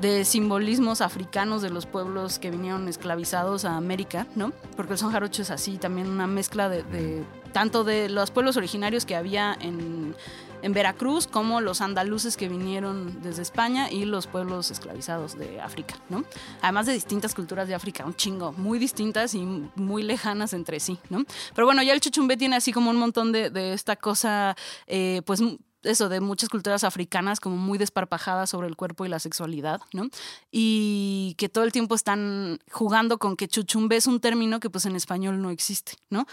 de 0.00 0.24
simbolismos 0.24 1.00
africanos 1.00 1.62
de 1.62 1.70
los 1.70 1.86
pueblos 1.86 2.38
que 2.38 2.50
vinieron 2.50 2.88
esclavizados 2.88 3.64
a 3.64 3.76
América, 3.76 4.26
¿no? 4.36 4.52
Porque 4.76 4.92
el 4.92 4.98
son 4.98 5.10
jarocho 5.12 5.42
es 5.42 5.50
así, 5.50 5.76
también 5.78 6.08
una 6.08 6.26
mezcla 6.26 6.68
de, 6.68 6.82
de- 6.84 7.24
tanto 7.52 7.82
de 7.82 8.08
los 8.08 8.30
pueblos 8.30 8.56
originarios 8.56 9.06
que 9.06 9.16
había 9.16 9.56
en, 9.60 10.14
en 10.62 10.72
Veracruz 10.74 11.26
como 11.26 11.60
los 11.62 11.80
andaluces 11.80 12.36
que 12.36 12.46
vinieron 12.48 13.22
desde 13.22 13.40
España 13.42 13.90
y 13.90 14.04
los 14.04 14.26
pueblos 14.26 14.70
esclavizados 14.70 15.36
de 15.38 15.60
África, 15.60 15.96
¿no? 16.10 16.24
Además 16.60 16.86
de 16.86 16.92
distintas 16.92 17.34
culturas 17.34 17.66
de 17.66 17.74
África, 17.74 18.04
un 18.04 18.14
chingo, 18.14 18.52
muy 18.52 18.78
distintas 18.78 19.34
y 19.34 19.40
muy 19.74 20.02
lejanas 20.02 20.52
entre 20.52 20.78
sí, 20.78 20.98
¿no? 21.08 21.24
Pero 21.54 21.66
bueno, 21.66 21.82
ya 21.82 21.92
el 21.94 22.00
chuchumbé 22.00 22.36
tiene 22.36 22.54
así 22.56 22.70
como 22.72 22.90
un 22.90 22.96
montón 22.96 23.32
de, 23.32 23.50
de 23.50 23.72
esta 23.72 23.96
cosa, 23.96 24.54
eh, 24.86 25.22
pues 25.24 25.42
eso, 25.82 26.08
de 26.08 26.20
muchas 26.20 26.48
culturas 26.48 26.84
africanas 26.84 27.40
como 27.40 27.56
muy 27.56 27.78
desparpajadas 27.78 28.50
sobre 28.50 28.66
el 28.68 28.76
cuerpo 28.76 29.06
y 29.06 29.08
la 29.08 29.18
sexualidad, 29.18 29.80
¿no? 29.92 30.08
Y 30.50 31.34
que 31.38 31.48
todo 31.48 31.64
el 31.64 31.72
tiempo 31.72 31.94
están 31.94 32.58
jugando 32.70 33.18
con 33.18 33.36
que 33.36 33.48
chuchumbe 33.48 33.96
es 33.96 34.06
un 34.06 34.20
término 34.20 34.60
que 34.60 34.70
pues 34.70 34.86
en 34.86 34.96
español 34.96 35.40
no 35.40 35.50
existe, 35.50 35.92
¿no? 36.10 36.26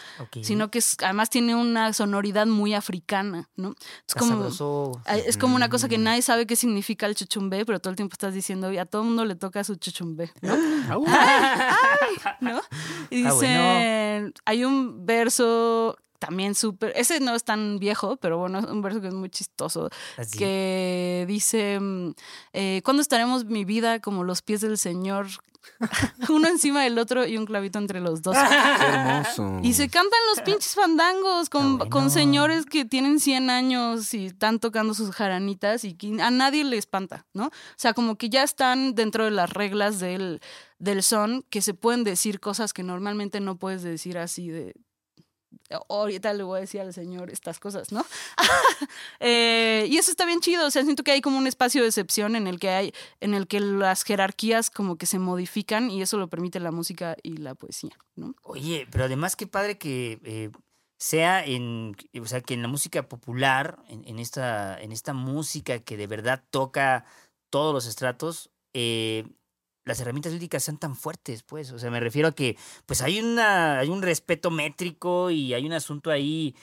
Sino 0.44 0.72
que 0.72 0.80
es- 0.80 0.98
además 1.04 1.30
tiene 1.30 1.56
una 1.56 1.94
sonoridad 1.94 2.48
muy 2.48 2.74
africana, 2.74 3.50
¿no? 3.56 3.76
Es 4.08 4.16
como, 4.16 4.36
Es 5.26 5.38
como 5.38 5.56
una 5.56 5.70
cosa 5.70 5.88
que 5.90 5.98
nadie 5.98 6.22
sabe 6.22 6.48
qué 6.48 6.56
significa 6.56 7.06
el 7.06 7.16
chuchumbé, 7.16 7.66
pero 7.66 7.80
todo 7.80 7.92
el 7.92 7.96
tiempo 7.96 8.14
estás 8.14 8.34
diciendo, 8.34 8.72
y 8.72 8.78
a 8.78 8.86
todo 8.86 9.04
el 9.04 9.08
mundo 9.10 9.26
le 9.26 9.36
toca 9.36 9.64
su 9.64 9.76
chuchumbé, 9.76 10.32
¿no? 10.42 10.56
¿no? 12.42 12.62
Y 13.10 13.26
Ah, 13.26 13.32
dicen, 13.32 14.34
hay 14.46 14.64
un 14.66 15.06
verso 15.06 15.98
también 16.26 16.56
súper, 16.56 16.94
ese 16.96 17.20
no 17.20 17.36
es 17.36 17.44
tan 17.44 17.80
viejo, 17.80 18.18
pero 18.18 18.38
bueno, 18.38 18.60
es 18.60 18.66
un 18.66 18.82
verso 18.82 19.02
que 19.02 19.08
es 19.08 19.14
muy 19.14 19.30
chistoso, 19.30 19.90
Así. 20.18 20.38
que 20.38 21.26
dice, 21.28 21.80
mm, 21.80 22.14
eh, 22.54 22.82
¿cuándo 22.84 23.02
estaremos 23.02 23.46
mi 23.46 23.66
vida 23.66 24.00
como 24.00 24.24
los 24.24 24.42
pies 24.42 24.62
del 24.62 24.78
Señor? 24.78 25.28
Uno 26.30 26.48
encima 26.48 26.84
del 26.84 27.00
otro 27.00 27.26
y 27.26 27.38
un 27.38 27.46
clavito 27.46 27.80
entre 27.80 28.00
los 28.00 28.22
dos. 28.22 28.36
Qué 28.80 28.86
hermoso. 28.86 29.60
Y 29.64 29.74
se 29.74 29.90
cantan 29.90 30.20
los 30.30 30.42
pinches 30.42 30.76
fandangos 30.76 31.50
con, 31.50 31.64
Ah, 31.66 31.76
bueno. 31.78 31.90
con 31.90 32.12
señores 32.12 32.66
que 32.66 32.86
tienen 32.86 33.20
100 33.20 33.50
años 33.50 34.14
y 34.14 34.28
están 34.28 34.60
tocando 34.60 34.94
sus 34.94 35.10
jaranitas 35.12 35.84
y 35.84 35.96
que 35.96 36.22
a 36.22 36.30
nadie 36.30 36.64
le 36.64 36.78
espanta, 36.78 37.26
¿no? 37.34 37.48
O 37.48 37.52
sea, 37.78 37.94
como 37.94 38.16
que 38.16 38.30
ya 38.30 38.44
están 38.44 38.94
dentro 38.94 39.26
de 39.26 39.32
las 39.32 39.50
reglas 39.50 40.00
del, 40.00 40.40
del 40.78 41.02
son, 41.02 41.44
que 41.50 41.62
se 41.64 41.74
pueden 41.74 42.04
decir 42.04 42.40
cosas 42.40 42.72
que 42.72 42.84
normalmente 42.84 43.40
no 43.40 43.58
puedes 43.58 43.82
decir 43.82 44.20
así 44.20 44.50
de... 44.50 44.76
Ahorita 45.90 46.34
le 46.34 46.44
voy 46.44 46.58
a 46.58 46.62
decir 46.62 46.82
al 46.82 46.94
señor 46.94 47.32
estas 47.32 47.60
cosas, 47.60 47.92
¿no? 47.92 48.06
Eh, 49.20 49.88
y 49.90 49.98
eso 49.98 50.12
está 50.12 50.26
bien 50.26 50.42
chido, 50.42 50.68
o 50.68 50.72
sea, 50.72 50.84
siento 50.84 51.04
que 51.04 51.12
hay 51.12 51.22
como 51.22 51.38
un 51.38 51.48
espacio 51.48 51.82
de 51.82 51.88
excepción 51.88 52.36
en 52.36 52.48
el 52.48 52.60
que 52.60 52.70
hay, 52.70 52.94
en 53.22 53.34
el 53.34 53.48
que 53.48 53.60
las 53.60 54.04
jerarquías 54.04 54.70
como 54.70 54.98
que 54.98 55.06
se 55.06 55.20
modifican 55.20 55.90
y 55.90 56.02
eso 56.02 56.18
lo 56.18 56.28
permite 56.28 56.60
la 56.60 56.72
música 56.72 57.16
y 57.24 57.38
la 57.38 57.56
poesía, 57.56 57.98
¿no? 58.16 58.36
Oye, 58.44 58.88
pero 58.92 59.06
además 59.06 59.36
qué 59.36 59.48
padre 59.48 59.78
que 59.78 60.20
eh, 60.24 60.52
sea 60.98 61.44
en, 61.46 61.96
o 62.22 62.26
sea, 62.26 62.42
que 62.42 62.54
en 62.54 62.62
la 62.62 62.68
música 62.68 63.08
popular, 63.08 63.80
en, 63.88 64.08
en 64.08 64.20
esta, 64.20 64.80
en 64.80 64.92
esta 64.92 65.14
música 65.14 65.80
que 65.80 65.98
de 65.98 66.08
verdad 66.08 66.44
toca 66.50 67.06
todos 67.50 67.74
los 67.74 67.86
estratos, 67.86 68.52
eh, 68.74 69.26
las 69.86 70.00
herramientas 70.02 70.34
líricas 70.34 70.64
sean 70.64 70.78
tan 70.78 70.96
fuertes, 70.96 71.44
pues. 71.44 71.72
O 71.72 71.80
sea, 71.80 71.90
me 71.92 72.00
refiero 72.00 72.28
a 72.28 72.32
que, 72.34 72.58
pues 72.86 73.02
hay 73.02 73.20
una, 73.22 73.80
hay 73.80 73.90
un 73.90 74.02
respeto 74.02 74.52
métrico 74.52 75.30
y 75.32 75.54
hay 75.54 75.66
un 75.66 75.74
asunto 75.74 76.12
ahí 76.12 76.56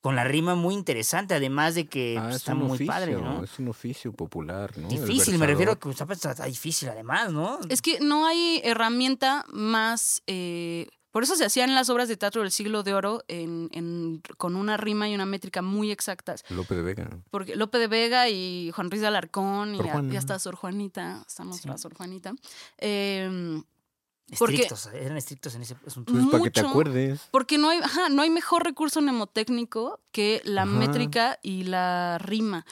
con 0.00 0.14
la 0.14 0.22
rima 0.24 0.54
muy 0.54 0.74
interesante, 0.74 1.34
además 1.34 1.74
de 1.74 1.88
que 1.88 2.16
Ah, 2.16 2.22
pues, 2.24 2.36
es 2.36 2.42
está 2.42 2.54
muy 2.54 2.72
oficio, 2.72 2.86
padre, 2.86 3.12
¿no? 3.14 3.42
es 3.42 3.58
un 3.58 3.68
oficio 3.68 4.12
popular, 4.12 4.76
¿no? 4.78 4.86
Difícil, 4.88 5.36
me 5.38 5.46
refiero 5.48 5.72
a 5.72 5.74
que 5.76 5.80
pues, 5.88 6.00
está, 6.00 6.30
está 6.30 6.44
difícil 6.44 6.88
además, 6.88 7.32
¿no? 7.32 7.58
Es 7.68 7.82
que 7.82 7.98
no 8.00 8.26
hay 8.26 8.60
herramienta 8.62 9.44
más... 9.52 10.22
eh, 10.26 10.86
por 11.16 11.22
eso 11.22 11.34
se 11.34 11.46
hacían 11.46 11.74
las 11.74 11.88
obras 11.88 12.08
de 12.08 12.18
teatro 12.18 12.42
del 12.42 12.50
siglo 12.50 12.82
de 12.82 12.92
oro 12.92 13.24
en, 13.26 13.70
en- 13.72 14.20
con 14.36 14.54
una 14.54 14.76
rima 14.76 15.08
y 15.08 15.14
una 15.14 15.24
métrica 15.24 15.62
muy 15.62 15.90
exactas. 15.90 16.44
Lope 16.50 16.74
de 16.74 16.82
Vega. 16.82 17.08
Porque 17.30 17.56
Lope 17.56 17.78
de 17.78 17.86
Vega 17.86 18.28
y 18.28 18.70
Juan 18.74 18.90
Ruiz 18.90 19.00
de 19.00 19.06
Alarcón 19.06 19.74
y, 19.76 19.80
a- 19.80 20.02
y 20.12 20.16
hasta 20.16 20.38
Sor 20.38 20.56
Juanita, 20.56 21.24
está 21.26 21.42
nuestra 21.44 21.74
Sí. 21.78 21.82
Sor 21.84 21.94
Juanita. 21.94 22.34
eh, 22.76 23.62
porque- 24.38 24.56
Estrictos, 24.56 24.90
eran 24.92 25.16
estrictos 25.16 25.54
en 25.54 25.62
ese 25.62 25.74
asunto. 25.86 26.12
Pues 26.12 26.26
para 26.26 26.42
que 26.42 26.50
te 26.50 26.60
Mucho. 26.60 26.70
acuerdes. 26.70 27.20
porque 27.30 27.56
no 27.56 27.70
hay, 27.70 27.78
ajá, 27.78 28.10
no 28.10 28.20
hay 28.20 28.28
mejor 28.28 28.64
recurso 28.64 29.00
mnemotécnico 29.00 30.00
que 30.12 30.42
la 30.44 30.64
Ajá. 30.64 30.70
métrica 30.70 31.38
y 31.42 31.62
la 31.64 32.18
rima. 32.18 32.66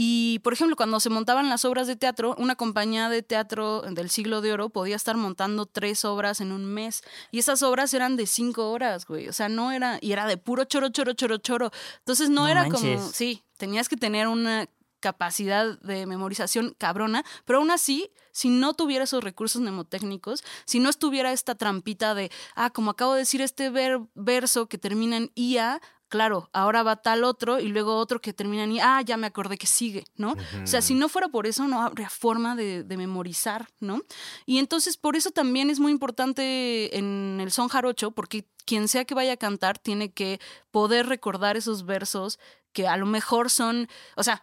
Y, 0.00 0.38
por 0.44 0.52
ejemplo, 0.52 0.76
cuando 0.76 1.00
se 1.00 1.10
montaban 1.10 1.48
las 1.48 1.64
obras 1.64 1.88
de 1.88 1.96
teatro, 1.96 2.36
una 2.38 2.54
compañía 2.54 3.08
de 3.08 3.24
teatro 3.24 3.82
del 3.82 4.10
siglo 4.10 4.40
de 4.40 4.52
oro 4.52 4.68
podía 4.68 4.94
estar 4.94 5.16
montando 5.16 5.66
tres 5.66 6.04
obras 6.04 6.40
en 6.40 6.52
un 6.52 6.66
mes. 6.66 7.02
Y 7.32 7.40
esas 7.40 7.64
obras 7.64 7.92
eran 7.94 8.14
de 8.14 8.28
cinco 8.28 8.70
horas, 8.70 9.06
güey. 9.06 9.28
O 9.28 9.32
sea, 9.32 9.48
no 9.48 9.72
era, 9.72 9.98
y 10.00 10.12
era 10.12 10.26
de 10.28 10.36
puro 10.36 10.62
choro, 10.66 10.90
choro, 10.90 11.14
choro, 11.14 11.38
choro. 11.38 11.72
Entonces 11.98 12.30
no, 12.30 12.42
No 12.42 12.48
era 12.48 12.68
como, 12.68 13.10
sí, 13.12 13.42
tenías 13.56 13.88
que 13.88 13.96
tener 13.96 14.28
una 14.28 14.68
capacidad 15.00 15.78
de 15.80 16.06
memorización 16.06 16.76
cabrona, 16.78 17.24
pero 17.44 17.58
aún 17.58 17.72
así, 17.72 18.10
si 18.30 18.50
no 18.50 18.74
tuviera 18.74 19.02
esos 19.02 19.24
recursos 19.24 19.60
mnemotécnicos, 19.62 20.44
si 20.64 20.78
no 20.78 20.90
estuviera 20.90 21.32
esta 21.32 21.56
trampita 21.56 22.14
de, 22.14 22.30
ah, 22.54 22.70
como 22.70 22.92
acabo 22.92 23.14
de 23.14 23.20
decir 23.20 23.40
este 23.40 23.68
ver- 23.70 24.00
verso 24.14 24.66
que 24.68 24.78
termina 24.78 25.16
en 25.16 25.32
IA, 25.34 25.80
claro, 26.08 26.48
ahora 26.52 26.82
va 26.82 26.96
tal 26.96 27.24
otro 27.24 27.60
y 27.60 27.68
luego 27.68 27.96
otro 27.96 28.20
que 28.20 28.32
termina 28.32 28.66
IA, 28.66 28.98
ah, 28.98 29.02
ya 29.02 29.16
me 29.16 29.26
acordé 29.26 29.56
que 29.56 29.66
sigue, 29.66 30.04
¿no? 30.16 30.32
O 30.62 30.66
sea, 30.66 30.82
si 30.82 30.94
no 30.94 31.08
fuera 31.08 31.28
por 31.28 31.46
eso, 31.46 31.66
no 31.68 31.82
habría 31.82 32.10
forma 32.10 32.56
de, 32.56 32.82
de 32.84 32.96
memorizar, 32.96 33.68
¿no? 33.80 34.02
Y 34.46 34.58
entonces, 34.58 34.96
por 34.96 35.16
eso 35.16 35.30
también 35.30 35.70
es 35.70 35.80
muy 35.80 35.92
importante 35.92 36.96
en 36.96 37.38
el 37.40 37.50
son 37.50 37.68
jarocho, 37.68 38.10
porque 38.10 38.46
quien 38.68 38.86
sea 38.86 39.06
que 39.06 39.14
vaya 39.14 39.32
a 39.32 39.36
cantar 39.38 39.78
tiene 39.78 40.12
que 40.12 40.40
poder 40.70 41.06
recordar 41.06 41.56
esos 41.56 41.86
versos 41.86 42.38
que 42.72 42.86
a 42.88 42.96
lo 42.96 43.06
mejor 43.06 43.50
son, 43.50 43.88
o 44.16 44.22
sea, 44.22 44.42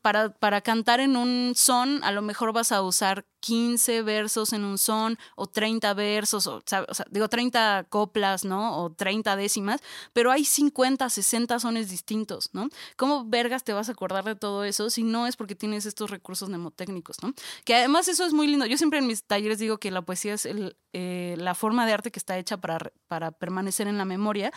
para, 0.00 0.30
para 0.30 0.60
cantar 0.60 1.00
en 1.00 1.16
un 1.16 1.54
son, 1.56 2.02
a 2.04 2.12
lo 2.12 2.22
mejor 2.22 2.52
vas 2.52 2.72
a 2.72 2.82
usar 2.82 3.26
15 3.40 4.02
versos 4.02 4.52
en 4.52 4.64
un 4.64 4.78
son 4.78 5.18
o 5.34 5.46
30 5.46 5.94
versos, 5.94 6.46
o, 6.46 6.62
digo 7.10 7.28
30 7.28 7.86
coplas, 7.88 8.44
¿no? 8.44 8.78
O 8.78 8.92
30 8.92 9.36
décimas, 9.36 9.80
pero 10.12 10.30
hay 10.30 10.44
50, 10.44 11.08
60 11.08 11.58
sones 11.58 11.88
distintos, 11.88 12.50
¿no? 12.52 12.68
¿Cómo 12.96 13.24
vergas 13.24 13.64
te 13.64 13.72
vas 13.72 13.88
a 13.88 13.92
acordar 13.92 14.24
de 14.24 14.36
todo 14.36 14.64
eso 14.64 14.90
si 14.90 15.02
no 15.02 15.26
es 15.26 15.36
porque 15.36 15.54
tienes 15.54 15.86
estos 15.86 16.10
recursos 16.10 16.48
mnemotécnicos, 16.48 17.22
¿no? 17.22 17.32
Que 17.64 17.74
además 17.74 18.08
eso 18.08 18.24
es 18.24 18.32
muy 18.32 18.46
lindo. 18.46 18.66
Yo 18.66 18.76
siempre 18.76 18.98
en 18.98 19.06
mis 19.06 19.24
talleres 19.24 19.58
digo 19.58 19.78
que 19.78 19.90
la 19.90 20.02
poesía 20.02 20.34
es 20.34 20.48
eh, 20.92 21.34
la 21.38 21.54
forma 21.54 21.86
de 21.86 21.92
arte 21.92 22.10
que 22.10 22.18
está 22.18 22.38
hecha 22.38 22.56
para, 22.56 22.92
para 23.08 23.32
permanecer 23.32 23.86
en 23.86 23.98
la 23.98 24.04
memoria, 24.04 24.52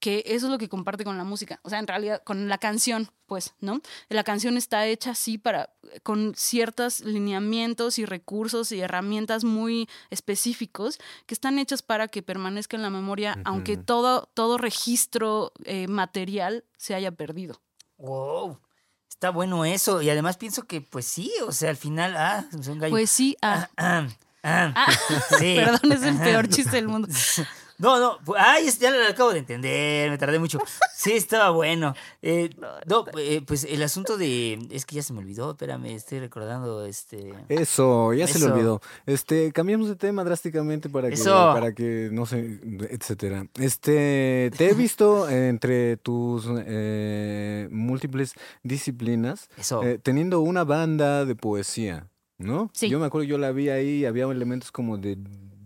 que 0.00 0.22
eso 0.26 0.46
es 0.46 0.52
lo 0.52 0.58
que 0.58 0.68
comparte 0.68 1.04
con 1.04 1.18
la 1.18 1.24
música, 1.24 1.60
o 1.62 1.70
sea, 1.70 1.78
en 1.78 1.86
realidad 1.86 2.22
con 2.24 2.48
la 2.48 2.58
canción, 2.58 3.10
pues, 3.26 3.54
¿no? 3.60 3.80
La 4.08 4.24
canción 4.24 4.56
está 4.56 4.86
hecha 4.86 5.10
así 5.10 5.38
para, 5.38 5.70
con 6.02 6.34
ciertos 6.36 7.00
lineamientos 7.00 7.98
y 7.98 8.04
recursos 8.04 8.72
y 8.72 8.80
herramientas 8.80 9.44
muy 9.44 9.88
específicos 10.10 10.98
que 11.26 11.34
están 11.34 11.58
hechas 11.58 11.82
para 11.82 12.08
que 12.08 12.22
permanezca 12.22 12.76
en 12.76 12.82
la 12.82 12.90
memoria, 12.90 13.38
aunque 13.44 13.76
todo, 13.76 14.28
todo 14.34 14.58
registro 14.58 15.52
eh, 15.64 15.88
material 15.88 16.64
se 16.76 16.94
haya 16.94 17.12
perdido. 17.12 17.60
Wow. 17.98 18.60
Está 19.08 19.30
bueno 19.30 19.64
eso. 19.64 20.02
Y 20.02 20.10
además 20.10 20.36
pienso 20.36 20.64
que, 20.64 20.82
pues 20.82 21.06
sí, 21.06 21.32
o 21.46 21.52
sea, 21.52 21.70
al 21.70 21.76
final, 21.76 22.14
ah, 22.16 22.44
es 22.58 22.68
un 22.68 22.78
gallo. 22.78 22.92
Pues 22.92 23.10
sí, 23.10 23.36
ah, 23.40 23.68
Ah, 23.76 24.06
Ah, 24.42 24.72
Ah, 24.76 24.92
sí. 25.38 25.56
Perdón, 25.56 25.90
es 25.90 26.02
el 26.02 26.18
peor 26.18 26.48
chiste 26.48 26.76
del 26.76 26.86
mundo. 26.88 27.08
No, 27.78 27.98
no, 27.98 28.18
ay, 28.38 28.68
ya 28.80 28.90
lo 28.90 29.06
acabo 29.06 29.32
de 29.32 29.40
entender, 29.40 30.10
me 30.10 30.18
tardé 30.18 30.38
mucho. 30.38 30.58
Sí, 30.96 31.12
estaba 31.12 31.50
bueno. 31.50 31.94
Eh, 32.22 32.50
no, 32.86 33.04
eh, 33.18 33.42
pues 33.46 33.64
el 33.64 33.82
asunto 33.82 34.16
de, 34.16 34.58
es 34.70 34.86
que 34.86 34.96
ya 34.96 35.02
se 35.02 35.12
me 35.12 35.18
olvidó, 35.20 35.50
espérame, 35.50 35.86
estoy 35.86 36.20
recordando, 36.20 36.84
este... 36.86 37.34
Eso, 37.48 38.14
ya 38.14 38.26
se 38.26 38.38
le 38.38 38.46
olvidó. 38.46 38.80
Este, 39.04 39.52
cambiamos 39.52 39.88
de 39.88 39.96
tema 39.96 40.24
drásticamente 40.24 40.88
para 40.88 41.08
que, 41.08 41.14
Eso. 41.14 41.30
para 41.52 41.74
que 41.74 42.08
no 42.10 42.26
sé, 42.26 42.58
etcétera. 42.90 43.46
Este, 43.58 44.50
te 44.56 44.70
he 44.70 44.74
visto 44.74 45.28
entre 45.28 45.96
tus 45.98 46.46
eh, 46.48 47.68
múltiples 47.70 48.34
disciplinas 48.62 49.48
Eso. 49.56 49.82
eh, 49.82 49.98
teniendo 50.02 50.40
una 50.40 50.64
banda 50.64 51.24
de 51.24 51.34
poesía, 51.34 52.08
¿no? 52.38 52.70
Sí. 52.72 52.88
Yo 52.88 52.98
me 52.98 53.06
acuerdo, 53.06 53.24
yo 53.24 53.38
la 53.38 53.52
vi 53.52 53.68
ahí, 53.68 54.04
había 54.04 54.24
elementos 54.24 54.72
como 54.72 54.98
de 54.98 55.18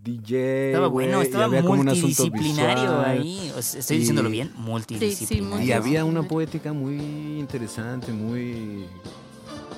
DJ. 0.03 0.67
Estaba 0.69 0.87
bueno, 0.87 1.19
y 1.19 1.25
estaba 1.25 1.45
había 1.45 1.61
como 1.61 1.79
un 1.81 1.89
asunto 1.89 2.23
multidisciplinario 2.23 3.01
ahí. 3.05 3.51
O 3.57 3.61
sea, 3.61 3.79
¿Estoy 3.79 3.97
diciéndolo 3.99 4.29
Y- 4.29 4.31
bien? 4.33 4.51
Multidisciplinario. 4.57 5.65
Y 5.65 5.71
había 5.71 6.05
una 6.05 6.23
poética 6.23 6.73
muy 6.73 6.95
interesante, 7.39 8.11
muy... 8.11 8.85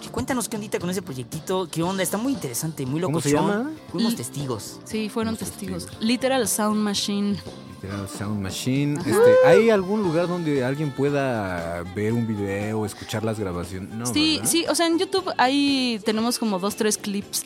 Sí, 0.01 0.09
Cuéntanos 0.11 0.49
qué 0.49 0.57
ondita 0.57 0.79
con 0.79 0.89
ese 0.89 1.01
proyectito, 1.01 1.67
qué 1.71 1.81
onda, 1.81 2.03
está 2.03 2.17
muy 2.17 2.33
interesante, 2.33 2.85
muy 2.85 2.99
¿Cómo 3.01 3.21
se 3.21 3.31
llama? 3.31 3.71
Fuimos 3.91 4.13
L- 4.13 4.17
testigos. 4.17 4.79
Sí, 4.83 5.09
fueron 5.09 5.35
testigos. 5.37 5.85
testigos. 5.85 6.03
Literal 6.05 6.47
Sound 6.47 6.77
Machine. 6.77 7.37
Literal 7.81 8.07
Sound 8.09 8.41
Machine. 8.41 8.99
Este, 8.99 9.33
¿Hay 9.47 9.69
algún 9.69 10.03
lugar 10.03 10.27
donde 10.27 10.63
alguien 10.63 10.91
pueda 10.91 11.83
ver 11.95 12.11
un 12.13 12.27
video, 12.27 12.85
escuchar 12.85 13.23
las 13.23 13.39
grabaciones? 13.39 13.89
No, 13.95 14.05
sí, 14.05 14.35
¿verdad? 14.35 14.49
sí, 14.51 14.65
o 14.69 14.75
sea, 14.75 14.87
en 14.87 14.99
YouTube 14.99 15.29
ahí 15.37 15.99
tenemos 16.05 16.37
como 16.37 16.59
dos, 16.59 16.75
tres 16.75 16.97
clips. 16.97 17.43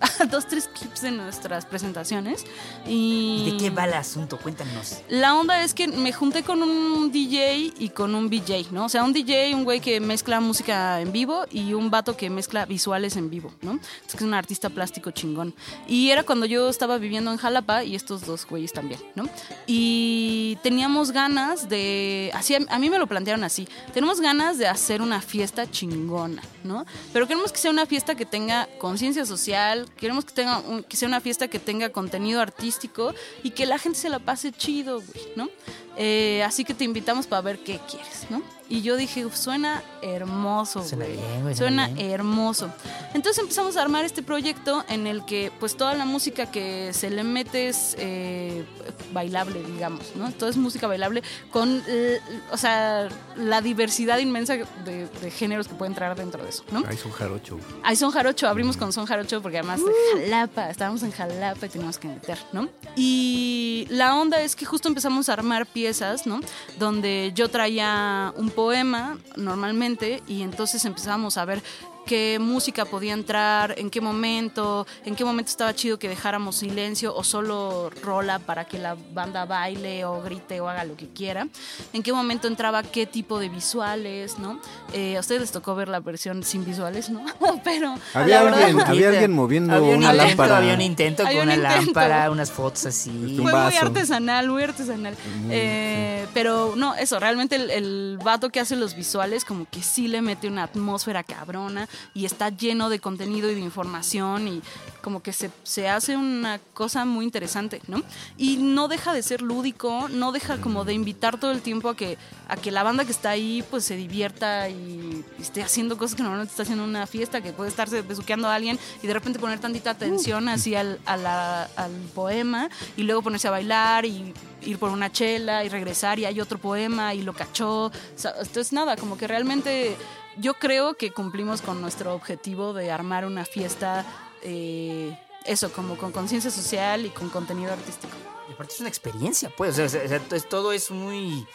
Ah, 0.00 0.07
dos, 0.30 0.46
tres 0.46 0.68
clips 0.68 1.02
de 1.02 1.10
nuestras 1.10 1.66
presentaciones. 1.66 2.44
Y... 2.86 3.44
¿Y 3.46 3.50
de 3.52 3.56
qué 3.58 3.70
va 3.70 3.84
el 3.84 3.94
asunto? 3.94 4.38
Cuéntanos. 4.38 4.98
La 5.08 5.34
onda 5.34 5.62
es 5.62 5.74
que 5.74 5.88
me 5.88 6.12
junté 6.12 6.42
con 6.42 6.62
un 6.62 7.10
DJ 7.10 7.72
y 7.78 7.88
con 7.90 8.14
un 8.14 8.28
VJ, 8.28 8.72
¿no? 8.72 8.86
O 8.86 8.88
sea, 8.88 9.04
un 9.04 9.12
DJ, 9.12 9.54
un 9.54 9.64
güey 9.64 9.80
que 9.80 10.00
mezcla 10.00 10.40
música 10.40 11.00
en 11.00 11.12
vivo 11.12 11.44
y 11.50 11.74
un 11.74 11.90
vato 11.90 12.16
que 12.16 12.30
mezcla 12.30 12.66
visuales 12.66 13.16
en 13.16 13.30
vivo, 13.30 13.52
¿no? 13.62 13.78
Es 14.06 14.12
que 14.12 14.18
es 14.18 14.22
un 14.22 14.34
artista 14.34 14.70
plástico 14.70 15.10
chingón. 15.10 15.54
Y 15.86 16.10
era 16.10 16.22
cuando 16.22 16.46
yo 16.46 16.68
estaba 16.68 16.98
viviendo 16.98 17.30
en 17.30 17.36
Jalapa 17.36 17.84
y 17.84 17.94
estos 17.94 18.26
dos 18.26 18.46
güeyes 18.46 18.72
también, 18.72 19.00
¿no? 19.14 19.28
Y 19.66 20.58
teníamos 20.62 21.12
ganas 21.12 21.68
de, 21.68 22.30
así 22.34 22.54
a 22.54 22.78
mí 22.78 22.90
me 22.90 22.98
lo 22.98 23.06
plantearon 23.06 23.44
así, 23.44 23.68
tenemos 23.92 24.20
ganas 24.20 24.58
de 24.58 24.66
hacer 24.66 25.02
una 25.02 25.20
fiesta 25.20 25.70
chingona, 25.70 26.42
¿no? 26.64 26.84
Pero 27.12 27.26
queremos 27.26 27.52
que 27.52 27.58
sea 27.58 27.70
una 27.70 27.86
fiesta 27.86 28.14
que 28.14 28.26
tenga 28.26 28.68
conciencia 28.78 29.24
social, 29.26 29.86
queremos 30.08 30.24
que 30.24 30.32
tenga 30.32 30.60
un- 30.60 30.82
que 30.84 30.96
sea 30.96 31.06
una 31.06 31.20
fiesta 31.20 31.48
que 31.48 31.58
tenga 31.58 31.90
contenido 31.90 32.40
artístico 32.40 33.14
y 33.42 33.50
que 33.50 33.66
la 33.66 33.78
gente 33.78 33.98
se 33.98 34.08
la 34.08 34.18
pase 34.18 34.52
chido, 34.52 35.02
güey, 35.02 35.26
¿no? 35.36 35.50
Eh, 35.98 36.42
así 36.46 36.64
que 36.64 36.72
te 36.72 36.84
invitamos 36.84 37.26
para 37.26 37.42
ver 37.42 37.58
qué 37.58 37.78
quieres, 37.90 38.24
¿no? 38.30 38.42
Y 38.70 38.82
yo 38.82 38.96
dije, 38.96 39.24
suena 39.32 39.82
hermoso, 40.02 40.84
Suena 40.84 41.06
güey. 41.06 41.16
bien, 41.16 41.42
güey, 41.42 41.54
suena 41.56 41.86
Suena 41.86 41.88
bien. 41.88 42.10
hermoso. 42.10 42.70
Entonces 43.14 43.42
empezamos 43.42 43.76
a 43.76 43.82
armar 43.82 44.04
este 44.04 44.22
proyecto 44.22 44.84
en 44.88 45.06
el 45.06 45.24
que 45.24 45.50
pues 45.58 45.76
toda 45.76 45.94
la 45.94 46.04
música 46.04 46.50
que 46.50 46.92
se 46.92 47.08
le 47.10 47.24
mete 47.24 47.68
es 47.68 47.96
eh, 47.98 48.64
bailable, 49.12 49.62
digamos, 49.62 50.14
¿no? 50.16 50.30
Todo 50.32 50.50
es 50.50 50.56
música 50.56 50.86
bailable 50.86 51.22
con, 51.50 51.82
eh, 51.88 52.20
o 52.52 52.56
sea, 52.58 53.08
la 53.36 53.60
diversidad 53.62 54.18
inmensa 54.18 54.54
de, 54.84 55.08
de 55.22 55.30
géneros 55.30 55.66
que 55.66 55.74
puede 55.74 55.90
entrar 55.90 56.14
dentro 56.16 56.42
de 56.42 56.50
eso, 56.50 56.62
¿no? 56.70 56.80
Ahí 56.86 56.94
es 56.96 57.04
un 57.04 57.12
jarocho. 57.12 57.58
Hay 57.82 57.96
Son 57.96 58.10
Jarocho, 58.10 58.48
abrimos 58.48 58.76
con 58.76 58.92
Son 58.92 59.06
Jarocho 59.06 59.40
porque 59.40 59.58
además 59.58 59.80
de 59.84 59.92
Jalapa, 60.24 60.70
estábamos 60.70 61.02
en 61.02 61.10
Jalapa 61.12 61.66
y 61.66 61.68
teníamos 61.70 61.98
que 61.98 62.08
meter, 62.08 62.38
¿no? 62.52 62.68
Y 62.96 63.86
la 63.90 64.14
onda 64.16 64.40
es 64.42 64.54
que 64.54 64.66
justo 64.66 64.88
empezamos 64.88 65.28
a 65.28 65.32
armar 65.32 65.66
piezas, 65.66 66.26
¿no? 66.26 66.40
Donde 66.78 67.32
yo 67.34 67.48
traía 67.48 68.32
un 68.36 68.50
poema 68.58 69.16
normalmente 69.36 70.20
y 70.26 70.42
entonces 70.42 70.84
empezamos 70.84 71.38
a 71.38 71.44
ver 71.44 71.62
qué 72.08 72.38
música 72.40 72.86
podía 72.86 73.12
entrar, 73.12 73.74
en 73.76 73.90
qué 73.90 74.00
momento, 74.00 74.86
en 75.04 75.14
qué 75.14 75.24
momento 75.24 75.50
estaba 75.50 75.74
chido 75.74 75.98
que 75.98 76.08
dejáramos 76.08 76.56
silencio 76.56 77.14
o 77.14 77.22
solo 77.22 77.90
rola 78.02 78.38
para 78.38 78.64
que 78.64 78.78
la 78.78 78.96
banda 79.12 79.44
baile 79.44 80.04
o 80.06 80.22
grite 80.22 80.60
o 80.60 80.68
haga 80.68 80.84
lo 80.84 80.96
que 80.96 81.06
quiera, 81.08 81.46
en 81.92 82.02
qué 82.02 82.12
momento 82.12 82.48
entraba 82.48 82.82
qué 82.82 83.06
tipo 83.06 83.38
de 83.38 83.50
visuales, 83.50 84.38
¿no? 84.38 84.58
Eh, 84.94 85.16
a 85.16 85.20
ustedes 85.20 85.42
les 85.42 85.52
tocó 85.52 85.74
ver 85.74 85.88
la 85.88 86.00
versión 86.00 86.42
sin 86.42 86.64
visuales, 86.64 87.10
¿no? 87.10 87.24
Pero 87.64 87.94
Había 88.14 88.36
la 88.36 88.42
verdad- 88.44 88.62
alguien, 88.64 88.86
había 88.86 89.08
alguien 89.10 89.32
moviendo 89.32 89.74
Había 89.74 89.90
un 89.90 89.96
una 89.98 90.12
intento, 90.12 90.26
lámpara. 90.28 90.56
Había 90.56 90.74
un 90.74 90.80
intento 90.80 91.22
Había 91.26 91.40
con 91.40 91.48
un 91.50 91.58
una 91.58 91.68
intento. 91.68 91.84
lámpara, 92.00 92.30
unas 92.30 92.50
fotos 92.50 92.86
así. 92.86 93.36
Fue 93.40 93.52
muy 93.52 93.76
artesanal, 93.76 94.48
muy 94.48 94.62
artesanal. 94.62 95.14
Muy, 95.42 95.50
Eh, 95.54 96.26
Pero 96.32 96.74
no, 96.76 96.94
eso, 96.94 97.18
realmente 97.20 97.56
el, 97.56 97.70
el 97.70 98.18
vato 98.24 98.48
que 98.50 98.60
hace 98.60 98.76
los 98.76 98.94
visuales 98.94 99.44
como 99.44 99.66
que 99.70 99.82
sí 99.82 100.08
le 100.08 100.22
mete 100.22 100.48
una 100.48 100.62
atmósfera 100.64 101.22
cabrona 101.22 101.86
y 102.14 102.24
está 102.24 102.48
lleno 102.50 102.88
de 102.88 102.98
contenido 103.00 103.50
y 103.50 103.54
de 103.54 103.60
información 103.60 104.48
y 104.48 104.62
como 105.02 105.22
que 105.22 105.32
se, 105.32 105.50
se 105.62 105.88
hace 105.88 106.16
una 106.16 106.58
cosa 106.74 107.04
muy 107.04 107.24
interesante, 107.24 107.80
¿no? 107.86 108.02
Y 108.36 108.56
no 108.56 108.88
deja 108.88 109.12
de 109.12 109.22
ser 109.22 109.42
lúdico, 109.42 110.08
no 110.10 110.32
deja 110.32 110.58
como 110.60 110.84
de 110.84 110.92
invitar 110.92 111.38
todo 111.38 111.50
el 111.52 111.62
tiempo 111.62 111.88
a 111.88 111.96
que, 111.96 112.18
a 112.48 112.56
que 112.56 112.70
la 112.70 112.82
banda 112.82 113.04
que 113.04 113.12
está 113.12 113.30
ahí 113.30 113.64
pues 113.70 113.84
se 113.84 113.96
divierta 113.96 114.68
y, 114.68 115.24
esté 115.40 115.62
haciendo 115.62 115.96
cosas 115.96 116.16
que 116.16 116.22
normalmente 116.22 116.50
está 116.50 116.64
haciendo 116.64 116.84
una 116.84 117.06
fiesta, 117.06 117.40
que 117.40 117.52
puede 117.52 117.70
estarse 117.70 118.02
besuqueando 118.02 118.48
a 118.48 118.54
alguien 118.54 118.78
y 119.02 119.06
de 119.06 119.14
repente 119.14 119.38
poner 119.38 119.60
tantita 119.60 119.90
atención 119.90 120.48
así 120.48 120.74
al, 120.74 120.98
a 121.06 121.16
la- 121.16 121.64
al 121.76 121.92
poema 122.14 122.68
y 122.96 123.02
luego 123.04 123.22
ponerse 123.22 123.48
a 123.48 123.52
bailar 123.52 124.04
y 124.04 124.34
ir 124.62 124.78
por 124.78 124.90
una 124.90 125.10
chela 125.12 125.64
y 125.64 125.68
regresar 125.68 126.18
y 126.18 126.24
hay 126.24 126.40
otro 126.40 126.58
poema 126.58 127.14
y 127.14 127.22
lo 127.22 127.32
cachó. 127.32 127.86
O 127.86 127.92
sea, 128.16 128.32
entonces 128.38 128.72
nada, 128.72 128.96
como 128.96 129.16
que 129.16 129.26
realmente 129.28 129.96
yo 130.40 130.54
creo 130.54 130.94
que 130.94 131.10
cumplimos 131.12 131.62
con 131.62 131.80
nuestro 131.80 132.14
objetivo 132.14 132.72
de 132.72 132.90
armar 132.90 133.24
una 133.24 133.44
fiesta, 133.44 134.04
eh, 134.42 135.18
eso, 135.44 135.72
como 135.72 135.96
con 135.96 136.12
conciencia 136.12 136.50
social 136.50 137.06
y 137.06 137.10
con 137.10 137.28
contenido 137.28 137.72
artístico. 137.72 138.14
Y 138.48 138.52
aparte 138.52 138.74
es 138.74 138.80
una 138.80 138.88
experiencia, 138.88 139.50
pues. 139.56 139.78
O 139.78 139.88
sea, 139.88 140.20
todo 140.48 140.72
es 140.72 140.90
muy. 140.90 141.46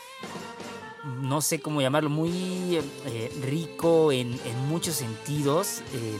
No 1.19 1.41
sé 1.41 1.59
cómo 1.59 1.81
llamarlo, 1.81 2.09
muy 2.09 2.79
eh, 3.05 3.41
rico 3.41 4.11
en, 4.11 4.39
en 4.45 4.67
muchos 4.67 4.95
sentidos. 4.95 5.81
eh, 5.93 6.17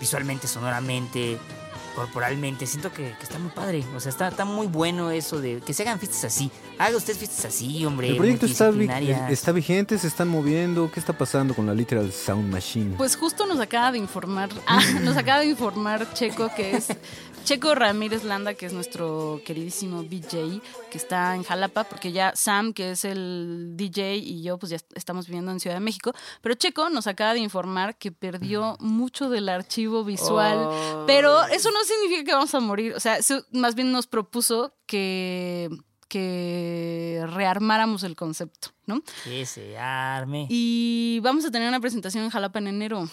visualmente, 0.00 0.46
sonoramente, 0.48 1.38
corporalmente. 1.94 2.66
Siento 2.66 2.92
que, 2.92 3.14
que 3.18 3.22
está 3.22 3.38
muy 3.38 3.50
padre. 3.50 3.84
O 3.96 4.00
sea, 4.00 4.10
está, 4.10 4.28
está 4.28 4.44
muy 4.44 4.66
bueno 4.66 5.10
eso 5.10 5.40
de 5.40 5.60
que 5.60 5.72
se 5.72 5.82
hagan 5.82 5.98
fiestas 5.98 6.24
así. 6.24 6.50
Haga 6.78 6.96
usted 6.96 7.16
fiestas 7.16 7.44
así, 7.46 7.84
hombre. 7.86 8.08
El 8.10 8.16
proyecto 8.16 8.46
está, 8.46 8.70
vi- 8.70 8.86
multidisciplinarias. 8.86 9.32
está 9.32 9.52
vigente, 9.52 9.98
se 9.98 10.06
están 10.08 10.28
moviendo. 10.28 10.90
¿Qué 10.90 11.00
está 11.00 11.16
pasando 11.16 11.54
con 11.54 11.66
la 11.66 11.74
Literal 11.74 12.12
Sound 12.12 12.52
Machine? 12.52 12.96
Pues 12.96 13.16
justo 13.16 13.46
nos 13.46 13.60
acaba 13.60 13.92
de 13.92 13.98
informar, 13.98 14.50
ah, 14.66 14.82
nos 15.02 15.16
acaba 15.16 15.40
de 15.40 15.46
informar 15.46 16.12
Checo, 16.14 16.50
que 16.56 16.76
es 16.76 16.88
Checo 17.44 17.74
Ramírez 17.74 18.24
Landa, 18.24 18.54
que 18.54 18.64
es 18.66 18.72
nuestro 18.72 19.40
queridísimo 19.44 20.02
DJ, 20.02 20.62
que 20.90 20.96
está 20.98 21.34
en 21.34 21.42
Jalapa, 21.44 21.84
porque 21.84 22.10
ya 22.10 22.32
Sam, 22.34 22.72
que 22.72 22.92
es 22.92 23.04
el 23.04 23.72
DJ, 23.76 24.16
y 24.16 24.42
yo, 24.42 24.56
pues 24.58 24.70
ya 24.70 24.78
estamos 24.94 25.26
viviendo 25.26 25.52
en 25.52 25.60
Ciudad 25.60 25.76
de 25.76 25.80
México. 25.80 26.12
Pero 26.40 26.54
Checo 26.54 26.88
nos 26.88 27.06
acaba 27.06 27.34
de 27.34 27.40
informar 27.40 27.96
que 27.96 28.10
perdió 28.12 28.76
mucho 28.80 29.28
del 29.28 29.50
archivo 29.50 30.04
visual. 30.04 30.56
Oh. 30.58 31.04
Pero 31.06 31.44
eso 31.48 31.70
no 31.70 31.83
significa 31.84 32.24
que 32.24 32.32
vamos 32.32 32.54
a 32.54 32.60
morir. 32.60 32.94
O 32.94 33.00
sea, 33.00 33.18
más 33.52 33.74
bien 33.74 33.92
nos 33.92 34.06
propuso 34.06 34.74
que, 34.86 35.70
que 36.08 37.24
rearmáramos 37.28 38.02
el 38.02 38.16
concepto, 38.16 38.68
¿no? 38.86 39.02
Que 39.24 39.46
se 39.46 39.78
arme. 39.78 40.46
Y 40.50 41.20
vamos 41.22 41.44
a 41.44 41.50
tener 41.50 41.68
una 41.68 41.80
presentación 41.80 42.24
en 42.24 42.30
Jalapa 42.30 42.58
en 42.58 42.68
enero. 42.68 43.08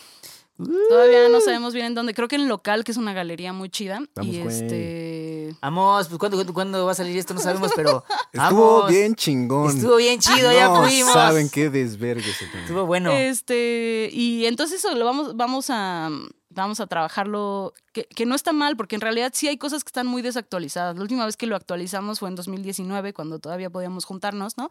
Todavía 0.89 1.30
no 1.30 1.41
sabemos 1.41 1.74
bien 1.74 1.88
en 1.88 1.95
dónde. 1.95 2.13
Creo 2.13 2.28
que 2.28 2.36
en 2.36 2.47
local, 2.47 2.84
que 2.84 2.91
es 2.91 2.97
una 2.97 3.13
galería 3.13 3.53
muy 3.53 3.69
chida. 3.69 4.01
Vamos, 4.15 4.36
y 4.36 4.41
güey. 4.41 4.55
este. 4.55 5.55
Vamos, 5.61 6.07
pues 6.07 6.19
¿cuándo, 6.19 6.38
cuándo, 6.38 6.53
cuándo 6.53 6.86
va 6.86 6.91
a 6.91 6.95
salir 6.95 7.17
esto? 7.17 7.34
No 7.34 7.39
sabemos, 7.39 7.72
pero. 7.76 8.03
Estuvo 8.34 8.74
vamos. 8.74 8.89
bien 8.91 9.15
chingón. 9.15 9.76
Estuvo 9.76 9.95
bien 9.95 10.19
chido, 10.19 10.51
ya 10.51 10.67
no 10.67 10.84
fuimos. 10.84 11.13
saben 11.13 11.49
qué 11.49 11.69
desvergue 11.69 12.32
se. 12.34 12.45
Estuvo 12.45 12.86
bueno. 12.86 13.11
Este. 13.11 14.09
Y 14.11 14.45
entonces 14.45 14.80
eso 14.84 14.95
lo 14.95 15.05
vamos, 15.05 15.36
vamos 15.36 15.67
a. 15.69 16.09
Vamos 16.53 16.79
a 16.79 16.87
trabajarlo, 16.87 17.73
que, 17.93 18.05
que 18.05 18.25
no 18.25 18.35
está 18.35 18.51
mal, 18.51 18.75
porque 18.75 18.95
en 18.95 19.01
realidad 19.01 19.31
sí 19.33 19.47
hay 19.47 19.57
cosas 19.57 19.83
que 19.83 19.89
están 19.89 20.07
muy 20.07 20.21
desactualizadas. 20.21 20.95
La 20.95 21.01
última 21.01 21.25
vez 21.25 21.37
que 21.37 21.47
lo 21.47 21.55
actualizamos 21.55 22.19
fue 22.19 22.29
en 22.29 22.35
2019, 22.35 23.13
cuando 23.13 23.39
todavía 23.39 23.69
podíamos 23.69 24.05
juntarnos, 24.05 24.57
¿no? 24.57 24.69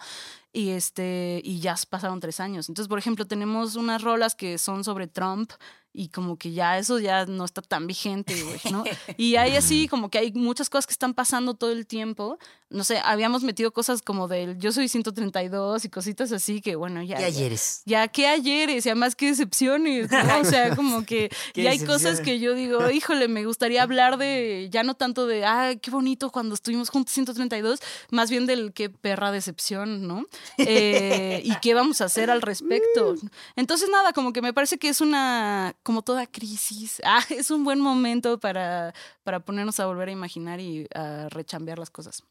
Y 0.53 0.71
este, 0.71 1.41
y 1.45 1.61
ya 1.61 1.75
pasaron 1.89 2.21
tres 2.21 2.41
años. 2.41 2.69
Entonces, 2.69 2.89
por 2.89 2.99
ejemplo, 2.99 3.27
tenemos 3.27 3.77
unas 3.77 4.03
rolas 4.03 4.35
que 4.35 4.59
son 4.59 4.85
sobre 4.85 5.07
Trump 5.07 5.53
y 5.93 6.09
como 6.09 6.37
que 6.37 6.53
ya 6.53 6.79
eso 6.79 6.99
ya 7.01 7.27
no 7.27 7.45
está 7.45 7.63
tan 7.63 7.87
vigente, 7.87 8.41
güey, 8.43 8.61
¿no? 8.71 8.85
Y 9.17 9.37
hay 9.37 9.57
así 9.57 9.89
como 9.89 10.09
que 10.09 10.19
hay 10.19 10.33
muchas 10.33 10.71
cosas 10.71 10.87
que 10.87 10.93
están 10.93 11.15
pasando 11.15 11.55
todo 11.55 11.73
el 11.73 11.87
tiempo. 11.87 12.39
No 12.69 12.85
sé, 12.85 13.01
habíamos 13.05 13.43
metido 13.43 13.73
cosas 13.73 14.01
como 14.01 14.29
del 14.29 14.57
yo 14.59 14.71
soy 14.71 14.89
132 14.89 15.85
y 15.85 15.89
cositas 15.89 16.31
así 16.31 16.61
que 16.61 16.77
bueno, 16.77 17.03
ya. 17.03 17.17
¿Qué 17.17 17.25
ayeres? 17.25 17.83
Ya, 17.85 18.07
¿qué 18.07 18.29
ayeres? 18.29 18.87
Y 18.87 18.89
además, 18.89 19.17
qué 19.17 19.27
decepciones, 19.27 20.11
¿no? 20.11 20.41
O 20.41 20.45
sea, 20.45 20.75
como 20.77 21.05
que 21.05 21.31
ya 21.55 21.71
hay 21.71 21.81
cosas 21.81 22.21
que 22.21 22.39
yo 22.39 22.55
digo, 22.55 22.89
híjole, 22.91 23.27
me 23.27 23.45
gustaría 23.45 23.83
hablar 23.83 24.17
de, 24.17 24.69
ya 24.71 24.85
no 24.85 24.95
tanto 24.95 25.27
de, 25.27 25.45
ah, 25.45 25.73
qué 25.83 25.91
bonito 25.91 26.31
cuando 26.31 26.55
estuvimos 26.55 26.91
juntos 26.91 27.13
132, 27.15 27.81
más 28.11 28.31
bien 28.31 28.47
del 28.47 28.73
qué 28.73 28.91
perra 28.91 29.33
decepción, 29.33 30.07
¿no? 30.07 30.25
Eh, 30.59 31.43
y 31.45 31.55
qué 31.57 31.75
vamos 31.75 32.01
a 32.01 32.05
hacer 32.05 32.31
al 32.31 32.43
respecto. 32.43 33.17
Entonces, 33.57 33.89
nada, 33.91 34.13
como 34.13 34.33
que 34.33 34.43
me 34.43 34.53
parece 34.53 34.79
que 34.79 34.89
es 34.89 35.01
una, 35.01 35.75
como 35.83 36.03
toda 36.03 36.27
crisis, 36.27 37.01
ah, 37.05 37.25
es 37.31 37.51
un 37.51 37.65
buen 37.65 37.81
momento 37.81 38.39
para, 38.39 38.95
para 39.23 39.41
ponernos 39.41 39.81
a 39.81 39.87
volver 39.87 40.09
a 40.09 40.13
imaginar 40.13 40.61
y 40.61 40.87
a 40.95 41.29
rechambear 41.31 41.79
las 41.79 41.91
cosas. 41.91 42.23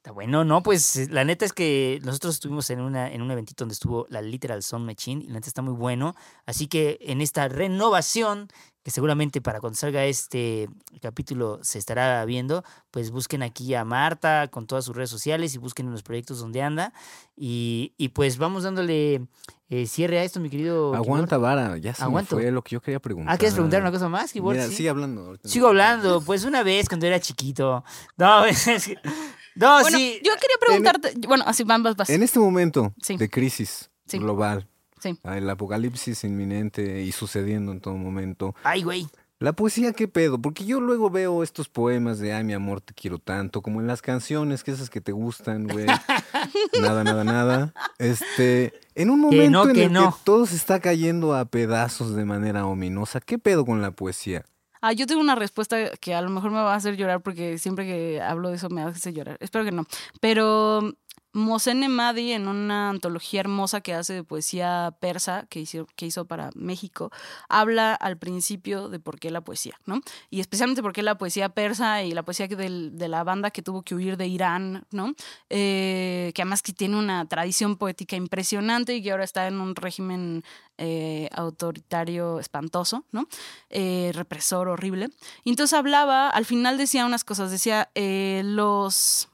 Está 0.00 0.12
bueno, 0.12 0.44
no, 0.46 0.62
pues 0.62 0.96
eh, 0.96 1.08
la 1.10 1.24
neta 1.24 1.44
es 1.44 1.52
que 1.52 2.00
nosotros 2.02 2.32
estuvimos 2.32 2.70
en, 2.70 2.80
una, 2.80 3.12
en 3.12 3.20
un 3.20 3.30
eventito 3.32 3.64
donde 3.64 3.74
estuvo 3.74 4.06
la 4.08 4.22
Literal 4.22 4.62
Sound 4.62 4.86
Machine 4.86 5.22
y 5.22 5.26
la 5.26 5.34
neta 5.34 5.48
está 5.48 5.60
muy 5.60 5.74
bueno. 5.74 6.16
Así 6.46 6.68
que 6.68 6.96
en 7.02 7.20
esta 7.20 7.48
renovación, 7.48 8.48
que 8.82 8.90
seguramente 8.90 9.42
para 9.42 9.60
cuando 9.60 9.76
salga 9.76 10.06
este 10.06 10.70
capítulo 11.02 11.58
se 11.62 11.78
estará 11.78 12.24
viendo, 12.24 12.64
pues 12.90 13.10
busquen 13.10 13.42
aquí 13.42 13.74
a 13.74 13.84
Marta 13.84 14.48
con 14.48 14.66
todas 14.66 14.86
sus 14.86 14.96
redes 14.96 15.10
sociales 15.10 15.54
y 15.54 15.58
busquen 15.58 15.84
en 15.84 15.92
los 15.92 16.02
proyectos 16.02 16.38
donde 16.38 16.62
anda. 16.62 16.94
Y, 17.36 17.92
y 17.98 18.08
pues 18.08 18.38
vamos 18.38 18.62
dándole 18.62 19.26
eh, 19.70 19.86
cierre 19.86 20.18
a 20.18 20.24
esto, 20.24 20.40
mi 20.40 20.50
querido. 20.50 20.94
Aguanta, 20.94 21.38
vara, 21.38 21.78
ya 21.78 21.94
se 21.94 22.02
Aguanto. 22.02 22.36
me 22.36 22.42
fue 22.42 22.50
lo 22.50 22.60
que 22.62 22.70
yo 22.74 22.80
quería 22.82 22.98
preguntar. 23.00 23.32
Ah, 23.34 23.38
¿quieres 23.38 23.54
preguntar 23.54 23.80
una 23.80 23.92
cosa 23.92 24.08
más? 24.08 24.34
Mira, 24.34 24.66
Sí. 24.66 24.74
sigue 24.74 24.88
hablando. 24.90 25.26
ahorita 25.26 25.48
Sigo 25.48 25.68
hablando, 25.68 26.20
pues 26.20 26.44
una 26.44 26.62
vez 26.62 26.88
cuando 26.88 27.06
era 27.06 27.20
chiquito. 27.20 27.84
No, 28.16 28.44
es 28.46 28.64
que- 28.86 28.98
no, 29.54 29.80
bueno, 29.80 29.96
sí. 29.98 30.20
yo 30.24 30.32
quería 30.34 30.56
preguntarte, 30.60 31.14
bueno, 31.26 31.44
así 31.46 31.64
van, 31.64 31.82
vas, 31.82 31.96
vas. 31.96 32.10
En 32.10 32.22
este 32.22 32.38
momento 32.38 32.92
Sí. 33.02 33.16
de 33.16 33.30
crisis 33.30 33.90
Sí. 34.06 34.18
global, 34.18 34.66
Sí. 35.00 35.18
el 35.24 35.48
apocalipsis 35.48 36.24
inminente 36.24 37.02
y 37.02 37.12
sucediendo 37.12 37.72
en 37.72 37.80
todo 37.80 37.94
momento, 37.96 38.54
Ay, 38.64 38.82
güey. 38.82 39.06
La 39.40 39.52
poesía, 39.54 39.92
¿qué 39.92 40.06
pedo? 40.06 40.40
Porque 40.40 40.64
yo 40.66 40.80
luego 40.80 41.10
veo 41.10 41.42
estos 41.42 41.68
poemas 41.68 42.18
de, 42.18 42.32
ay, 42.32 42.44
mi 42.44 42.52
amor, 42.52 42.80
te 42.80 42.92
quiero 42.94 43.18
tanto, 43.18 43.62
como 43.62 43.80
en 43.80 43.86
las 43.86 44.02
canciones, 44.02 44.62
que 44.62 44.70
esas 44.70 44.90
que 44.90 45.00
te 45.00 45.12
gustan, 45.12 45.66
güey. 45.66 45.86
nada, 46.80 47.04
nada, 47.04 47.24
nada. 47.24 47.74
Este, 47.98 48.72
en 48.94 49.10
un 49.10 49.30
Que 49.30 49.48
momento 49.48 49.70
en 49.70 49.76
el 49.78 49.92
no. 49.92 50.10
que 50.10 50.16
todo 50.24 50.46
se 50.46 50.56
está 50.56 50.80
cayendo 50.80 51.34
a 51.34 51.46
pedazos 51.46 52.14
de 52.14 52.24
manera 52.24 52.66
ominosa, 52.66 53.20
¿qué 53.20 53.38
pedo 53.38 53.64
con 53.64 53.80
la 53.82 53.90
poesía? 53.90 54.44
Ah, 54.82 54.92
yo 54.94 55.06
tengo 55.06 55.20
una 55.20 55.34
respuesta 55.34 55.90
que 56.00 56.14
a 56.14 56.22
lo 56.22 56.30
mejor 56.30 56.50
me 56.50 56.56
va 56.56 56.72
a 56.72 56.76
hacer 56.76 56.96
llorar 56.96 57.20
porque 57.20 57.58
siempre 57.58 57.84
que 57.84 58.20
hablo 58.22 58.48
de 58.48 58.56
eso 58.56 58.70
me 58.70 58.82
hace 58.82 59.12
llorar. 59.12 59.36
Espero 59.40 59.64
que 59.64 59.72
no. 59.72 59.84
Pero 60.20 60.94
Mosene 61.32 61.88
Madi, 61.88 62.32
en 62.32 62.48
una 62.48 62.90
antología 62.90 63.40
hermosa 63.40 63.80
que 63.80 63.94
hace 63.94 64.14
de 64.14 64.24
poesía 64.24 64.96
persa 65.00 65.46
que 65.48 65.60
hizo, 65.60 65.86
que 65.94 66.06
hizo 66.06 66.24
para 66.24 66.50
México, 66.56 67.10
habla 67.48 67.94
al 67.94 68.16
principio 68.18 68.88
de 68.88 68.98
por 68.98 69.20
qué 69.20 69.30
la 69.30 69.40
poesía, 69.40 69.78
¿no? 69.86 70.00
Y 70.28 70.40
especialmente 70.40 70.82
por 70.82 70.92
qué 70.92 71.02
la 71.02 71.18
poesía 71.18 71.48
persa 71.50 72.02
y 72.02 72.12
la 72.12 72.24
poesía 72.24 72.48
del- 72.48 72.98
de 72.98 73.08
la 73.08 73.22
banda 73.22 73.50
que 73.52 73.62
tuvo 73.62 73.82
que 73.82 73.94
huir 73.94 74.16
de 74.16 74.26
Irán, 74.26 74.84
¿no? 74.90 75.14
Eh, 75.50 76.32
que 76.34 76.42
además 76.42 76.62
que 76.62 76.72
tiene 76.72 76.96
una 76.98 77.24
tradición 77.26 77.76
poética 77.76 78.16
impresionante 78.16 78.94
y 78.96 79.02
que 79.02 79.12
ahora 79.12 79.24
está 79.24 79.46
en 79.46 79.60
un 79.60 79.76
régimen 79.76 80.42
eh, 80.82 81.28
autoritario 81.32 82.40
espantoso, 82.40 83.04
¿no? 83.12 83.28
Eh, 83.68 84.12
represor 84.14 84.66
horrible. 84.68 85.10
Y 85.44 85.50
entonces 85.50 85.78
hablaba, 85.78 86.30
al 86.30 86.46
final 86.46 86.78
decía 86.78 87.04
unas 87.04 87.22
cosas, 87.22 87.50
decía, 87.50 87.90
los, 88.42 89.28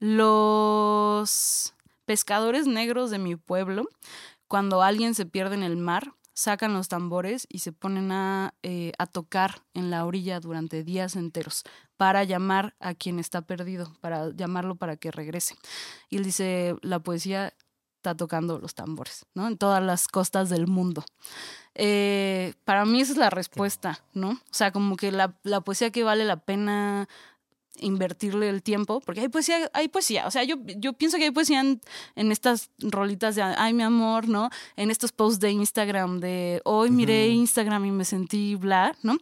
los 0.00 1.74
pescadores 2.04 2.66
negros 2.66 3.10
de 3.10 3.18
mi 3.18 3.36
pueblo, 3.36 3.88
cuando 4.48 4.82
alguien 4.82 5.14
se 5.14 5.26
pierde 5.26 5.54
en 5.54 5.62
el 5.62 5.76
mar, 5.76 6.14
sacan 6.34 6.72
los 6.72 6.88
tambores 6.88 7.46
y 7.48 7.60
se 7.60 7.70
ponen 7.70 8.10
a, 8.12 8.54
eh, 8.62 8.92
a 8.98 9.06
tocar 9.06 9.62
en 9.74 9.90
la 9.90 10.04
orilla 10.06 10.40
durante 10.40 10.82
días 10.82 11.14
enteros 11.14 11.64
para 11.96 12.24
llamar 12.24 12.74
a 12.80 12.94
quien 12.94 13.18
está 13.18 13.42
perdido, 13.42 13.92
para 14.00 14.30
llamarlo 14.30 14.74
para 14.76 14.96
que 14.96 15.10
regrese. 15.10 15.54
Y 16.08 16.16
él 16.16 16.24
dice, 16.24 16.76
la 16.80 16.98
poesía 17.00 17.52
está 17.96 18.16
tocando 18.16 18.58
los 18.58 18.74
tambores, 18.74 19.26
¿no? 19.34 19.46
En 19.46 19.58
todas 19.58 19.82
las 19.82 20.08
costas 20.08 20.48
del 20.48 20.66
mundo. 20.66 21.04
Eh, 21.74 22.54
para 22.64 22.86
mí 22.86 23.02
esa 23.02 23.12
es 23.12 23.18
la 23.18 23.28
respuesta, 23.28 24.02
¿no? 24.14 24.30
O 24.30 24.52
sea, 24.52 24.72
como 24.72 24.96
que 24.96 25.12
la, 25.12 25.38
la 25.42 25.60
poesía 25.60 25.90
que 25.90 26.02
vale 26.02 26.24
la 26.24 26.38
pena 26.38 27.06
invertirle 27.80 28.48
el 28.48 28.62
tiempo, 28.62 29.00
porque 29.00 29.20
hay 29.20 29.28
poesía, 29.28 29.70
hay 29.72 29.88
poesía, 29.88 30.26
o 30.26 30.30
sea, 30.30 30.44
yo, 30.44 30.56
yo 30.76 30.92
pienso 30.92 31.16
que 31.16 31.24
hay 31.24 31.30
poesía 31.30 31.60
en, 31.60 31.80
en 32.14 32.32
estas 32.32 32.70
rolitas 32.78 33.34
de, 33.34 33.42
ay, 33.42 33.72
mi 33.72 33.82
amor, 33.82 34.28
¿no? 34.28 34.50
En 34.76 34.90
estos 34.90 35.12
posts 35.12 35.40
de 35.40 35.50
Instagram 35.50 36.20
de, 36.20 36.60
hoy 36.64 36.90
miré 36.90 37.28
Instagram 37.28 37.84
y 37.86 37.90
me 37.90 38.04
sentí 38.04 38.54
bla, 38.54 38.96
¿no? 39.02 39.16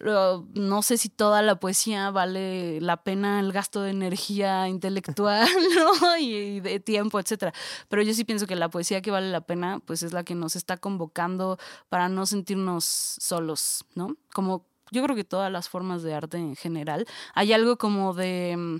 No 0.00 0.82
sé 0.82 0.98
si 0.98 1.08
toda 1.08 1.40
la 1.40 1.60
poesía 1.60 2.10
vale 2.10 2.80
la 2.80 3.02
pena 3.04 3.40
el 3.40 3.52
gasto 3.52 3.80
de 3.80 3.90
energía 3.90 4.68
intelectual, 4.68 5.48
¿no? 5.76 6.16
Y, 6.18 6.34
y 6.34 6.60
de 6.60 6.80
tiempo, 6.80 7.20
etcétera. 7.20 7.52
Pero 7.88 8.02
yo 8.02 8.12
sí 8.12 8.24
pienso 8.24 8.46
que 8.46 8.56
la 8.56 8.68
poesía 8.68 9.00
que 9.00 9.10
vale 9.10 9.30
la 9.30 9.40
pena, 9.40 9.80
pues 9.84 10.02
es 10.02 10.12
la 10.12 10.24
que 10.24 10.34
nos 10.34 10.56
está 10.56 10.76
convocando 10.76 11.58
para 11.88 12.08
no 12.08 12.26
sentirnos 12.26 12.84
solos, 12.84 13.84
¿no? 13.94 14.16
Como 14.32 14.66
yo 14.90 15.02
creo 15.02 15.16
que 15.16 15.24
todas 15.24 15.50
las 15.50 15.68
formas 15.68 16.02
de 16.02 16.14
arte 16.14 16.36
en 16.36 16.56
general. 16.56 17.06
Hay 17.34 17.52
algo 17.52 17.76
como 17.76 18.14
de 18.14 18.54
mm, 18.56 18.76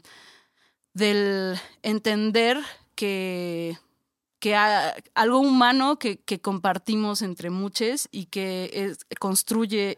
del 0.95 1.59
entender 1.83 2.59
que 2.95 3.79
que 4.45 4.55
algo 4.55 5.39
humano 5.39 5.99
que, 5.99 6.19
que 6.19 6.39
compartimos 6.43 7.23
entre 7.23 7.49
muchos 7.49 8.09
y 8.13 8.27
que 8.27 8.95
construye 9.19 9.97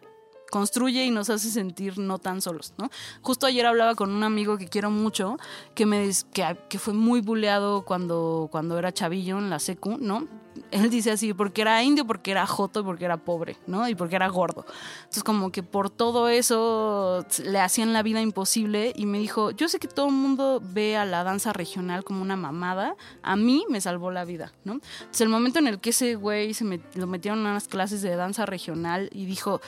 construye 0.51 1.05
y 1.05 1.11
nos 1.11 1.31
hace 1.31 1.51
sentir 1.51 1.99
no 1.99 2.19
tan 2.19 2.41
solos, 2.41 2.73
¿no? 2.79 2.91
Justo 3.23 3.47
ayer 3.47 3.67
hablaba 3.67 3.95
con 3.95 4.11
un 4.11 4.23
amigo 4.23 4.59
que 4.59 4.69
quiero 4.69 4.91
mucho, 4.91 5.39
que 5.75 5.87
me 5.87 6.11
que, 6.33 6.57
que 6.69 6.79
fue 6.79 6.95
muy 6.95 7.21
buleado 7.21 7.83
cuando, 7.85 8.49
cuando 8.51 8.79
era 8.79 8.93
chavillo 8.93 9.39
en 9.39 9.51
la 9.51 9.59
secu, 9.59 9.99
¿no? 9.99 10.27
Él 10.71 10.89
dice 10.89 11.11
así, 11.11 11.35
porque 11.35 11.61
era 11.61 11.83
indio, 11.83 12.07
porque 12.07 12.31
era 12.31 12.47
joto, 12.47 12.83
porque 12.83 13.05
era 13.05 13.19
pobre, 13.19 13.59
¿no? 13.67 13.87
Y 13.91 13.95
porque 13.95 14.17
era 14.17 14.29
gordo. 14.29 14.65
Entonces 15.01 15.23
como 15.23 15.53
que 15.53 15.63
por 15.63 15.91
todo 15.91 16.29
eso 16.31 17.27
le 17.45 17.61
hacían 17.61 17.93
la 17.93 18.03
vida 18.03 18.23
imposible 18.23 18.93
y 18.97 19.05
me 19.05 19.19
dijo, 19.19 19.51
yo 19.51 19.69
sé 19.69 19.79
que 19.79 19.87
todo 19.87 20.07
el 20.07 20.15
mundo 20.15 20.63
ve 20.63 20.97
a 20.97 21.05
la 21.05 21.25
danza 21.25 21.53
regional 21.53 22.05
como 22.05 22.23
una 22.23 22.37
mamada, 22.37 22.97
a 23.23 23.37
mí 23.37 23.67
me 23.69 23.83
salvó 23.83 24.11
la 24.11 24.25
vida, 24.25 24.53
¿no? 24.65 24.75
Entonces 25.01 25.21
el 25.21 25.29
momento 25.29 25.59
en 25.59 25.67
el 25.67 25.79
que 25.79 25.91
ese 25.91 26.15
güey 26.15 26.55
se 26.55 26.65
met- 26.65 26.95
lo 26.95 27.07
metieron 27.07 27.47
a 27.47 27.51
unas 27.51 27.69
clases 27.69 28.01
de 28.01 28.17
danza 28.17 28.47
regional 28.47 29.11
y 29.13 29.27
dijo, 29.27 29.61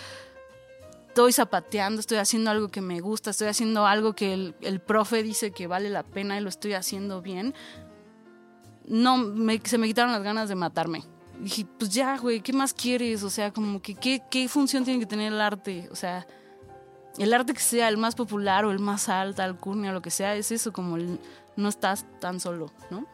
estoy 1.19 1.33
zapateando, 1.33 1.99
estoy 1.99 2.19
haciendo 2.19 2.49
algo 2.49 2.69
que 2.69 2.81
me 2.81 3.01
gusta, 3.01 3.31
estoy 3.31 3.49
haciendo 3.49 3.87
algo 3.87 4.15
que 4.15 4.33
el, 4.33 4.55
el 4.61 4.81
profe 4.81 5.25
dice 5.25 5.51
que 5.51 5.67
vale 5.67 5.91
la 5.91 6.05
pena 6.05 6.39
y 6.39 6.41
lo 6.41 6.49
estoy 6.49 6.75
haciendo 6.75 7.23
bien, 7.23 7.55
no, 8.87 9.17
se 9.65 9.79
me 9.79 9.89
quitaron 9.89 10.13
las 10.13 10.23
ganas 10.23 10.49
de 10.49 10.55
matarme. 10.55 11.03
Dije, 11.41 11.67
pues 11.77 11.91
ya, 11.91 12.17
güey, 12.19 12.41
¿qué 12.41 12.53
más 12.53 12.73
quieres? 12.73 13.25
O 13.25 13.31
sea, 13.31 13.53
como 13.53 13.83
que, 13.83 13.97
¿qué, 13.97 14.23
¿qué 14.31 14.49
función 14.49 14.85
tiene 14.85 15.01
que 15.01 15.07
tener 15.07 15.33
el 15.33 15.41
arte? 15.41 15.89
O 15.91 15.97
sea, 15.97 16.25
el 17.19 17.35
arte 17.35 17.53
que 17.53 17.59
sea 17.59 17.89
el 17.89 17.97
más 17.97 18.15
popular 18.15 18.65
o 18.65 18.71
el 18.71 18.79
más 18.79 19.09
alta, 19.09 19.43
alcurnia, 19.43 19.91
lo 19.91 20.01
que 20.01 20.11
sea, 20.11 20.37
es 20.37 20.53
eso, 20.53 20.73
como 20.73 20.99
no 21.57 21.69
estás 21.69 22.07
tan 22.21 22.39
solo, 22.39 22.71
¿no? 22.93 23.05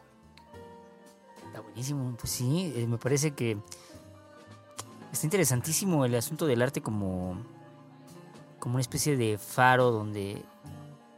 Está 1.47 1.59
buenísimo. 1.61 2.15
Pues 2.19 2.31
sí, 2.31 2.71
eh, 2.75 2.85
me 2.85 2.99
parece 2.99 3.31
que 3.31 3.57
está 5.11 5.25
interesantísimo 5.25 6.05
el 6.05 6.13
asunto 6.13 6.45
del 6.45 6.61
arte 6.61 6.81
como, 6.81 7.54
como 8.65 8.77
una 8.77 8.81
especie 8.81 9.15
de 9.15 9.37
faro 9.37 9.91
donde 9.91 10.43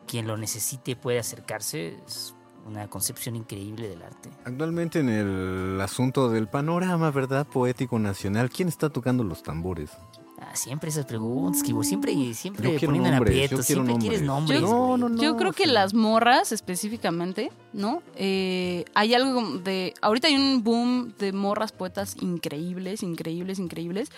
quien 0.05 0.27
lo 0.27 0.35
necesite 0.35 0.97
puede 0.97 1.17
acercarse. 1.17 1.97
Es 2.05 2.35
una 2.65 2.89
concepción 2.89 3.37
increíble 3.37 3.87
del 3.87 4.01
arte. 4.01 4.29
Actualmente 4.43 4.99
en 4.99 5.07
el 5.07 5.79
asunto 5.79 6.29
del 6.29 6.49
panorama, 6.49 7.09
¿verdad? 7.09 7.47
Poético 7.47 7.99
nacional, 7.99 8.49
¿quién 8.49 8.67
está 8.67 8.89
tocando 8.89 9.23
los 9.23 9.43
tambores? 9.43 9.91
Ah, 10.39 10.55
siempre 10.55 10.89
esas 10.89 11.05
preguntas, 11.05 11.63
Kibo, 11.63 11.83
siempre, 11.83 12.13
siempre 12.35 12.73
Yo 12.73 12.79
poniendo 12.79 13.09
en 13.09 13.15
nombres, 13.15 13.35
yo 13.35 13.45
aprietos, 13.45 13.65
siempre 13.65 13.97
quieres 13.97 14.21
nombres. 14.21 14.61
nombres. 14.61 14.61
No, 14.61 14.95
no, 14.95 15.09
no. 15.09 15.21
Yo 15.21 15.35
creo 15.35 15.51
que 15.51 15.65
las 15.65 15.95
morras 15.95 16.51
específicamente, 16.51 17.51
¿no? 17.73 18.03
Eh, 18.15 18.85
hay 18.93 19.15
algo 19.15 19.33
como 19.33 19.57
de... 19.57 19.95
Ahorita 19.99 20.27
hay 20.27 20.35
un 20.35 20.63
boom 20.63 21.15
de 21.17 21.33
morras 21.33 21.71
poetas 21.71 22.17
increíbles, 22.21 23.01
increíbles, 23.01 23.57
increíbles. 23.57 24.11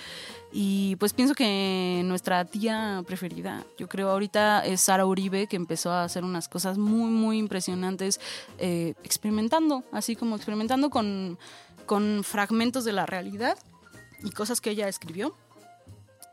Y 0.52 0.98
pues 0.98 1.14
pienso 1.14 1.36
que 1.36 2.02
nuestra 2.04 2.44
tía 2.44 3.02
preferida, 3.08 3.64
yo 3.78 3.88
creo 3.88 4.10
ahorita 4.10 4.66
es 4.66 4.82
Sara 4.82 5.06
Uribe, 5.06 5.48
que 5.48 5.56
empezó 5.56 5.92
a 5.92 6.04
hacer 6.04 6.26
unas 6.26 6.50
cosas 6.50 6.78
muy, 6.78 7.12
muy 7.12 7.38
impresionantes, 7.38 8.20
eh, 8.58 8.94
experimentando, 9.04 9.86
así 9.94 10.18
como 10.18 10.36
experimentando 10.36 10.90
con, 10.90 11.38
con 11.86 12.26
fragmentos 12.26 12.84
de 12.84 12.92
la 12.92 13.06
realidad 13.06 13.58
y 14.24 14.32
cosas 14.32 14.60
que 14.60 14.72
ella 14.72 14.90
escribió. 14.90 15.34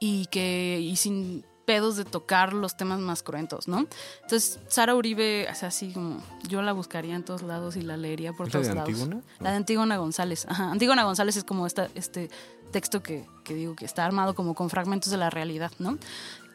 Y 0.00 0.26
que 0.26 0.78
y 0.80 0.96
sin 0.96 1.44
pedos 1.66 1.96
de 1.96 2.04
tocar 2.04 2.52
los 2.52 2.76
temas 2.76 3.00
más 3.00 3.22
cruentos, 3.22 3.68
¿no? 3.68 3.86
Entonces, 4.22 4.60
Sara 4.68 4.94
Uribe, 4.94 5.50
es 5.50 5.62
así 5.64 5.92
como, 5.92 6.22
yo 6.48 6.62
la 6.62 6.72
buscaría 6.72 7.16
en 7.16 7.24
todos 7.24 7.42
lados 7.42 7.76
y 7.76 7.82
la 7.82 7.96
leería 7.96 8.32
por 8.32 8.46
¿Es 8.46 8.54
la 8.54 8.60
todos 8.60 8.68
de 8.68 8.74
lados. 8.74 8.88
Antígona? 8.88 9.22
La 9.40 9.50
de 9.50 9.56
Antígona 9.56 9.96
González. 9.98 10.46
Ajá. 10.48 10.70
Antígona 10.70 11.02
González 11.04 11.36
es 11.36 11.44
como 11.44 11.66
esta, 11.66 11.88
este 11.94 12.30
texto 12.70 13.02
que, 13.02 13.26
que 13.44 13.54
digo 13.54 13.74
que 13.74 13.84
está 13.84 14.06
armado 14.06 14.34
como 14.34 14.54
con 14.54 14.70
fragmentos 14.70 15.10
de 15.10 15.18
la 15.18 15.28
realidad, 15.28 15.72
¿no? 15.78 15.98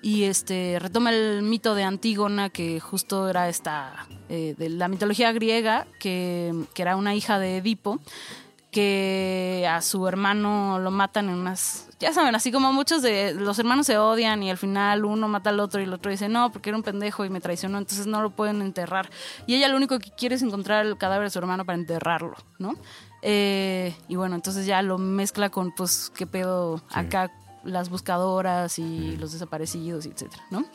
Y 0.02 0.24
este 0.24 0.78
retoma 0.80 1.12
el 1.12 1.44
mito 1.44 1.76
de 1.76 1.84
Antígona, 1.84 2.50
que 2.50 2.80
justo 2.80 3.30
era 3.30 3.50
esta, 3.50 4.08
eh, 4.30 4.56
de 4.58 4.70
la 4.70 4.88
mitología 4.88 5.32
griega, 5.32 5.86
que, 6.00 6.56
que 6.74 6.82
era 6.82 6.96
una 6.96 7.14
hija 7.14 7.38
de 7.38 7.58
Edipo, 7.58 8.00
que 8.72 9.68
a 9.70 9.82
su 9.82 10.08
hermano 10.08 10.80
lo 10.80 10.92
matan 10.92 11.30
en 11.30 11.36
unas... 11.36 11.90
Ya 12.00 12.14
saben, 12.14 12.34
así 12.34 12.52
como 12.52 12.72
muchos 12.72 13.02
de 13.02 13.34
los 13.34 13.60
hermanos 13.60 13.86
se 13.86 13.98
odian 13.98 14.42
y 14.42 14.50
al 14.50 14.58
final 14.58 15.04
uno 15.06 15.28
mata 15.28 15.50
al 15.50 15.60
otro 15.60 15.82
y 15.82 15.84
el 15.84 15.94
otro 15.94 16.10
dice, 16.10 16.30
no, 16.30 16.52
porque 16.52 16.70
era 16.70 16.78
un 16.78 16.84
pendejo 16.84 17.26
y 17.26 17.30
me 17.30 17.42
traicionó, 17.42 17.78
entonces 17.78 18.08
no 18.08 18.22
lo 18.22 18.32
pueden 18.32 18.62
enterrar. 18.62 19.10
Y 19.46 19.56
ella 19.56 19.68
lo 19.68 19.76
único 19.76 20.00
que 20.00 20.12
quiere 20.12 20.36
es 20.36 20.42
encontrar 20.42 20.86
el 20.86 20.98
cadáver 20.98 21.26
de 21.26 21.30
su 21.32 21.40
hermano 21.40 21.66
para 21.66 21.78
enterrarlo, 21.78 22.36
¿no? 22.60 22.76
Eh, 23.22 23.94
y 24.08 24.16
bueno, 24.16 24.36
entonces 24.36 24.66
ya 24.66 24.82
lo 24.82 24.98
mezcla 24.98 25.50
con, 25.50 25.74
pues, 25.74 26.12
qué 26.16 26.26
pedo 26.26 26.82
acá 26.90 27.32
las 27.64 27.90
buscadoras 27.90 28.80
y 28.80 29.18
los 29.18 29.34
desaparecidos, 29.34 30.06
y 30.06 30.10
etcétera, 30.10 30.44
¿no? 30.50 30.66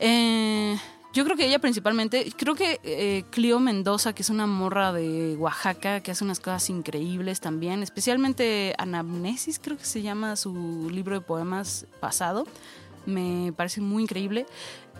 Eh, 0.00 0.76
yo 1.14 1.24
creo 1.24 1.36
que 1.36 1.46
ella 1.46 1.60
principalmente, 1.60 2.32
creo 2.36 2.56
que 2.56 2.80
eh, 2.82 3.24
Clio 3.30 3.60
Mendoza, 3.60 4.12
que 4.12 4.22
es 4.22 4.30
una 4.30 4.48
morra 4.48 4.92
de 4.92 5.36
Oaxaca, 5.36 6.00
que 6.00 6.10
hace 6.10 6.24
unas 6.24 6.40
cosas 6.40 6.68
increíbles 6.70 7.40
también, 7.40 7.84
especialmente 7.84 8.74
Anamnesis, 8.78 9.60
creo 9.60 9.78
que 9.78 9.84
se 9.84 10.02
llama 10.02 10.34
su 10.34 10.90
libro 10.90 11.14
de 11.14 11.20
poemas 11.20 11.86
pasado, 12.00 12.46
me 13.06 13.52
parece 13.56 13.80
muy 13.80 14.02
increíble. 14.02 14.46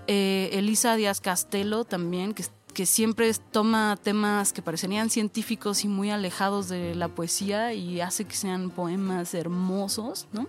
Eh, 0.07 0.51
Elisa 0.53 0.95
Díaz 0.95 1.21
Castelo 1.21 1.85
también, 1.85 2.33
que, 2.33 2.45
que 2.73 2.87
siempre 2.87 3.33
toma 3.51 3.99
temas 4.01 4.53
que 4.53 4.63
parecerían 4.63 5.11
científicos 5.11 5.85
y 5.85 5.89
muy 5.89 6.11
alejados 6.11 6.69
de 6.69 6.95
la 6.95 7.09
poesía 7.09 7.73
y 7.73 8.01
hace 8.01 8.25
que 8.25 8.37
sean 8.37 8.71
poemas 8.71 9.35
hermosos, 9.35 10.29
¿no? 10.33 10.47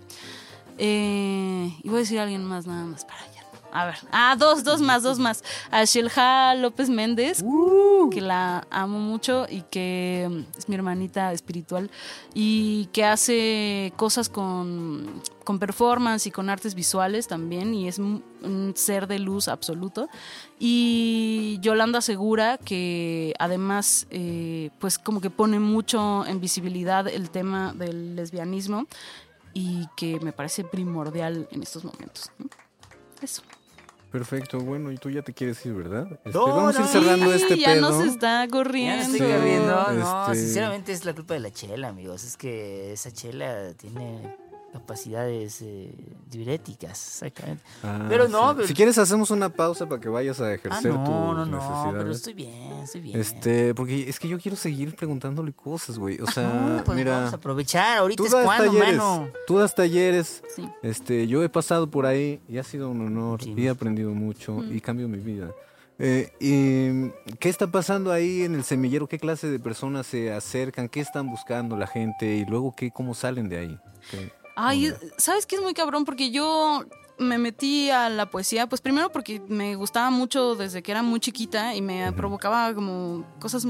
Eh, 0.78 1.74
y 1.82 1.88
voy 1.88 1.96
a 1.96 2.00
decir 2.00 2.20
a 2.20 2.22
alguien 2.22 2.44
más, 2.44 2.66
nada 2.68 2.84
más 2.84 3.04
para 3.04 3.22
allá. 3.22 3.35
A 3.76 3.84
ver, 3.84 3.96
ah, 4.10 4.34
dos, 4.38 4.64
dos 4.64 4.80
más, 4.80 5.02
dos 5.02 5.18
más. 5.18 5.44
A 5.70 5.84
Shelja 5.84 6.54
López 6.54 6.88
Méndez, 6.88 7.44
que 8.10 8.22
la 8.22 8.66
amo 8.70 8.98
mucho 8.98 9.46
y 9.50 9.60
que 9.70 10.46
es 10.56 10.66
mi 10.66 10.76
hermanita 10.76 11.30
espiritual 11.34 11.90
y 12.32 12.86
que 12.86 13.04
hace 13.04 13.92
cosas 13.96 14.30
con, 14.30 15.20
con 15.44 15.58
performance 15.58 16.26
y 16.26 16.30
con 16.30 16.48
artes 16.48 16.74
visuales 16.74 17.28
también 17.28 17.74
y 17.74 17.86
es 17.86 17.98
un 17.98 18.72
ser 18.76 19.08
de 19.08 19.18
luz 19.18 19.48
absoluto. 19.48 20.08
Y 20.58 21.58
Yolanda 21.60 22.00
Segura, 22.00 22.56
que 22.56 23.34
además 23.38 24.06
eh, 24.08 24.70
pues 24.78 24.98
como 24.98 25.20
que 25.20 25.28
pone 25.28 25.60
mucho 25.60 26.24
en 26.24 26.40
visibilidad 26.40 27.06
el 27.08 27.28
tema 27.28 27.74
del 27.74 28.16
lesbianismo 28.16 28.86
y 29.52 29.86
que 29.98 30.18
me 30.20 30.32
parece 30.32 30.64
primordial 30.64 31.46
en 31.50 31.62
estos 31.62 31.84
momentos. 31.84 32.30
Eso. 33.20 33.42
Perfecto, 34.18 34.60
bueno, 34.60 34.90
y 34.92 34.96
tú 34.96 35.10
ya 35.10 35.20
te 35.20 35.34
quieres 35.34 35.64
ir, 35.66 35.74
¿verdad? 35.74 36.06
Este, 36.24 36.30
No, 36.38 36.46
vamos 36.46 36.76
a 36.78 36.80
ir 36.80 36.86
cerrando 36.86 37.26
Sí, 37.26 37.42
este 37.42 37.58
ya 37.58 37.74
pedo. 37.74 37.80
nos 37.90 38.06
está 38.06 38.44
Ya 38.46 38.50
corriendo. 38.50 39.06
no 39.08 39.12
estoy 39.14 39.30
corriendo. 39.30 39.92
No, 39.92 40.22
Este- 40.32 40.36
sinceramente 40.46 40.92
es 40.92 41.04
la 41.04 41.12
culpa 41.14 41.34
de 41.34 41.40
la 41.40 41.50
chela, 41.50 41.88
amigos. 41.88 42.24
Es 42.24 42.36
que 42.38 42.92
esa 42.94 43.10
chela 43.12 43.74
tiene 43.74 44.34
capacidades 44.72 45.62
eh, 45.62 45.94
diuréticas, 46.30 46.90
exactamente. 47.08 47.62
Ah, 47.82 48.06
Pero 48.08 48.28
no, 48.28 48.50
sí. 48.50 48.54
pero- 48.56 48.68
Si 48.68 48.74
quieres 48.74 48.98
hacemos 48.98 49.30
una 49.30 49.48
pausa 49.48 49.86
para 49.88 50.00
que 50.00 50.08
vayas 50.08 50.40
a 50.40 50.46
Ah, 50.48 50.54
ejercer 50.54 50.92
no, 50.92 51.04
tus 51.04 51.08
no, 51.14 51.46
no, 51.46 51.56
necesidades. 51.56 51.94
pero 51.98 52.10
estoy 52.10 52.34
bien, 52.34 52.72
estoy 52.82 53.00
bien. 53.00 53.20
Este, 53.20 53.74
porque 53.74 54.08
es 54.08 54.18
que 54.20 54.28
yo 54.28 54.38
quiero 54.38 54.56
seguir 54.56 54.94
preguntándole 54.94 55.52
cosas, 55.52 55.98
güey. 55.98 56.20
O 56.20 56.26
sea, 56.26 56.48
No, 56.48 56.84
pues 56.84 56.96
mira, 56.96 57.16
vamos 57.18 57.32
a 57.32 57.36
aprovechar. 57.36 57.98
Ahorita 57.98 58.16
tú 58.18 58.26
es 58.26 58.32
das 58.32 58.44
cuando, 58.44 58.72
talleres, 58.72 58.96
mano. 58.98 59.28
tú 59.46 59.58
das 59.58 59.74
talleres. 59.74 60.42
Sí. 60.54 60.68
Este, 60.82 61.26
yo 61.26 61.42
he 61.42 61.48
pasado 61.48 61.88
por 61.90 62.04
ahí 62.06 62.40
y 62.48 62.58
ha 62.58 62.62
sido 62.64 62.90
un 62.90 63.00
honor 63.06 63.42
Sí. 63.42 63.54
y 63.56 63.66
he 63.66 63.68
aprendido 63.70 64.10
mucho 64.12 64.52
Mm. 64.56 64.76
y 64.76 64.80
cambio 64.80 65.08
mi 65.08 65.18
vida. 65.18 65.50
Eh, 65.98 66.30
y, 66.40 67.10
¿Qué 67.38 67.48
está 67.48 67.68
pasando 67.68 68.12
ahí 68.12 68.42
en 68.42 68.54
el 68.54 68.64
semillero? 68.64 69.06
¿Qué 69.06 69.18
clase 69.18 69.48
de 69.48 69.58
personas 69.58 70.06
se 70.06 70.30
acercan? 70.30 70.90
¿Qué 70.90 71.00
están 71.00 71.30
buscando 71.30 71.74
la 71.78 71.86
gente? 71.86 72.36
Y 72.36 72.44
luego, 72.44 72.74
¿qué, 72.76 72.90
¿cómo 72.90 73.14
salen 73.14 73.48
de 73.48 73.56
ahí? 73.58 73.78
¿Qué 74.10 74.30
Ay? 74.56 74.92
¿sabes 75.18 75.46
qué 75.46 75.56
es 75.56 75.62
muy 75.62 75.74
cabrón? 75.74 76.04
Porque 76.04 76.30
yo 76.30 76.84
me 77.18 77.38
metí 77.38 77.90
a 77.90 78.08
la 78.08 78.26
poesía, 78.30 78.66
pues 78.66 78.80
primero 78.80 79.10
porque 79.10 79.40
me 79.48 79.76
gustaba 79.76 80.10
mucho 80.10 80.54
desde 80.54 80.82
que 80.82 80.90
era 80.90 81.02
muy 81.02 81.20
chiquita 81.20 81.74
y 81.74 81.82
me 81.82 82.12
provocaba 82.12 82.74
como 82.74 83.24
cosas, 83.38 83.66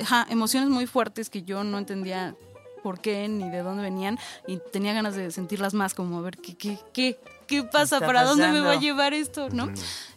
ajá, 0.00 0.26
emociones 0.30 0.68
muy 0.68 0.86
fuertes 0.86 1.28
que 1.30 1.42
yo 1.42 1.64
no 1.64 1.78
entendía 1.78 2.34
por 2.82 3.00
qué 3.00 3.28
ni 3.28 3.50
de 3.50 3.58
dónde 3.62 3.82
venían 3.82 4.18
y 4.46 4.58
tenía 4.72 4.94
ganas 4.94 5.14
de 5.14 5.30
sentirlas 5.30 5.74
más, 5.74 5.94
como 5.94 6.18
a 6.18 6.22
ver 6.22 6.38
qué, 6.38 6.56
qué, 6.56 6.78
qué, 6.92 7.20
qué 7.48 7.64
pasa, 7.64 7.98
para 7.98 8.22
dónde 8.22 8.48
me 8.48 8.60
va 8.60 8.72
a 8.72 8.78
llevar 8.78 9.14
esto, 9.14 9.48
¿no? 9.50 9.68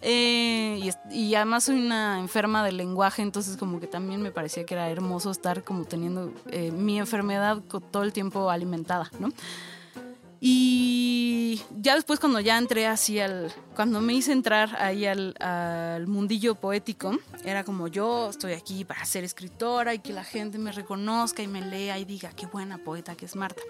Eh, 0.01 0.91
y, 1.09 1.35
además 1.35 1.63
soy 1.63 1.83
una 1.83 2.19
enferma 2.19 2.63
del 2.63 2.77
lenguaje, 2.77 3.23
entonces 3.23 3.57
como 3.57 3.79
que 3.79 3.87
también 3.87 4.21
me 4.21 4.31
parecía 4.31 4.65
que 4.65 4.75
era 4.75 4.89
hermoso 4.89 5.31
estar 5.31 5.63
como 5.63 5.85
teniendo 5.85 6.31
eh, 6.51 6.71
mi 6.71 6.99
enfermedad 6.99 7.59
todo 7.91 8.03
el 8.03 8.13
tiempo 8.13 8.51
alimentada, 8.51 9.09
¿no? 9.19 9.29
Y 10.43 11.61
ya 11.79 11.93
después 11.93 12.19
cuando 12.19 12.39
ya 12.39 12.57
entré 12.57 12.87
así 12.87 13.19
al, 13.19 13.53
cuando 13.75 14.01
me 14.01 14.15
hice 14.15 14.31
entrar 14.31 14.75
ahí 14.81 15.05
al, 15.05 15.35
al 15.39 16.07
mundillo 16.07 16.55
poético, 16.55 17.15
era 17.45 17.63
como 17.63 17.87
yo 17.87 18.31
estoy 18.31 18.53
aquí 18.53 18.83
para 18.83 19.05
ser 19.05 19.23
escritora 19.23 19.93
y 19.93 19.99
que 19.99 20.13
la 20.13 20.23
gente 20.23 20.57
me 20.57 20.71
reconozca 20.71 21.43
y 21.43 21.47
me 21.47 21.61
lea 21.61 21.99
y 21.99 22.05
diga 22.05 22.31
qué 22.31 22.47
buena 22.47 22.79
poeta 22.79 23.15
que 23.15 23.25
es 23.25 23.35
Marta. 23.35 23.61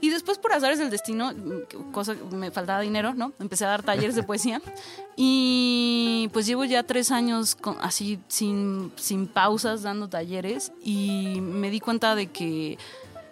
Y 0.00 0.10
después 0.10 0.38
por 0.38 0.52
azares 0.52 0.80
del 0.80 0.90
destino, 0.90 1.32
cosa 1.92 2.16
me 2.32 2.50
faltaba 2.50 2.80
dinero, 2.80 3.14
¿no? 3.14 3.32
Empecé 3.38 3.66
a 3.66 3.68
dar 3.68 3.84
talleres 3.84 4.16
de 4.16 4.24
poesía 4.24 4.60
y 5.14 6.30
pues 6.32 6.46
llevo 6.46 6.64
ya 6.64 6.82
tres 6.82 7.12
años 7.12 7.56
así 7.80 8.18
sin, 8.26 8.90
sin 8.96 9.28
pausas 9.28 9.82
dando 9.82 10.08
talleres 10.08 10.72
y 10.82 11.40
me 11.40 11.70
di 11.70 11.78
cuenta 11.78 12.16
de 12.16 12.26
que 12.26 12.76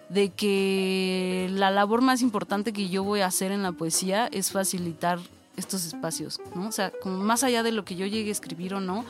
de 0.09 0.29
que 0.29 1.49
la 1.51 1.71
labor 1.71 2.01
más 2.01 2.21
importante 2.21 2.73
que 2.73 2.89
yo 2.89 3.03
voy 3.03 3.21
a 3.21 3.27
hacer 3.27 3.51
en 3.51 3.63
la 3.63 3.71
poesía 3.71 4.27
es 4.31 4.51
facilitar 4.51 5.19
estos 5.57 5.85
espacios, 5.85 6.39
¿no? 6.55 6.67
O 6.67 6.71
sea, 6.71 6.91
como 7.01 7.17
más 7.17 7.43
allá 7.43 7.63
de 7.63 7.71
lo 7.71 7.83
que 7.83 7.95
yo 7.95 8.05
llegue 8.05 8.29
a 8.29 8.31
escribir 8.31 8.75
o 8.75 8.79
no, 8.79 9.03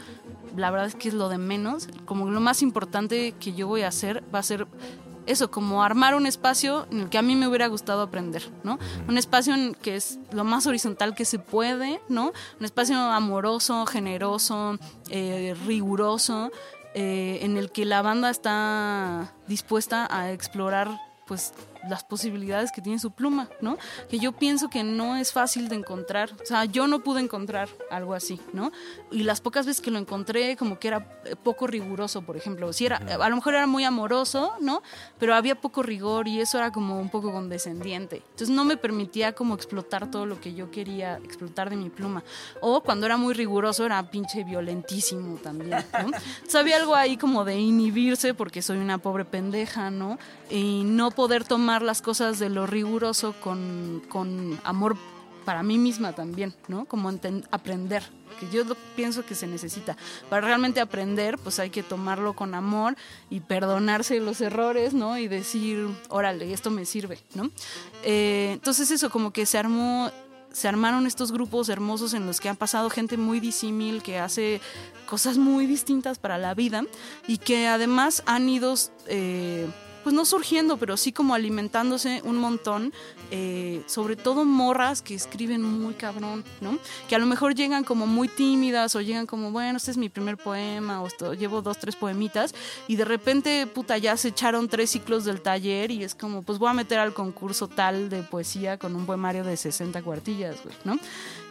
la 0.55 0.71
verdad 0.71 0.87
es 0.87 0.95
que 0.95 1.09
es 1.09 1.13
lo 1.13 1.29
de 1.29 1.37
menos, 1.37 1.89
como 2.05 2.29
lo 2.29 2.39
más 2.39 2.61
importante 2.61 3.33
que 3.33 3.53
yo 3.53 3.67
voy 3.67 3.81
a 3.81 3.89
hacer 3.89 4.23
va 4.33 4.39
a 4.39 4.43
ser 4.43 4.65
eso, 5.27 5.51
como 5.51 5.83
armar 5.83 6.15
un 6.15 6.25
espacio 6.25 6.87
en 6.89 7.01
el 7.01 7.09
que 7.09 7.17
a 7.17 7.21
mí 7.21 7.35
me 7.35 7.47
hubiera 7.47 7.67
gustado 7.67 8.01
aprender, 8.01 8.49
¿no? 8.63 8.79
Un 9.09 9.17
espacio 9.17 9.53
en 9.53 9.75
que 9.75 9.97
es 9.97 10.19
lo 10.31 10.45
más 10.45 10.65
horizontal 10.67 11.15
que 11.15 11.25
se 11.25 11.37
puede, 11.37 11.99
¿no? 12.07 12.31
Un 12.59 12.65
espacio 12.65 12.97
amoroso, 12.97 13.85
generoso, 13.85 14.79
eh, 15.09 15.53
riguroso, 15.65 16.49
eh, 16.99 17.45
en 17.45 17.57
el 17.57 17.69
que 17.69 17.85
la 17.85 18.01
banda 18.01 18.31
está 18.31 19.31
dispuesta 19.47 20.07
a 20.09 20.31
explorar 20.31 20.89
pues 21.27 21.53
las 21.89 22.03
posibilidades 22.03 22.71
que 22.71 22.81
tiene 22.81 22.99
su 22.99 23.11
pluma, 23.11 23.49
¿no? 23.61 23.77
Que 24.09 24.19
yo 24.19 24.31
pienso 24.31 24.69
que 24.69 24.83
no 24.83 25.17
es 25.17 25.31
fácil 25.31 25.69
de 25.69 25.75
encontrar, 25.75 26.31
o 26.41 26.45
sea, 26.45 26.65
yo 26.65 26.87
no 26.87 26.99
pude 26.99 27.21
encontrar 27.21 27.69
algo 27.89 28.13
así, 28.13 28.39
¿no? 28.53 28.71
Y 29.11 29.23
las 29.23 29.41
pocas 29.41 29.65
veces 29.65 29.81
que 29.81 29.91
lo 29.91 29.99
encontré 29.99 30.55
como 30.57 30.79
que 30.79 30.87
era 30.87 31.21
eh, 31.25 31.35
poco 31.35 31.67
riguroso, 31.67 32.21
por 32.21 32.37
ejemplo, 32.37 32.71
si 32.73 32.85
era 32.85 32.97
a 32.97 33.29
lo 33.29 33.35
mejor 33.35 33.55
era 33.55 33.67
muy 33.67 33.83
amoroso, 33.83 34.53
¿no? 34.59 34.81
Pero 35.19 35.35
había 35.35 35.55
poco 35.55 35.83
rigor 35.83 36.27
y 36.27 36.39
eso 36.39 36.57
era 36.57 36.71
como 36.71 36.99
un 36.99 37.09
poco 37.09 37.31
condescendiente. 37.31 38.17
Entonces 38.17 38.49
no 38.49 38.65
me 38.65 38.77
permitía 38.77 39.33
como 39.33 39.55
explotar 39.55 40.11
todo 40.11 40.25
lo 40.25 40.39
que 40.39 40.53
yo 40.53 40.71
quería 40.71 41.17
explotar 41.23 41.69
de 41.69 41.75
mi 41.75 41.89
pluma. 41.89 42.23
O 42.61 42.81
cuando 42.81 43.05
era 43.05 43.17
muy 43.17 43.33
riguroso 43.33 43.85
era 43.85 44.09
pinche 44.09 44.43
violentísimo 44.43 45.37
también, 45.37 45.71
¿no? 45.71 45.99
Entonces 46.07 46.55
había 46.55 46.77
algo 46.77 46.95
ahí 46.95 47.17
como 47.17 47.45
de 47.45 47.59
inhibirse 47.59 48.33
porque 48.33 48.61
soy 48.61 48.77
una 48.77 48.97
pobre 48.97 49.25
pendeja, 49.25 49.89
¿no? 49.89 50.17
Y 50.49 50.83
no 50.85 51.11
poder 51.11 51.43
tomar 51.43 51.76
las 51.81 52.01
cosas 52.01 52.39
de 52.39 52.49
lo 52.49 52.67
riguroso 52.67 53.33
con, 53.41 54.01
con 54.09 54.59
amor 54.63 54.97
para 55.45 55.63
mí 55.63 55.77
misma 55.77 56.13
también, 56.13 56.53
¿no? 56.67 56.85
Como 56.85 57.09
aprender, 57.51 58.03
que 58.37 58.49
yo 58.51 58.63
pienso 58.97 59.25
que 59.25 59.33
se 59.33 59.47
necesita. 59.47 59.95
Para 60.29 60.45
realmente 60.45 60.81
aprender, 60.81 61.37
pues 61.37 61.59
hay 61.59 61.69
que 61.69 61.83
tomarlo 61.83 62.33
con 62.33 62.53
amor 62.53 62.97
y 63.29 63.39
perdonarse 63.39 64.19
los 64.19 64.41
errores, 64.41 64.93
¿no? 64.93 65.17
Y 65.17 65.29
decir, 65.29 65.87
órale, 66.09 66.51
esto 66.51 66.69
me 66.69 66.83
sirve, 66.83 67.19
¿no? 67.33 67.49
Eh, 68.03 68.49
entonces 68.55 68.91
eso, 68.91 69.09
como 69.09 69.31
que 69.31 69.45
se 69.45 69.57
armó 69.57 70.11
se 70.51 70.67
armaron 70.67 71.05
estos 71.05 71.31
grupos 71.31 71.69
hermosos 71.69 72.15
en 72.15 72.25
los 72.25 72.39
que 72.39 72.49
han 72.49 72.55
pasado 72.55 72.89
gente 72.89 73.15
muy 73.15 73.39
disímil, 73.39 74.01
que 74.01 74.17
hace 74.17 74.59
cosas 75.05 75.37
muy 75.37 75.67
distintas 75.67 76.17
para 76.17 76.39
la 76.39 76.55
vida 76.55 76.83
y 77.27 77.37
que 77.37 77.67
además 77.67 78.23
han 78.25 78.49
ido, 78.49 78.73
eh, 79.05 79.67
pues 80.07 80.15
no 80.15 80.23
surgiendo, 80.23 80.77
pero 80.77 80.95
sí 80.95 81.11
como 81.11 81.33
alimentándose 81.33 82.21
un 82.23 82.37
montón, 82.37 82.93
eh, 83.29 83.83
sobre 83.87 84.15
todo 84.15 84.45
morras 84.45 85.01
que 85.01 85.13
escriben 85.13 85.61
muy 85.61 85.95
cabrón, 85.95 86.45
¿no? 86.61 86.79
Que 87.09 87.15
a 87.15 87.19
lo 87.19 87.25
mejor 87.25 87.55
llegan 87.55 87.83
como 87.83 88.07
muy 88.07 88.29
tímidas 88.29 88.95
o 88.95 89.01
llegan 89.01 89.25
como, 89.25 89.51
bueno, 89.51 89.75
este 89.75 89.91
es 89.91 89.97
mi 89.97 90.07
primer 90.07 90.37
poema 90.37 91.01
o 91.01 91.07
esto, 91.07 91.33
llevo 91.33 91.61
dos, 91.61 91.77
tres 91.77 91.97
poemitas 91.97 92.55
y 92.87 92.95
de 92.95 93.03
repente, 93.03 93.67
puta, 93.67 93.97
ya 93.97 94.15
se 94.15 94.29
echaron 94.29 94.69
tres 94.69 94.91
ciclos 94.91 95.25
del 95.25 95.41
taller 95.41 95.91
y 95.91 96.05
es 96.05 96.15
como, 96.15 96.41
pues 96.41 96.57
voy 96.57 96.69
a 96.69 96.73
meter 96.73 96.99
al 96.99 97.13
concurso 97.13 97.67
tal 97.67 98.07
de 98.07 98.23
poesía 98.23 98.77
con 98.77 98.95
un 98.95 99.05
poemario 99.05 99.43
de 99.43 99.57
60 99.57 100.01
cuartillas, 100.03 100.55
güey, 100.63 100.73
¿no? 100.85 100.97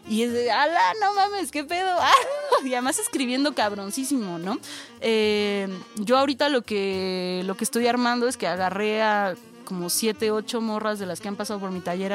Y 0.09 0.23
es 0.23 0.33
de, 0.33 0.51
ala, 0.51 0.81
no 1.01 1.15
mames, 1.15 1.51
qué 1.51 1.65
pedo. 1.65 1.97
y 2.65 2.73
además 2.73 2.99
escribiendo 2.99 3.55
cabroncísimo, 3.55 4.39
¿no? 4.39 4.59
Eh, 5.01 5.69
yo 5.97 6.17
ahorita 6.19 6.49
lo 6.49 6.63
que, 6.63 7.43
lo 7.45 7.57
que 7.57 7.65
estoy 7.65 7.87
armando 7.87 8.29
es 8.29 8.37
que 8.37 8.47
agarré 8.47 9.03
a 9.03 9.35
como 9.65 9.91
siete, 9.91 10.31
ocho 10.31 10.61
morras 10.61 10.99
de 10.99 11.07
las 11.07 11.21
que 11.21 11.29
han 11.29 11.37
pasado 11.37 11.59
por 11.59 11.73
mi 11.73 11.81
taller 11.81 12.13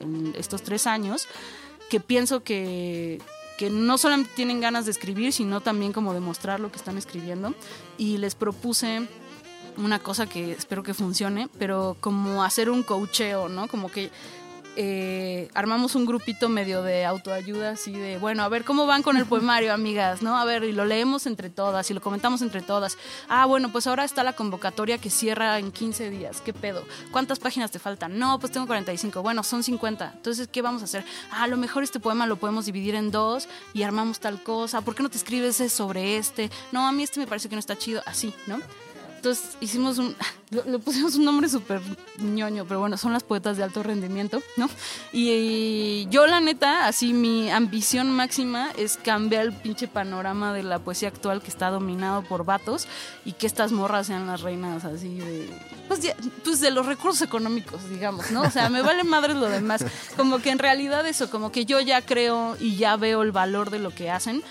en 0.00 0.34
estos 0.36 0.62
tres 0.62 0.86
años, 0.86 1.28
que 1.90 2.00
pienso 2.00 2.42
que, 2.42 3.20
que 3.58 3.70
no 3.70 3.98
solamente 3.98 4.30
tienen 4.34 4.60
ganas 4.60 4.86
de 4.86 4.92
escribir, 4.92 5.32
sino 5.32 5.60
también 5.60 5.92
como 5.92 6.14
demostrar 6.14 6.60
lo 6.60 6.70
que 6.70 6.78
están 6.78 6.96
escribiendo. 6.96 7.54
Y 7.98 8.16
les 8.16 8.34
propuse 8.34 9.06
una 9.76 9.98
cosa 9.98 10.26
que 10.26 10.52
espero 10.52 10.82
que 10.82 10.94
funcione, 10.94 11.48
pero 11.58 11.96
como 12.00 12.42
hacer 12.42 12.70
un 12.70 12.82
coacheo, 12.82 13.48
¿no? 13.48 13.68
Como 13.68 13.90
que 13.90 14.10
eh, 14.80 15.50
armamos 15.54 15.96
un 15.96 16.06
grupito 16.06 16.48
medio 16.48 16.84
de 16.84 17.04
autoayuda, 17.04 17.70
así 17.70 17.90
de, 17.90 18.16
bueno, 18.18 18.44
a 18.44 18.48
ver 18.48 18.62
cómo 18.62 18.86
van 18.86 19.02
con 19.02 19.16
el 19.16 19.26
poemario, 19.26 19.74
amigas, 19.74 20.22
¿no? 20.22 20.38
A 20.38 20.44
ver, 20.44 20.62
y 20.62 20.70
lo 20.70 20.84
leemos 20.84 21.26
entre 21.26 21.50
todas 21.50 21.90
y 21.90 21.94
lo 21.94 22.00
comentamos 22.00 22.42
entre 22.42 22.62
todas. 22.62 22.96
Ah, 23.28 23.44
bueno, 23.44 23.72
pues 23.72 23.88
ahora 23.88 24.04
está 24.04 24.22
la 24.22 24.34
convocatoria 24.34 24.98
que 24.98 25.10
cierra 25.10 25.58
en 25.58 25.72
15 25.72 26.10
días. 26.10 26.40
¿Qué 26.40 26.52
pedo? 26.52 26.84
¿Cuántas 27.10 27.40
páginas 27.40 27.72
te 27.72 27.80
faltan? 27.80 28.20
No, 28.20 28.38
pues 28.38 28.52
tengo 28.52 28.68
45. 28.68 29.20
Bueno, 29.20 29.42
son 29.42 29.64
50. 29.64 30.12
Entonces, 30.14 30.46
¿qué 30.46 30.62
vamos 30.62 30.82
a 30.82 30.84
hacer? 30.84 31.04
Ah, 31.32 31.42
a 31.42 31.48
lo 31.48 31.56
mejor 31.56 31.82
este 31.82 31.98
poema 31.98 32.28
lo 32.28 32.36
podemos 32.36 32.66
dividir 32.66 32.94
en 32.94 33.10
dos 33.10 33.48
y 33.74 33.82
armamos 33.82 34.20
tal 34.20 34.44
cosa. 34.44 34.82
¿Por 34.82 34.94
qué 34.94 35.02
no 35.02 35.08
te 35.08 35.16
escribes 35.16 35.56
sobre 35.72 36.18
este? 36.18 36.52
No, 36.70 36.86
a 36.86 36.92
mí 36.92 37.02
este 37.02 37.18
me 37.18 37.26
parece 37.26 37.48
que 37.48 37.56
no 37.56 37.60
está 37.60 37.76
chido. 37.76 38.00
Así, 38.06 38.32
¿no? 38.46 38.58
Entonces 39.18 39.56
hicimos 39.60 39.98
un, 39.98 40.14
le 40.66 40.78
pusimos 40.78 41.16
un 41.16 41.24
nombre 41.24 41.48
súper 41.48 41.80
ñoño, 42.18 42.64
pero 42.66 42.78
bueno, 42.78 42.96
son 42.96 43.12
las 43.12 43.24
poetas 43.24 43.56
de 43.56 43.64
alto 43.64 43.82
rendimiento, 43.82 44.40
¿no? 44.56 44.70
Y, 45.12 46.06
yo 46.08 46.28
la 46.28 46.40
neta, 46.40 46.86
así 46.86 47.12
mi 47.12 47.50
ambición 47.50 48.10
máxima 48.10 48.70
es 48.78 48.96
cambiar 48.96 49.46
el 49.46 49.52
pinche 49.52 49.88
panorama 49.88 50.52
de 50.52 50.62
la 50.62 50.78
poesía 50.78 51.08
actual 51.08 51.42
que 51.42 51.48
está 51.48 51.70
dominado 51.70 52.22
por 52.22 52.44
vatos 52.44 52.86
y 53.24 53.32
que 53.32 53.48
estas 53.48 53.72
morras 53.72 54.06
sean 54.06 54.28
las 54.28 54.42
reinas 54.42 54.84
así 54.84 55.18
de, 55.18 55.50
pues, 55.88 56.00
pues 56.44 56.60
de 56.60 56.70
los 56.70 56.86
recursos 56.86 57.22
económicos, 57.22 57.90
digamos, 57.90 58.30
¿no? 58.30 58.42
O 58.42 58.50
sea, 58.50 58.70
me 58.70 58.82
vale 58.82 59.02
madre 59.02 59.34
lo 59.34 59.48
demás. 59.48 59.84
Como 60.16 60.38
que 60.38 60.50
en 60.50 60.60
realidad 60.60 61.04
eso, 61.08 61.28
como 61.28 61.50
que 61.50 61.64
yo 61.64 61.80
ya 61.80 62.02
creo 62.02 62.56
y 62.60 62.76
ya 62.76 62.96
veo 62.96 63.22
el 63.22 63.32
valor 63.32 63.70
de 63.70 63.80
lo 63.80 63.90
que 63.90 64.10
hacen 64.10 64.44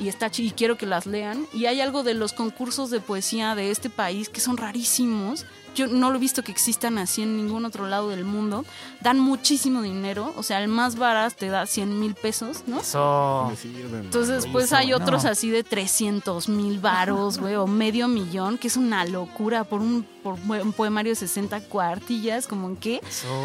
y 0.00 0.08
está 0.08 0.30
y 0.36 0.50
quiero 0.50 0.76
que 0.76 0.86
las 0.86 1.06
lean. 1.06 1.46
Y 1.52 1.66
hay 1.66 1.80
algo 1.80 2.02
de 2.02 2.14
los 2.14 2.32
concursos 2.32 2.90
de 2.90 3.00
poesía 3.00 3.54
de 3.54 3.70
este 3.70 3.90
país 3.90 4.28
que 4.28 4.40
son 4.40 4.56
rarísimos 4.56 5.46
yo 5.74 5.86
no 5.86 6.10
lo 6.10 6.16
he 6.16 6.18
visto 6.18 6.42
que 6.42 6.52
existan 6.52 6.98
así 6.98 7.22
en 7.22 7.36
ningún 7.36 7.64
otro 7.64 7.86
lado 7.86 8.08
del 8.08 8.24
mundo. 8.24 8.64
Dan 9.00 9.18
muchísimo 9.18 9.82
dinero, 9.82 10.32
o 10.36 10.42
sea, 10.42 10.62
el 10.62 10.68
más 10.68 10.96
barato 10.96 11.36
te 11.38 11.48
da 11.48 11.66
100 11.66 11.98
mil 11.98 12.14
pesos, 12.14 12.64
¿no? 12.66 12.80
Eso. 12.80 13.52
Entonces, 13.92 14.46
pues 14.50 14.72
hay 14.72 14.92
otros 14.92 15.24
así 15.24 15.50
de 15.50 15.62
300 15.62 16.48
mil 16.48 16.80
varos, 16.80 17.38
güey, 17.38 17.54
o 17.54 17.66
medio 17.66 18.08
millón, 18.08 18.58
que 18.58 18.68
es 18.68 18.76
una 18.76 19.04
locura 19.04 19.64
por 19.64 19.80
un, 19.80 20.04
por 20.22 20.34
un 20.34 20.72
poemario 20.72 21.12
de 21.12 21.16
60 21.16 21.60
cuartillas, 21.62 22.46
como 22.46 22.68
en 22.68 22.76
qué. 22.76 23.00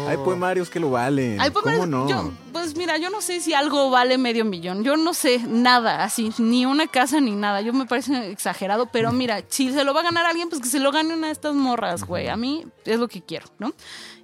Hay 0.08 0.16
poemarios 0.18 0.68
que 0.68 0.80
lo 0.80 0.90
valen. 0.90 1.38
¿Cómo 1.52 1.86
no? 1.86 2.32
Pues 2.56 2.74
mira, 2.74 2.96
yo 2.96 3.10
no 3.10 3.20
sé 3.20 3.42
si 3.42 3.52
algo 3.52 3.90
vale 3.90 4.16
medio 4.16 4.42
millón. 4.46 4.82
Yo 4.82 4.96
no 4.96 5.12
sé 5.12 5.40
nada, 5.46 6.02
así, 6.02 6.32
ni 6.38 6.64
una 6.64 6.86
casa 6.86 7.20
ni 7.20 7.32
nada. 7.32 7.60
Yo 7.60 7.74
me 7.74 7.84
parece 7.84 8.30
exagerado, 8.30 8.86
pero 8.86 9.12
mira, 9.12 9.42
si 9.46 9.70
se 9.72 9.84
lo 9.84 9.92
va 9.92 10.00
a 10.00 10.04
ganar 10.04 10.24
alguien, 10.24 10.48
pues 10.48 10.62
que 10.62 10.68
se 10.68 10.78
lo 10.78 10.90
gane 10.90 11.12
una 11.12 11.26
de 11.26 11.34
estas 11.34 11.54
morras, 11.54 12.04
güey. 12.04 12.28
A 12.28 12.36
mí 12.38 12.64
es 12.86 12.98
lo 12.98 13.08
que 13.08 13.20
quiero, 13.20 13.46
¿no? 13.58 13.74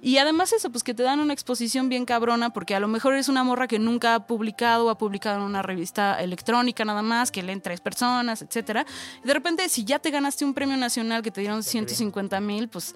Y 0.01 0.17
además 0.17 0.51
eso, 0.51 0.71
pues 0.71 0.83
que 0.83 0.95
te 0.95 1.03
dan 1.03 1.19
una 1.19 1.31
exposición 1.31 1.89
bien 1.89 2.05
cabrona, 2.05 2.49
porque 2.49 2.73
a 2.73 2.79
lo 2.79 2.87
mejor 2.87 3.13
eres 3.13 3.29
una 3.29 3.43
morra 3.43 3.67
que 3.67 3.77
nunca 3.77 4.15
ha 4.15 4.25
publicado, 4.25 4.89
ha 4.89 4.97
publicado 4.97 5.37
en 5.37 5.43
una 5.43 5.61
revista 5.61 6.19
electrónica 6.19 6.83
nada 6.85 7.03
más, 7.03 7.29
que 7.29 7.43
leen 7.43 7.61
tres 7.61 7.81
personas, 7.81 8.41
etcétera. 8.41 8.83
Y 9.23 9.27
de 9.27 9.33
repente, 9.35 9.69
si 9.69 9.83
ya 9.83 9.99
te 9.99 10.09
ganaste 10.09 10.43
un 10.43 10.55
premio 10.55 10.75
nacional 10.75 11.21
que 11.21 11.29
te 11.29 11.41
dieron 11.41 11.61
150 11.61 12.39
mil, 12.39 12.67
pues, 12.67 12.95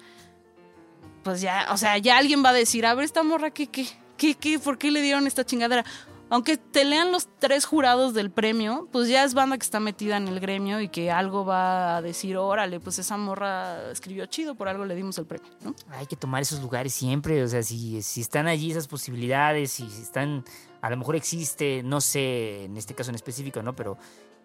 pues 1.22 1.40
ya, 1.40 1.68
o 1.70 1.76
sea, 1.76 1.96
ya 1.98 2.18
alguien 2.18 2.44
va 2.44 2.48
a 2.48 2.54
decir, 2.54 2.84
a 2.86 2.94
ver, 2.94 3.04
esta 3.04 3.22
morra, 3.22 3.52
¿qué, 3.52 3.68
qué? 3.68 3.86
¿Qué, 4.18 4.34
qué, 4.34 4.58
¿Por 4.58 4.76
qué 4.76 4.90
le 4.90 5.00
dieron 5.00 5.26
esta 5.26 5.46
chingadera? 5.46 5.84
aunque 6.30 6.56
te 6.56 6.84
lean 6.84 7.10
los 7.10 7.28
tres 7.38 7.64
jurados 7.64 8.14
del 8.14 8.30
premio, 8.30 8.88
pues 8.92 9.08
ya 9.08 9.24
es 9.24 9.34
banda 9.34 9.56
que 9.56 9.64
está 9.64 9.80
metida 9.80 10.16
en 10.16 10.28
el 10.28 10.40
gremio 10.40 10.80
y 10.80 10.88
que 10.88 11.10
algo 11.10 11.44
va 11.44 11.96
a 11.96 12.02
decir, 12.02 12.36
órale, 12.36 12.80
pues 12.80 12.98
esa 12.98 13.16
morra 13.16 13.90
escribió 13.90 14.26
chido, 14.26 14.54
por 14.54 14.68
algo 14.68 14.84
le 14.84 14.94
dimos 14.94 15.16
el 15.18 15.26
premio. 15.26 15.48
Hay 15.90 16.06
que 16.06 16.16
tomar 16.16 16.42
esos 16.42 16.60
lugares 16.60 16.92
siempre, 16.92 17.42
o 17.42 17.48
sea, 17.48 17.62
si, 17.62 18.02
si 18.02 18.20
están 18.20 18.46
allí 18.46 18.70
esas 18.70 18.88
posibilidades, 18.88 19.72
si 19.72 19.84
están, 19.84 20.44
a 20.82 20.90
lo 20.90 20.96
mejor 20.98 21.16
existe, 21.16 21.82
no 21.82 22.00
sé, 22.00 22.64
en 22.64 22.76
este 22.76 22.94
caso 22.94 23.10
en 23.10 23.14
específico, 23.14 23.62
¿no? 23.62 23.74
Pero 23.74 23.96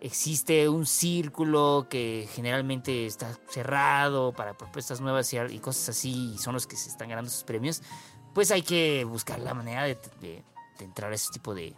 existe 0.03 0.67
un 0.67 0.85
círculo 0.85 1.87
que 1.89 2.27
generalmente 2.33 3.05
está 3.05 3.37
cerrado 3.49 4.33
para 4.33 4.53
propuestas 4.57 4.99
nuevas 4.99 5.33
y, 5.33 5.59
cosas 5.59 5.89
así, 5.89 6.33
y 6.35 6.37
son 6.37 6.53
los 6.53 6.67
que 6.67 6.75
se 6.75 6.89
están 6.89 7.07
ganando 7.07 7.29
esos 7.29 7.45
premios, 7.45 7.81
pues 8.33 8.51
hay 8.51 8.61
que 8.61 9.03
buscar 9.05 9.39
la 9.39 9.53
manera 9.53 9.83
de 9.83 9.97
de 10.77 10.85
entrar 10.85 11.11
a 11.11 11.15
ese 11.15 11.31
tipo 11.31 11.53
de, 11.53 11.73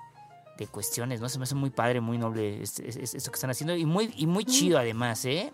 de 0.57 0.67
cuestiones, 0.67 1.21
¿no? 1.21 1.29
Se 1.29 1.37
me 1.37 1.43
hace 1.43 1.55
muy 1.55 1.69
padre, 1.69 2.01
muy 2.01 2.17
noble 2.17 2.61
esto 2.61 2.83
que 2.83 3.35
están 3.35 3.49
haciendo 3.49 3.75
y 3.75 3.85
muy, 3.85 4.13
y 4.15 4.27
muy 4.27 4.45
chido 4.45 4.77
además, 4.77 5.25
¿eh? 5.25 5.51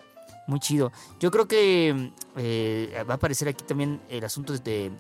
Muy 0.48 0.60
chido. 0.60 0.92
Yo 1.20 1.32
creo 1.32 1.48
que 1.48 2.12
eh, 2.36 3.04
va 3.08 3.14
a 3.14 3.18
aparecer 3.18 3.48
aquí 3.48 3.64
también 3.64 4.02
el 4.10 4.24
asunto 4.24 4.58
de, 4.58 4.92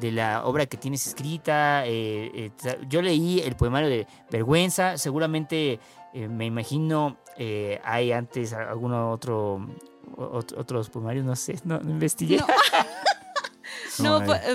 de 0.00 0.12
la 0.12 0.44
obra 0.44 0.66
que 0.66 0.76
tienes 0.76 1.06
escrita. 1.06 1.86
Eh, 1.86 2.50
eh, 2.64 2.78
yo 2.88 3.00
leí 3.00 3.40
el 3.40 3.56
poemario 3.56 3.88
de 3.88 4.06
Vergüenza, 4.30 4.96
seguramente 4.96 5.78
me 6.14 6.46
imagino 6.46 7.18
hay 7.84 8.10
antes 8.10 8.52
algún 8.52 8.92
otro, 8.92 9.68
otros 10.16 10.90
poemarios, 10.90 11.24
no 11.24 11.36
sé, 11.36 11.60
no, 11.64 11.76
investigué. 11.76 12.38
No, 12.38 12.46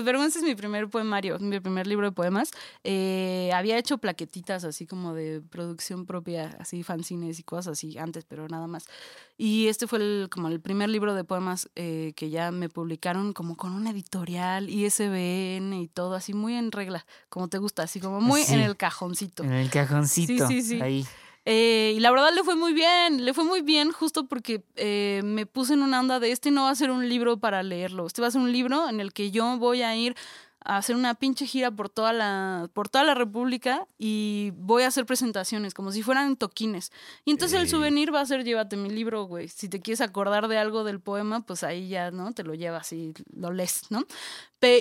Vergüenza 0.02 0.38
es 0.38 0.44
mi 0.44 0.54
primer 0.54 0.88
poemario, 0.88 1.38
mi 1.38 1.60
primer 1.60 1.86
libro 1.86 2.06
de 2.06 2.12
poemas. 2.12 2.50
Eh, 2.82 3.50
había 3.54 3.78
hecho 3.78 3.98
plaquetitas 3.98 4.64
así 4.64 4.86
como 4.86 5.14
de 5.14 5.40
producción 5.40 6.06
propia, 6.06 6.56
así 6.58 6.82
fanzines 6.82 7.38
y 7.38 7.42
cosas 7.42 7.72
así 7.72 7.98
antes, 7.98 8.24
pero 8.24 8.48
nada 8.48 8.66
más. 8.66 8.86
Y 9.36 9.68
este 9.68 9.86
fue 9.86 9.98
el, 9.98 10.28
como 10.30 10.48
el 10.48 10.60
primer 10.60 10.88
libro 10.88 11.14
de 11.14 11.24
poemas 11.24 11.68
eh, 11.74 12.12
que 12.16 12.30
ya 12.30 12.50
me 12.50 12.68
publicaron 12.68 13.32
como 13.32 13.56
con 13.56 13.72
una 13.72 13.90
editorial, 13.90 14.68
ISBN 14.68 15.72
y 15.74 15.88
todo 15.88 16.14
así 16.14 16.34
muy 16.34 16.54
en 16.54 16.72
regla, 16.72 17.04
como 17.28 17.48
te 17.48 17.58
gusta, 17.58 17.82
así 17.82 18.00
como 18.00 18.20
muy 18.20 18.42
en 18.48 18.60
el 18.60 18.76
cajoncito. 18.76 19.42
En 19.42 19.52
el 19.52 19.70
cajoncito. 19.70 20.48
Sí, 20.48 20.62
sí, 20.62 20.76
sí. 20.76 20.80
Ahí. 20.80 21.06
Eh, 21.46 21.92
y 21.96 22.00
la 22.00 22.10
verdad 22.10 22.30
le 22.34 22.42
fue 22.42 22.56
muy 22.56 22.72
bien, 22.72 23.24
le 23.24 23.34
fue 23.34 23.44
muy 23.44 23.60
bien 23.60 23.92
justo 23.92 24.26
porque 24.26 24.64
eh, 24.76 25.20
me 25.24 25.44
puse 25.44 25.74
en 25.74 25.82
una 25.82 26.00
onda 26.00 26.18
de 26.18 26.32
este 26.32 26.50
no 26.50 26.64
va 26.64 26.70
a 26.70 26.74
ser 26.74 26.90
un 26.90 27.06
libro 27.06 27.36
para 27.36 27.62
leerlo, 27.62 28.06
este 28.06 28.22
va 28.22 28.28
a 28.28 28.30
ser 28.30 28.40
un 28.40 28.50
libro 28.50 28.88
en 28.88 28.98
el 29.00 29.12
que 29.12 29.30
yo 29.30 29.58
voy 29.58 29.82
a 29.82 29.94
ir 29.94 30.16
a 30.64 30.78
hacer 30.78 30.96
una 30.96 31.14
pinche 31.14 31.46
gira 31.46 31.70
por 31.70 31.90
toda 31.90 32.14
la 32.14 32.70
por 32.72 32.88
toda 32.88 33.04
la 33.04 33.12
república 33.12 33.86
y 33.98 34.52
voy 34.56 34.84
a 34.84 34.86
hacer 34.86 35.04
presentaciones 35.04 35.74
como 35.74 35.92
si 35.92 36.02
fueran 36.02 36.36
toquines. 36.36 36.90
Y 37.26 37.32
entonces 37.32 37.60
el 37.60 37.68
souvenir 37.68 38.14
va 38.14 38.20
a 38.20 38.26
ser 38.26 38.44
llévate 38.44 38.78
mi 38.78 38.88
libro, 38.88 39.24
güey. 39.24 39.48
Si 39.48 39.68
te 39.68 39.82
quieres 39.82 40.00
acordar 40.00 40.48
de 40.48 40.56
algo 40.56 40.82
del 40.82 41.00
poema, 41.00 41.42
pues 41.42 41.62
ahí 41.62 41.88
ya, 41.88 42.10
¿no? 42.10 42.32
Te 42.32 42.44
lo 42.44 42.54
llevas 42.54 42.92
y 42.94 43.12
lo 43.36 43.52
lees, 43.52 43.90
¿no? 43.90 44.04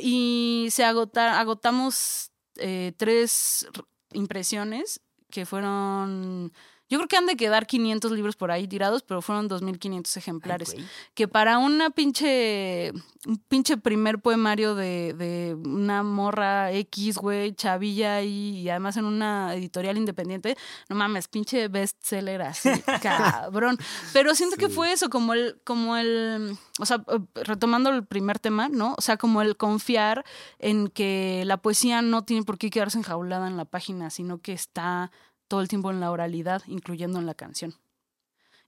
y 0.02 0.70
se 0.72 0.86
agota, 0.86 1.42
agotamos 1.42 2.32
eh, 2.56 2.94
tres 2.96 3.68
impresiones 4.14 5.02
que 5.34 5.46
fueron... 5.46 6.54
Yo 6.94 7.00
creo 7.00 7.08
que 7.08 7.18
han 7.18 7.26
de 7.26 7.36
quedar 7.36 7.66
500 7.66 8.12
libros 8.12 8.36
por 8.36 8.52
ahí 8.52 8.68
tirados, 8.68 9.02
pero 9.02 9.24
fueron 9.24 9.50
2.500 9.50 10.16
ejemplares. 10.16 10.76
que 11.16 11.28
para 11.28 11.58
una 11.58 11.90
pinche, 11.90 12.92
un 13.26 13.38
pinche 13.48 13.78
primer 13.78 14.20
poemario 14.20 14.76
de, 14.76 15.16
de 15.18 15.56
una 15.56 16.04
morra 16.04 16.72
X, 16.72 17.18
güey, 17.18 17.56
chavilla 17.56 18.22
y, 18.22 18.60
y, 18.60 18.70
además 18.70 18.98
en 18.98 19.06
una 19.06 19.56
editorial 19.56 19.98
independiente, 19.98 20.56
no 20.88 20.96
mames, 20.96 21.28
pinche 21.28 21.68
bestseller 21.68 22.44
así, 22.44 22.70
cabrón. 23.02 23.80
Pero 24.14 24.36
siento 24.36 24.58
que 24.58 24.70
fue 24.70 24.92
eso, 24.92 25.10
como 25.10 25.34
el, 25.34 25.60
como 25.64 25.98
el, 25.98 26.56
o 26.78 26.86
sea, 26.86 27.04
retomando 27.34 27.90
el 27.90 28.06
primer 28.06 28.38
tema, 28.38 28.70
¿no? 28.70 28.94
O 29.00 29.02
sea, 29.02 29.18
como 29.18 29.42
el 29.42 29.58
confiar 29.58 30.24
en 30.60 30.90
que 30.90 31.42
la 31.48 31.58
poesía 31.58 32.04
no 32.04 32.24
tiene 32.24 32.44
por 32.44 32.60
qué 32.60 32.70
quedarse 32.70 33.00
enjaulada 33.00 33.48
en 33.48 33.58
la 33.58 33.66
página, 33.66 34.12
sino 34.12 34.38
que 34.38 34.54
está 34.54 35.10
todo 35.54 35.62
el 35.62 35.68
tiempo 35.68 35.92
en 35.92 36.00
la 36.00 36.10
oralidad, 36.10 36.64
incluyendo 36.66 37.20
en 37.20 37.28
la 37.28 37.36
canción. 37.36 37.76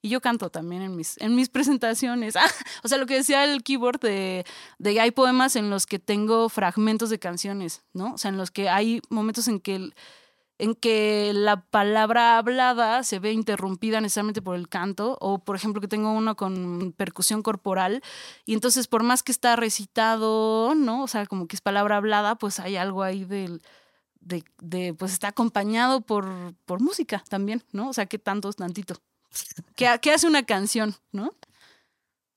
Y 0.04 0.10
yo 0.10 0.22
canto 0.22 0.52
también 0.52 0.84
en 0.84 0.96
mis, 0.96 1.20
en 1.20 1.34
mis 1.34 1.50
presentaciones. 1.56 2.36
Ah, 2.36 2.46
o 2.84 2.88
sea, 2.88 3.00
lo 3.00 3.08
que 3.08 3.16
decía 3.16 3.44
el 3.44 3.64
keyboard 3.64 4.00
de, 4.02 4.46
de 4.78 5.00
hay 5.00 5.10
poemas 5.10 5.56
en 5.56 5.72
los 5.72 5.88
que 5.88 5.98
tengo 5.98 6.48
fragmentos 6.48 7.10
de 7.10 7.18
canciones, 7.18 7.82
¿no? 7.94 8.14
O 8.14 8.18
sea, 8.20 8.30
en 8.30 8.38
los 8.38 8.52
que 8.52 8.70
hay 8.70 9.02
momentos 9.10 9.48
en 9.48 9.60
que... 9.60 9.90
En 10.58 10.74
que 10.74 11.32
la 11.34 11.66
palabra 11.66 12.38
hablada 12.38 13.04
se 13.04 13.20
ve 13.20 13.34
interrumpida 13.34 14.00
necesariamente 14.00 14.42
por 14.42 14.56
el 14.56 14.70
canto, 14.70 15.18
o 15.20 15.44
por 15.44 15.58
ejemplo 15.58 15.82
que 15.82 15.90
tengo 15.90 16.14
uno 16.14 16.38
con 16.38 16.94
percusión 16.96 17.42
corporal, 17.42 18.02
y 18.46 18.54
entonces 18.54 18.88
por 18.88 19.04
más 19.04 19.22
que 19.22 19.34
está 19.34 19.58
recitado, 19.58 20.74
¿no? 20.74 21.04
O 21.04 21.08
sea, 21.08 21.26
como 21.26 21.48
que 21.48 21.58
es 21.58 21.62
palabra 21.62 21.98
hablada, 21.98 22.36
pues 22.36 22.62
hay 22.62 22.78
algo 22.78 23.04
ahí 23.04 23.26
del, 23.26 23.62
de, 24.26 24.44
de 24.60 24.94
pues 24.94 25.14
está 25.14 25.30
acompañado 25.30 26.02
por, 26.02 26.26
por 26.66 26.82
música 26.82 27.24
también, 27.30 27.64
¿no? 27.72 27.90
O 27.90 27.94
sea, 27.94 28.08
que 28.08 28.20
tanto 28.20 28.50
es 28.50 28.58
tantito. 28.58 28.96
¿Qué, 29.76 29.88
qué 30.02 30.12
hace 30.12 30.28
una 30.28 30.44
canción, 30.44 30.96
no? 31.12 31.32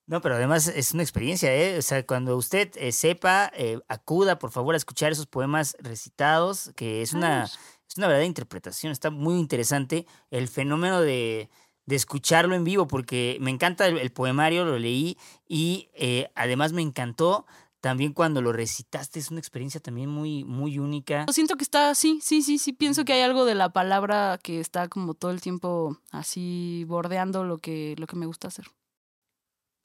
No, 0.05 0.21
pero 0.21 0.35
además 0.35 0.67
es 0.67 0.93
una 0.93 1.03
experiencia, 1.03 1.53
¿eh? 1.53 1.77
O 1.77 1.81
sea, 1.83 2.03
cuando 2.05 2.35
usted 2.35 2.71
eh, 2.77 2.91
sepa, 2.91 3.51
eh, 3.55 3.79
acuda 3.87 4.39
por 4.39 4.49
favor 4.49 4.73
a 4.73 4.77
escuchar 4.77 5.11
esos 5.11 5.27
poemas 5.27 5.77
recitados, 5.79 6.71
que 6.75 7.03
es 7.03 7.13
una, 7.13 7.43
es 7.43 7.97
una 7.97 8.07
verdadera 8.07 8.25
interpretación, 8.25 8.91
está 8.91 9.11
muy 9.11 9.35
interesante 9.35 10.07
el 10.31 10.47
fenómeno 10.47 11.01
de, 11.01 11.51
de 11.85 11.95
escucharlo 11.95 12.55
en 12.55 12.63
vivo, 12.63 12.87
porque 12.87 13.37
me 13.39 13.51
encanta 13.51 13.85
el, 13.85 13.99
el 13.99 14.11
poemario, 14.11 14.65
lo 14.65 14.79
leí 14.79 15.15
y 15.47 15.89
eh, 15.93 16.31
además 16.33 16.73
me 16.73 16.81
encantó 16.81 17.45
también 17.81 18.13
cuando 18.13 18.41
lo 18.41 18.51
recitaste, 18.51 19.19
es 19.19 19.31
una 19.31 19.39
experiencia 19.39 19.79
también 19.79 20.09
muy, 20.09 20.43
muy 20.43 20.79
única. 20.79 21.25
Yo 21.27 21.33
siento 21.33 21.55
que 21.55 21.63
está, 21.63 21.95
sí, 21.95 22.19
sí, 22.21 22.41
sí, 22.41 22.57
sí, 22.57 22.73
pienso 22.73 23.05
que 23.05 23.13
hay 23.13 23.21
algo 23.21 23.45
de 23.45 23.55
la 23.55 23.69
palabra 23.71 24.39
que 24.41 24.59
está 24.59 24.87
como 24.87 25.13
todo 25.13 25.31
el 25.31 25.41
tiempo 25.41 25.97
así 26.11 26.83
bordeando 26.87 27.43
lo 27.43 27.57
que, 27.57 27.95
lo 27.97 28.07
que 28.07 28.15
me 28.15 28.25
gusta 28.25 28.49
hacer. 28.49 28.65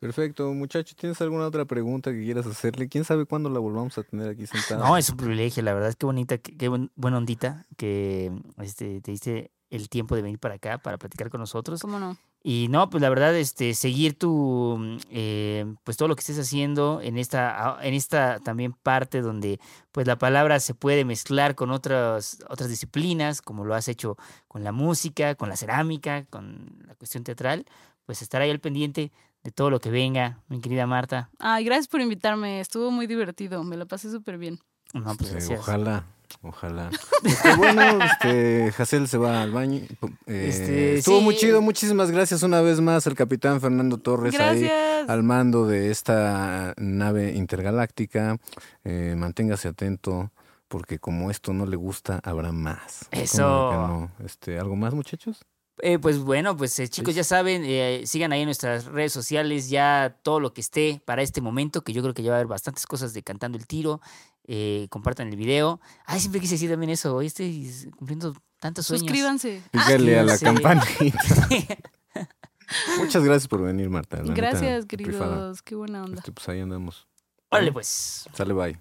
Perfecto, 0.00 0.52
muchacho, 0.52 0.94
¿tienes 0.98 1.18
alguna 1.22 1.46
otra 1.46 1.64
pregunta 1.64 2.12
que 2.12 2.22
quieras 2.22 2.44
hacerle? 2.46 2.88
¿Quién 2.88 3.04
sabe 3.04 3.24
cuándo 3.24 3.48
la 3.48 3.58
volvamos 3.58 3.96
a 3.96 4.02
tener 4.02 4.28
aquí 4.28 4.46
sentada? 4.46 4.76
No, 4.80 4.98
es 4.98 5.08
un 5.08 5.16
privilegio, 5.16 5.62
la 5.62 5.72
verdad, 5.72 5.94
qué 5.94 6.04
bonita, 6.04 6.36
qué, 6.36 6.54
qué 6.58 6.68
buen- 6.68 6.90
buena 6.94 7.16
ondita 7.16 7.64
que 7.78 8.30
este, 8.58 9.00
te 9.00 9.12
diste 9.12 9.50
el 9.70 9.88
tiempo 9.88 10.14
de 10.14 10.20
venir 10.20 10.38
para 10.38 10.56
acá 10.56 10.76
para 10.78 10.98
platicar 10.98 11.30
con 11.30 11.40
nosotros. 11.40 11.80
¿Cómo 11.80 11.98
no? 11.98 12.18
Y 12.46 12.68
no, 12.68 12.90
pues 12.90 13.00
la 13.00 13.08
verdad, 13.08 13.34
este, 13.34 13.72
seguir 13.72 14.18
tu, 14.18 14.76
mm, 14.78 14.96
eh, 15.08 15.74
pues 15.82 15.96
todo 15.96 16.08
lo 16.08 16.14
que 16.14 16.20
estés 16.20 16.38
haciendo 16.38 17.00
en 17.02 17.16
esta, 17.16 17.78
en 17.80 17.94
esta 17.94 18.38
también 18.40 18.74
parte 18.74 19.22
donde, 19.22 19.58
pues 19.92 20.06
la 20.06 20.18
palabra 20.18 20.60
se 20.60 20.74
puede 20.74 21.06
mezclar 21.06 21.54
con 21.54 21.70
otras, 21.70 22.36
otras 22.50 22.68
disciplinas, 22.68 23.40
como 23.40 23.64
lo 23.64 23.74
has 23.74 23.88
hecho 23.88 24.18
con 24.46 24.62
la 24.62 24.72
música, 24.72 25.36
con 25.36 25.48
la 25.48 25.56
cerámica, 25.56 26.26
con 26.26 26.82
la 26.86 26.94
cuestión 26.96 27.24
teatral, 27.24 27.64
pues 28.04 28.20
estar 28.20 28.42
ahí 28.42 28.50
al 28.50 28.60
pendiente 28.60 29.10
de 29.42 29.50
todo 29.50 29.70
lo 29.70 29.80
que 29.80 29.90
venga, 29.90 30.42
mi 30.48 30.60
querida 30.60 30.86
Marta. 30.86 31.30
Ay, 31.38 31.64
gracias 31.64 31.88
por 31.88 32.02
invitarme, 32.02 32.60
estuvo 32.60 32.90
muy 32.90 33.06
divertido, 33.06 33.64
me 33.64 33.78
lo 33.78 33.86
pasé 33.86 34.10
súper 34.10 34.36
bien. 34.36 34.58
No, 34.92 35.16
pues 35.16 35.28
Sí, 35.30 35.34
gracias. 35.34 35.60
ojalá, 35.60 36.04
ojalá. 36.42 36.90
Este, 37.24 37.56
bueno, 37.56 37.98
este, 38.04 38.72
Jacel 38.72 39.08
se 39.08 39.18
va 39.18 39.42
al 39.42 39.50
baño. 39.52 39.80
Eh, 40.26 40.46
Este, 40.48 40.94
estuvo 40.98 41.20
muy 41.20 41.34
sí. 41.34 41.40
chido, 41.42 41.62
muchísimas 41.62 42.10
gracias 42.10 42.42
una 42.42 42.60
vez 42.60 42.80
más 42.80 43.06
al 43.06 43.14
capitán 43.14 43.60
Fernando 43.60 43.98
Torres 43.98 44.34
ahí 44.38 44.60
Gracias. 44.62 45.08
al 45.08 45.22
mando 45.22 45.66
de 45.66 45.90
esta 45.90 46.74
nave 46.76 47.32
intergaláctica. 47.34 48.38
Eh, 48.84 49.14
manténgase 49.16 49.68
atento 49.68 50.30
porque 50.68 50.98
como 50.98 51.30
esto 51.30 51.52
no 51.52 51.66
le 51.66 51.76
gusta, 51.76 52.20
habrá 52.24 52.52
más. 52.52 53.06
¿Cómo 53.10 53.22
Eso. 53.22 53.42
no? 53.42 54.10
Este, 54.24 54.58
¿Algo 54.58 54.76
más, 54.76 54.92
muchachos? 54.94 55.44
Eh, 55.82 55.98
pues 55.98 56.20
bueno, 56.20 56.56
pues 56.56 56.78
eh, 56.78 56.88
chicos, 56.88 57.14
Sí. 57.14 57.16
ya 57.18 57.24
saben, 57.24 57.62
eh, 57.64 58.02
sigan 58.06 58.30
ahí 58.32 58.40
en 58.42 58.46
nuestras 58.46 58.84
redes 58.84 59.12
sociales 59.12 59.68
ya 59.68 60.16
todo 60.22 60.38
lo 60.38 60.52
que 60.54 60.60
esté 60.60 61.02
para 61.04 61.22
este 61.22 61.40
momento, 61.40 61.82
que 61.82 61.92
yo 61.92 62.00
creo 62.00 62.14
que 62.14 62.22
ya 62.22 62.30
va 62.30 62.36
a 62.36 62.38
haber 62.38 62.46
bastantes 62.48 62.86
cosas 62.86 63.12
de 63.12 63.22
Cantando 63.24 63.58
el 63.58 63.66
Tiro. 63.66 64.00
Eh, 64.46 64.86
compartan 64.90 65.28
el 65.28 65.36
video. 65.36 65.80
Ay, 66.06 66.20
siempre 66.20 66.40
quise 66.40 66.54
decir 66.54 66.70
también 66.70 66.90
eso. 66.90 67.14
Hoy 67.16 67.26
estoy 67.26 67.70
cumpliendo 67.96 68.34
tantos 68.60 68.86
sueños. 68.86 69.02
Suscríbanse. 69.02 69.62
Pícale 69.70 70.18
a 70.18 70.22
la 70.22 70.36
sí. 70.36 70.44
campanita. 70.44 71.18
Muchas 72.98 73.22
gracias 73.24 73.48
por 73.48 73.62
venir, 73.62 73.90
Marta. 73.90 74.16
la 74.18 74.22
neta, 74.22 74.34
Gracias, 74.34 74.86
rifada. 74.88 75.26
queridos. 75.28 75.62
Qué 75.62 75.74
buena 75.74 76.02
onda. 76.04 76.18
Este, 76.18 76.32
pues 76.32 76.48
ahí 76.48 76.60
andamos. 76.60 77.06
Órale, 77.50 77.72
pues. 77.72 78.26
Sale, 78.34 78.52
bye. 78.54 78.78